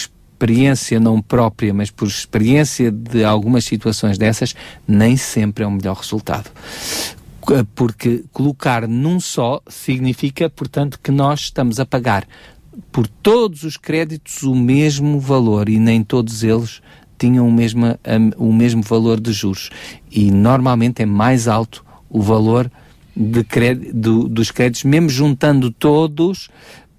experiência 0.46 1.00
não 1.00 1.22
própria, 1.22 1.74
mas 1.74 1.89
por 1.89 2.08
experiência 2.08 2.91
de 2.91 3.24
algumas 3.24 3.66
situações 3.66 4.18
dessas, 4.18 4.56
nem 4.88 5.18
sempre 5.18 5.64
é 5.64 5.68
o 5.68 5.72
melhor 5.72 5.98
resultado. 5.98 6.52
Porque 7.74 8.24
colocar 8.32 8.88
num 8.88 9.20
só 9.20 9.62
significa, 9.68 10.50
portanto, 10.50 11.00
que 11.02 11.12
nós 11.12 11.41
estamos 11.41 11.80
a 11.80 11.86
pagar 11.86 12.28
por 12.91 13.08
todos 13.08 13.64
os 13.64 13.78
créditos 13.78 14.43
o 14.43 14.54
mesmo 14.54 15.20
valor 15.20 15.68
e 15.70 15.80
nem 15.80 16.04
todos 16.04 16.43
eles 16.43 16.82
tinham 17.18 17.48
o 17.48 17.52
mesmo, 17.52 17.98
o 18.38 18.54
mesmo 18.54 18.84
valor 18.84 19.20
de 19.20 19.32
juros. 19.32 19.70
E 20.12 20.32
normalmente 20.32 21.02
é 21.02 21.06
mais 21.06 21.48
alto 21.48 21.84
o 22.10 22.22
valor 22.22 22.70
de 23.16 23.43
crédito, 23.43 23.93
do, 23.93 24.28
dos 24.28 24.52
créditos, 24.52 24.84
mesmo 24.84 25.10
juntando 25.10 25.72
todos, 25.72 26.50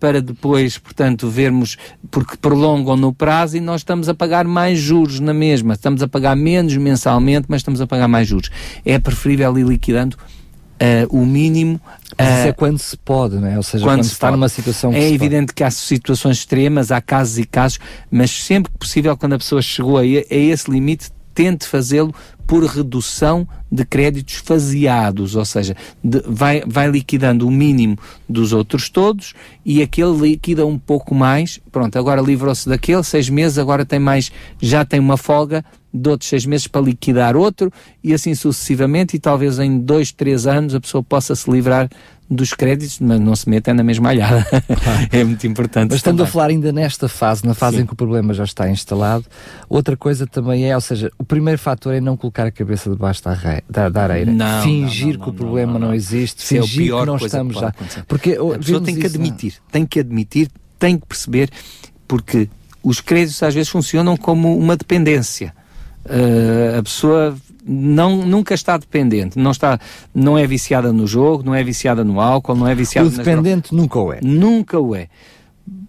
para 0.06 0.22
depois, 0.22 0.78
portanto, 0.78 1.28
vermos, 1.28 1.76
porque 2.12 2.36
prolongam 2.36 2.96
no 2.96 3.12
prazo 3.12 3.56
e 3.56 3.60
nós 3.60 3.80
estamos 3.80 4.08
a 4.08 4.14
pagar 4.14 4.44
mais 4.44 4.78
juros 4.78 5.18
na 5.18 5.34
mesma. 5.34 5.74
Estamos 5.74 6.00
a 6.00 6.06
pagar 6.06 6.36
menos 6.36 6.76
mensalmente, 6.76 7.46
mas 7.48 7.58
estamos 7.58 7.80
a 7.80 7.88
pagar 7.88 8.06
mais 8.06 8.28
juros. 8.28 8.48
É 8.84 9.00
preferível 9.00 9.58
ir 9.58 9.66
liquidando 9.66 10.16
Uh, 10.78 11.08
o 11.08 11.24
mínimo. 11.24 11.80
Uh, 12.20 12.22
isso 12.22 12.48
é 12.48 12.52
quando 12.52 12.78
se 12.78 12.98
pode, 12.98 13.36
não 13.36 13.48
é? 13.48 13.56
Ou 13.56 13.62
seja, 13.62 13.82
quando, 13.82 13.96
quando 13.96 14.04
se 14.04 14.12
está 14.12 14.26
pode. 14.26 14.36
numa 14.36 14.48
situação 14.50 14.92
É 14.92 15.10
evidente 15.10 15.54
que 15.54 15.64
há 15.64 15.70
situações 15.70 16.36
extremas, 16.36 16.92
há 16.92 17.00
casos 17.00 17.38
e 17.38 17.46
casos, 17.46 17.78
mas 18.10 18.30
sempre 18.30 18.70
que 18.70 18.76
possível, 18.76 19.16
quando 19.16 19.32
a 19.32 19.38
pessoa 19.38 19.62
chegou 19.62 19.96
a, 19.96 20.02
a 20.02 20.04
esse 20.04 20.70
limite, 20.70 21.10
tente 21.34 21.66
fazê-lo 21.66 22.14
por 22.46 22.64
redução 22.64 23.46
de 23.70 23.84
créditos 23.84 24.36
faseados, 24.36 25.34
ou 25.34 25.44
seja, 25.44 25.76
de, 26.02 26.22
vai, 26.26 26.62
vai 26.66 26.88
liquidando 26.88 27.46
o 27.46 27.50
mínimo 27.50 27.98
dos 28.28 28.52
outros 28.52 28.88
todos 28.88 29.34
e 29.64 29.82
aquele 29.82 30.16
liquida 30.16 30.64
um 30.64 30.78
pouco 30.78 31.14
mais. 31.14 31.60
Pronto, 31.72 31.98
agora 31.98 32.20
livrou-se 32.20 32.68
daquele, 32.68 33.02
seis 33.02 33.28
meses, 33.28 33.58
agora 33.58 33.84
tem 33.84 33.98
mais, 33.98 34.30
já 34.60 34.84
tem 34.84 35.00
uma 35.00 35.16
folga 35.16 35.64
de 35.96 36.08
outros 36.08 36.28
seis 36.28 36.44
meses 36.44 36.66
para 36.66 36.80
liquidar 36.80 37.36
outro 37.36 37.72
e 38.02 38.12
assim 38.12 38.34
sucessivamente, 38.34 39.16
e 39.16 39.18
talvez 39.18 39.58
em 39.58 39.78
dois, 39.78 40.12
três 40.12 40.46
anos 40.46 40.74
a 40.74 40.80
pessoa 40.80 41.02
possa 41.02 41.34
se 41.34 41.50
livrar 41.50 41.88
dos 42.28 42.52
créditos, 42.52 42.98
mas 42.98 43.20
não 43.20 43.36
se 43.36 43.48
meta 43.48 43.72
na 43.72 43.84
mesma 43.84 44.10
alhada. 44.10 44.44
é 45.12 45.22
muito 45.22 45.46
importante. 45.46 45.90
Mas 45.90 45.98
estando 45.98 46.18
também. 46.18 46.28
a 46.28 46.32
falar 46.32 46.46
ainda 46.50 46.72
nesta 46.72 47.08
fase, 47.08 47.46
na 47.46 47.54
fase 47.54 47.76
Sim. 47.76 47.82
em 47.82 47.86
que 47.86 47.92
o 47.92 47.96
problema 47.96 48.34
já 48.34 48.44
está 48.44 48.68
instalado, 48.68 49.24
outra 49.68 49.96
coisa 49.96 50.26
também 50.26 50.68
é, 50.68 50.74
ou 50.74 50.80
seja, 50.80 51.10
o 51.18 51.24
primeiro 51.24 51.58
fator 51.58 51.94
é 51.94 52.00
não 52.00 52.16
colocar 52.16 52.46
a 52.46 52.50
cabeça 52.50 52.90
debaixo 52.90 53.22
da, 53.22 53.30
areia. 53.30 53.64
Da, 53.70 53.88
da 53.88 54.02
areia. 54.02 54.26
Não, 54.26 54.62
fingir 54.62 55.06
não, 55.06 55.12
não, 55.14 55.20
que 55.20 55.30
o 55.30 55.32
problema 55.32 55.78
não, 55.78 55.94
existe, 55.94 56.42
é 56.42 56.60
fingir 56.60 56.94
é 56.94 57.00
que 57.00 57.06
não 57.06 57.16
estamos 57.16 57.56
já. 57.56 57.72
Porque 58.08 58.32
a 58.32 58.58
pessoa 58.58 58.80
tem 58.80 58.96
que 58.96 59.06
admitir, 59.06 59.54
tem 59.70 59.86
que 59.86 60.00
admitir, 60.00 60.48
tem 60.78 60.98
que 60.98 61.06
perceber, 61.06 61.48
porque 62.08 62.48
os 62.82 63.00
créditos 63.00 63.42
às 63.42 63.54
vezes 63.54 63.68
funcionam 63.68 64.16
como 64.16 64.56
uma 64.56 64.76
dependência. 64.76 65.54
Uh, 66.06 66.78
a 66.78 66.82
pessoa 66.82 67.36
não, 67.66 68.24
nunca 68.24 68.54
está 68.54 68.76
dependente, 68.76 69.38
não, 69.38 69.50
está, 69.50 69.78
não 70.14 70.38
é 70.38 70.46
viciada 70.46 70.92
no 70.92 71.06
jogo, 71.06 71.42
não 71.42 71.54
é 71.54 71.64
viciada 71.64 72.04
no 72.04 72.20
álcool, 72.20 72.54
não 72.54 72.68
é 72.68 72.74
viciada... 72.74 73.08
O 73.08 73.10
dependente 73.10 73.74
nunca 73.74 73.98
o 73.98 74.12
é. 74.12 74.20
Nunca 74.22 74.78
o 74.78 74.94
é. 74.94 75.08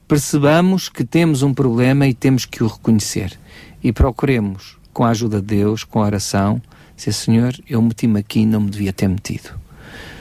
Percebamos 0.07 0.89
que 0.89 1.03
temos 1.03 1.43
um 1.43 1.53
problema 1.53 2.07
e 2.07 2.13
temos 2.13 2.45
que 2.45 2.63
o 2.63 2.68
reconhecer. 2.68 3.38
E 3.84 3.93
procuremos, 3.93 4.78
com 4.91 5.03
a 5.03 5.09
ajuda 5.09 5.39
de 5.39 5.47
Deus, 5.47 5.84
com 5.84 6.01
a 6.01 6.05
oração, 6.05 6.59
dizer, 6.95 7.13
Senhor, 7.13 7.53
eu 7.70 7.80
meti-me 7.82 8.20
aqui 8.20 8.39
e 8.39 8.45
não 8.45 8.61
me 8.61 8.70
devia 8.72 8.91
ter 8.91 9.07
metido. 9.07 9.51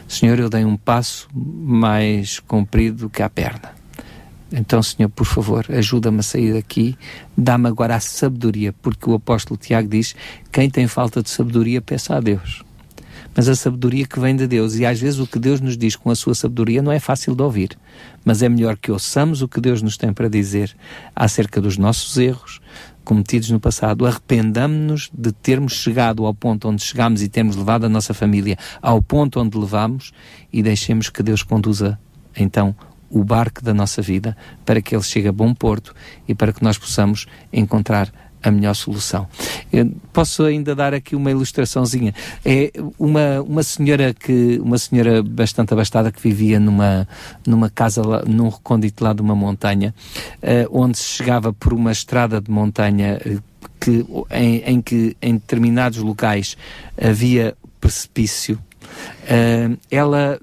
Senhor, 0.07 0.39
eu 0.39 0.51
dei 0.51 0.65
um 0.65 0.77
passo 0.77 1.29
mais 1.35 2.39
comprido 2.39 3.09
que 3.09 3.23
a 3.23 3.31
perna. 3.31 3.75
Então, 4.53 4.83
Senhor, 4.83 5.09
por 5.09 5.27
favor, 5.27 5.67
ajuda-me 5.69 6.21
a 6.21 6.23
sair 6.23 6.53
daqui, 6.53 6.97
dá-me 7.37 7.67
agora 7.67 7.97
a 7.97 8.01
sabedoria, 8.01 8.73
porque 8.73 9.11
o 9.11 9.15
apóstolo 9.15 9.59
Tiago 9.59 9.89
diz: 9.89 10.15
quem 10.53 10.71
tem 10.71 10.87
falta 10.87 11.23
de 11.23 11.31
sabedoria, 11.31 11.81
peça 11.81 12.17
a 12.17 12.21
Deus. 12.21 12.63
Mas 13.35 13.49
a 13.49 13.55
sabedoria 13.55 14.07
que 14.07 14.19
vem 14.19 14.35
de 14.35 14.47
Deus, 14.47 14.77
e 14.77 14.87
às 14.87 14.99
vezes 14.99 15.21
o 15.21 15.27
que 15.27 15.39
Deus 15.39 15.61
nos 15.61 15.77
diz 15.77 15.95
com 15.95 16.11
a 16.11 16.15
sua 16.15 16.35
sabedoria 16.35 16.81
não 16.81 16.91
é 16.91 16.99
fácil 16.99 17.35
de 17.35 17.43
ouvir, 17.43 17.77
mas 18.25 18.43
é 18.43 18.49
melhor 18.49 18.79
que 18.79 18.91
ouçamos 18.91 19.43
o 19.43 19.49
que 19.49 19.61
Deus 19.61 19.83
nos 19.83 19.99
tem 19.99 20.11
para 20.13 20.29
dizer 20.29 20.75
acerca 21.15 21.61
dos 21.61 21.77
nossos 21.77 22.17
erros 22.17 22.61
cometidos 23.05 23.51
no 23.51 23.61
passado, 23.61 24.05
arrependamos-nos 24.05 25.11
de 25.13 25.31
termos 25.31 25.75
chegado 25.75 26.27
ao 26.27 26.35
ponto 26.35 26.69
onde 26.69 26.83
chegamos 26.83 27.23
e 27.23 27.29
termos 27.29 27.55
levado 27.55 27.85
a 27.85 27.89
nossa 27.89 28.13
família 28.13 28.59
ao 28.83 29.01
ponto 29.01 29.39
onde 29.39 29.57
levamos 29.57 30.13
e 30.53 30.61
deixemos 30.61 31.09
que 31.09 31.23
Deus 31.23 31.45
conduza 31.45 31.97
então 32.37 32.75
o 33.11 33.23
barco 33.25 33.63
da 33.63 33.73
nossa 33.73 34.03
vida 34.03 34.37
para 34.65 34.81
que 34.81 34.95
ele 34.95 35.03
chegue 35.03 35.29
a 35.29 35.33
bom 35.33 35.55
porto 35.55 35.95
e 36.27 36.35
para 36.35 36.53
que 36.53 36.63
nós 36.63 36.79
possamos 36.79 37.27
encontrar 37.53 38.13
a 38.47 38.51
melhor 38.51 38.75
solução. 38.75 39.27
Eu 39.73 39.93
posso 40.13 40.45
ainda 40.45 40.75
dar 40.75 40.95
aqui 40.95 41.17
uma 41.17 41.31
ilustraçãozinha. 41.31 42.15
É 42.45 42.71
uma, 42.97 43.43
uma 43.43 43.63
senhora 43.63 44.15
que 44.15 44.61
uma 44.63 44.79
senhora 44.79 45.21
bastante 45.21 45.73
abastada 45.73 46.13
que 46.13 46.21
vivia 46.23 46.61
numa 46.61 47.09
numa 47.45 47.69
casa 47.69 48.07
lá, 48.07 48.23
num 48.25 48.49
recôndito 48.49 49.03
lá 49.03 49.13
de 49.13 49.21
uma 49.21 49.35
montanha, 49.35 49.93
uh, 50.37 50.69
onde 50.71 50.97
se 50.99 51.05
chegava 51.05 51.53
por 51.53 51.73
uma 51.73 51.91
estrada 51.91 52.41
de 52.41 52.51
montanha 52.51 53.21
uh, 53.27 53.43
que 53.81 54.07
em, 54.31 54.63
em, 54.65 54.81
que 54.81 55.17
em 55.21 55.35
determinados 55.35 55.99
locais 55.99 56.57
havia 57.01 57.57
precipício. 57.81 58.59
Uh, 59.25 59.77
ela 59.91 60.39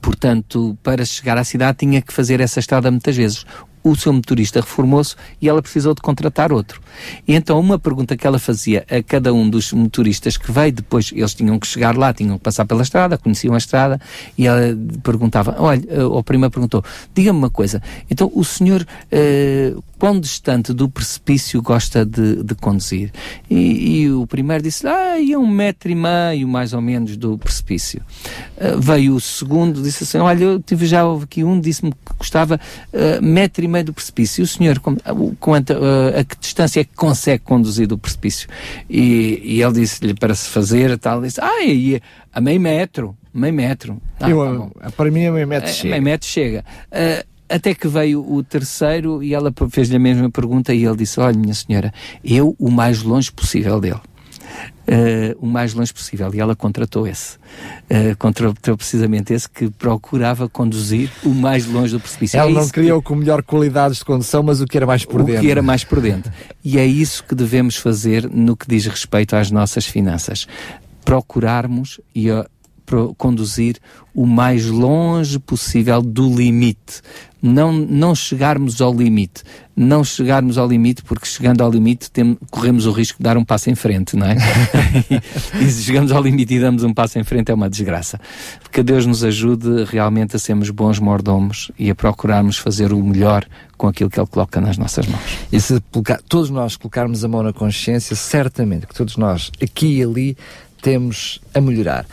Portanto, 0.00 0.76
para 0.82 1.04
chegar 1.04 1.38
à 1.38 1.44
cidade 1.44 1.78
tinha 1.78 2.02
que 2.02 2.12
fazer 2.12 2.40
essa 2.40 2.60
estrada 2.60 2.90
muitas 2.90 3.16
vezes. 3.16 3.44
O 3.82 3.94
seu 3.94 4.12
motorista 4.12 4.60
reformou-se 4.60 5.14
e 5.40 5.48
ela 5.48 5.60
precisou 5.60 5.94
de 5.94 6.00
contratar 6.00 6.52
outro. 6.52 6.80
E 7.26 7.34
então 7.34 7.58
uma 7.58 7.78
pergunta 7.78 8.16
que 8.16 8.26
ela 8.26 8.38
fazia 8.38 8.84
a 8.90 9.02
cada 9.02 9.32
um 9.32 9.48
dos 9.48 9.72
motoristas 9.72 10.36
que 10.36 10.50
veio 10.50 10.72
depois, 10.72 11.10
eles 11.12 11.34
tinham 11.34 11.58
que 11.58 11.66
chegar 11.66 11.96
lá, 11.96 12.12
tinham 12.12 12.36
que 12.38 12.44
passar 12.44 12.64
pela 12.64 12.82
estrada, 12.82 13.18
conheciam 13.18 13.54
a 13.54 13.58
estrada, 13.58 14.00
e 14.36 14.46
ela 14.46 14.60
perguntava, 15.02 15.56
olha, 15.58 15.82
o 16.08 16.22
prima 16.22 16.50
perguntou, 16.50 16.82
diga-me 17.14 17.38
uma 17.38 17.50
coisa, 17.50 17.82
então 18.10 18.30
o 18.34 18.44
senhor 18.44 18.82
uh, 18.82 19.82
quão 20.04 20.20
distante 20.20 20.72
do 20.74 20.86
precipício 20.86 21.62
gosta 21.62 22.04
de, 22.04 22.42
de 22.42 22.54
conduzir? 22.54 23.10
E, 23.48 24.02
e, 24.02 24.12
o 24.12 24.26
primeiro 24.26 24.62
disse, 24.62 24.86
ah, 24.86 25.18
ia 25.18 25.38
um 25.38 25.46
metro 25.46 25.90
e 25.90 25.94
meio, 25.94 26.46
mais 26.46 26.74
ou 26.74 26.80
menos, 26.82 27.16
do 27.16 27.38
precipício. 27.38 28.02
Uh, 28.58 28.78
veio 28.78 29.14
o 29.14 29.20
segundo, 29.20 29.82
disse 29.82 30.04
assim, 30.04 30.18
olha, 30.18 30.44
eu 30.44 30.60
tive 30.60 30.84
já 30.84 31.02
aqui 31.10 31.42
um, 31.42 31.58
disse-me 31.58 31.90
que 31.90 32.12
gostava 32.18 32.60
uh, 32.92 33.22
metro 33.24 33.64
e 33.64 33.68
meio 33.68 33.86
do 33.86 33.92
precipício. 33.94 34.42
E 34.42 34.44
o 34.44 34.46
senhor, 34.46 34.78
com, 34.78 34.94
quanto, 35.40 35.72
uh, 35.72 36.20
a 36.20 36.24
que 36.24 36.36
distância 36.38 36.83
é 36.84 36.86
que 36.86 36.94
consegue 36.94 37.42
conduzir 37.42 37.86
do 37.86 37.98
precipício? 37.98 38.48
E, 38.88 39.40
e 39.42 39.62
ele 39.62 39.72
disse-lhe 39.72 40.14
para 40.14 40.34
se 40.34 40.48
fazer, 40.48 40.96
tal, 40.98 41.20
disse, 41.20 41.40
ah, 41.40 41.62
ia 41.62 42.00
a 42.32 42.40
meio 42.40 42.60
metro, 42.60 43.16
meio 43.32 43.54
metro. 43.54 44.00
Ah, 44.20 44.28
eu, 44.28 44.70
tá 44.80 44.90
para 44.90 45.10
mim, 45.10 45.26
a 45.26 45.32
meio 45.32 45.46
metro 45.46 45.70
chega. 45.70 45.90
Meio 45.90 46.02
metro 46.02 46.28
chega. 46.28 46.64
Uh, 46.90 47.34
até 47.48 47.74
que 47.74 47.86
veio 47.86 48.20
o 48.20 48.42
terceiro 48.42 49.22
e 49.22 49.34
ela 49.34 49.52
fez-lhe 49.70 49.96
a 49.96 50.00
mesma 50.00 50.30
pergunta 50.30 50.74
e 50.74 50.84
ele 50.84 50.96
disse: 50.96 51.20
Olha, 51.20 51.36
minha 51.36 51.54
senhora, 51.54 51.92
eu 52.24 52.56
o 52.58 52.70
mais 52.70 53.02
longe 53.02 53.30
possível 53.30 53.80
dele. 53.80 54.00
Uh, 54.86 55.34
o 55.40 55.46
mais 55.46 55.72
longe 55.72 55.92
possível. 55.92 56.30
E 56.34 56.40
ela 56.40 56.54
contratou 56.54 57.06
esse. 57.06 57.36
Uh, 57.36 58.16
contratou 58.18 58.76
precisamente 58.76 59.32
esse 59.32 59.48
que 59.48 59.70
procurava 59.70 60.48
conduzir 60.48 61.10
o 61.24 61.30
mais 61.30 61.66
longe 61.66 61.92
do 61.92 62.00
precipício. 62.00 62.38
Ela 62.38 62.50
é 62.50 62.54
não 62.54 62.68
criou 62.68 63.00
que... 63.00 63.08
com 63.08 63.14
melhor 63.14 63.42
qualidade 63.42 63.94
de 63.94 64.04
condução, 64.04 64.42
mas 64.42 64.60
o 64.60 64.66
que 64.66 64.76
era 64.76 64.86
mais 64.86 65.04
prudente. 65.04 65.38
O 65.38 65.40
que 65.40 65.50
era 65.50 65.62
mais 65.62 65.84
prudente. 65.84 66.30
e 66.62 66.78
é 66.78 66.86
isso 66.86 67.24
que 67.24 67.34
devemos 67.34 67.76
fazer 67.76 68.28
no 68.28 68.56
que 68.56 68.66
diz 68.68 68.86
respeito 68.86 69.34
às 69.34 69.50
nossas 69.50 69.86
finanças. 69.86 70.46
Procurarmos 71.04 72.00
e 72.14 72.28
conduzir 73.16 73.78
o 74.14 74.26
mais 74.26 74.66
longe 74.66 75.38
possível 75.38 76.00
do 76.00 76.34
limite. 76.34 77.02
Não, 77.42 77.72
não 77.72 78.14
chegarmos 78.14 78.80
ao 78.80 78.94
limite. 78.94 79.42
Não 79.76 80.02
chegarmos 80.02 80.56
ao 80.56 80.66
limite, 80.66 81.02
porque 81.02 81.26
chegando 81.26 81.62
ao 81.62 81.70
limite 81.70 82.10
tem, 82.10 82.38
corremos 82.50 82.86
o 82.86 82.92
risco 82.92 83.18
de 83.18 83.24
dar 83.24 83.36
um 83.36 83.44
passo 83.44 83.68
em 83.68 83.74
frente, 83.74 84.16
não 84.16 84.26
é? 84.26 84.36
e, 85.60 85.70
se 85.70 85.82
chegamos 85.82 86.10
ao 86.12 86.22
limite 86.22 86.54
e 86.54 86.60
damos 86.60 86.84
um 86.84 86.94
passo 86.94 87.18
em 87.18 87.24
frente 87.24 87.50
é 87.50 87.54
uma 87.54 87.68
desgraça. 87.68 88.18
Que 88.72 88.82
Deus 88.82 89.04
nos 89.04 89.24
ajude 89.24 89.84
realmente 89.84 90.36
a 90.36 90.38
sermos 90.38 90.70
bons 90.70 90.98
mordomos 90.98 91.70
e 91.78 91.90
a 91.90 91.94
procurarmos 91.94 92.56
fazer 92.56 92.92
o 92.92 93.02
melhor 93.02 93.44
com 93.76 93.88
aquilo 93.88 94.08
que 94.08 94.18
Ele 94.18 94.28
coloca 94.28 94.60
nas 94.60 94.78
nossas 94.78 95.06
mãos. 95.06 95.22
E 95.52 95.60
se 95.60 95.82
todos 96.28 96.48
nós 96.48 96.76
colocarmos 96.76 97.24
a 97.24 97.28
mão 97.28 97.42
na 97.42 97.52
consciência, 97.52 98.16
certamente 98.16 98.86
que 98.86 98.94
todos 98.94 99.16
nós, 99.16 99.50
aqui 99.60 99.98
e 99.98 100.02
ali, 100.02 100.36
temos 100.80 101.40
a 101.52 101.60
melhorar. 101.60 102.06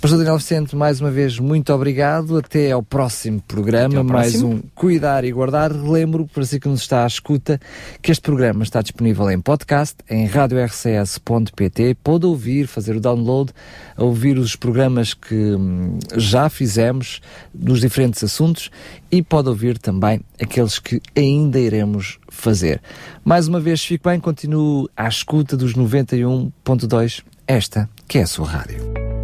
Pastor 0.00 0.18
Daniel 0.18 0.38
Vicente, 0.38 0.76
mais 0.76 1.00
uma 1.00 1.10
vez, 1.10 1.40
muito 1.40 1.72
obrigado. 1.72 2.38
Até 2.38 2.70
ao 2.70 2.84
próximo 2.84 3.42
programa. 3.42 3.98
Ao 3.98 4.04
mais 4.04 4.30
próximo. 4.30 4.54
um 4.54 4.62
Cuidar 4.72 5.24
e 5.24 5.32
Guardar. 5.32 5.72
Relembro, 5.72 6.24
para 6.32 6.44
si 6.44 6.60
que 6.60 6.68
nos 6.68 6.82
está 6.82 7.02
à 7.02 7.06
escuta, 7.06 7.60
que 8.00 8.12
este 8.12 8.22
programa 8.22 8.62
está 8.62 8.80
disponível 8.80 9.28
em 9.28 9.40
podcast, 9.40 9.96
em 10.08 10.24
radiorcs.pt. 10.26 11.96
Pode 11.96 12.26
ouvir, 12.26 12.68
fazer 12.68 12.94
o 12.94 13.00
download, 13.00 13.52
ouvir 13.96 14.38
os 14.38 14.54
programas 14.54 15.14
que 15.14 15.34
hum, 15.34 15.98
já 16.16 16.48
fizemos 16.48 17.20
dos 17.52 17.80
diferentes 17.80 18.22
assuntos 18.22 18.70
e 19.10 19.20
pode 19.20 19.48
ouvir 19.48 19.78
também 19.78 20.20
aqueles 20.40 20.78
que 20.78 21.02
ainda 21.16 21.58
iremos 21.58 22.20
fazer. 22.28 22.80
Mais 23.24 23.48
uma 23.48 23.58
vez, 23.58 23.84
fique 23.84 24.08
bem, 24.08 24.20
continuo 24.20 24.88
à 24.96 25.08
escuta 25.08 25.56
dos 25.56 25.74
91.2, 25.74 27.24
esta 27.48 27.88
que 28.06 28.18
é 28.18 28.22
a 28.22 28.26
sua 28.28 28.46
rádio. 28.46 29.17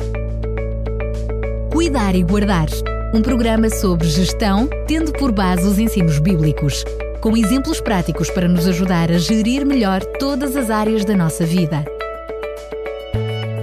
Cuidar 1.74 2.14
e 2.14 2.22
Guardar. 2.22 2.68
Um 3.12 3.20
programa 3.20 3.68
sobre 3.68 4.06
gestão, 4.06 4.68
tendo 4.86 5.12
por 5.12 5.32
base 5.32 5.66
os 5.66 5.76
ensinos 5.76 6.20
bíblicos, 6.20 6.84
com 7.20 7.36
exemplos 7.36 7.80
práticos 7.80 8.30
para 8.30 8.46
nos 8.46 8.68
ajudar 8.68 9.10
a 9.10 9.18
gerir 9.18 9.66
melhor 9.66 10.00
todas 10.20 10.54
as 10.54 10.70
áreas 10.70 11.04
da 11.04 11.16
nossa 11.16 11.44
vida. 11.44 11.84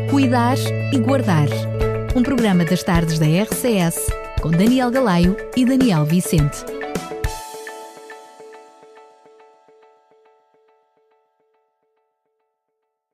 Cuidar 0.09 0.57
e 0.91 0.97
Guardar. 0.97 1.47
Um 2.14 2.22
programa 2.22 2.66
das 2.66 2.84
tardes 2.84 3.18
da 3.18 3.28
RCS, 3.28 4.12
com 4.41 4.51
Daniel 4.51 4.91
Galaio 4.91 5.38
e 5.55 5.64
Daniel 5.64 6.03
Vicente. 6.03 6.66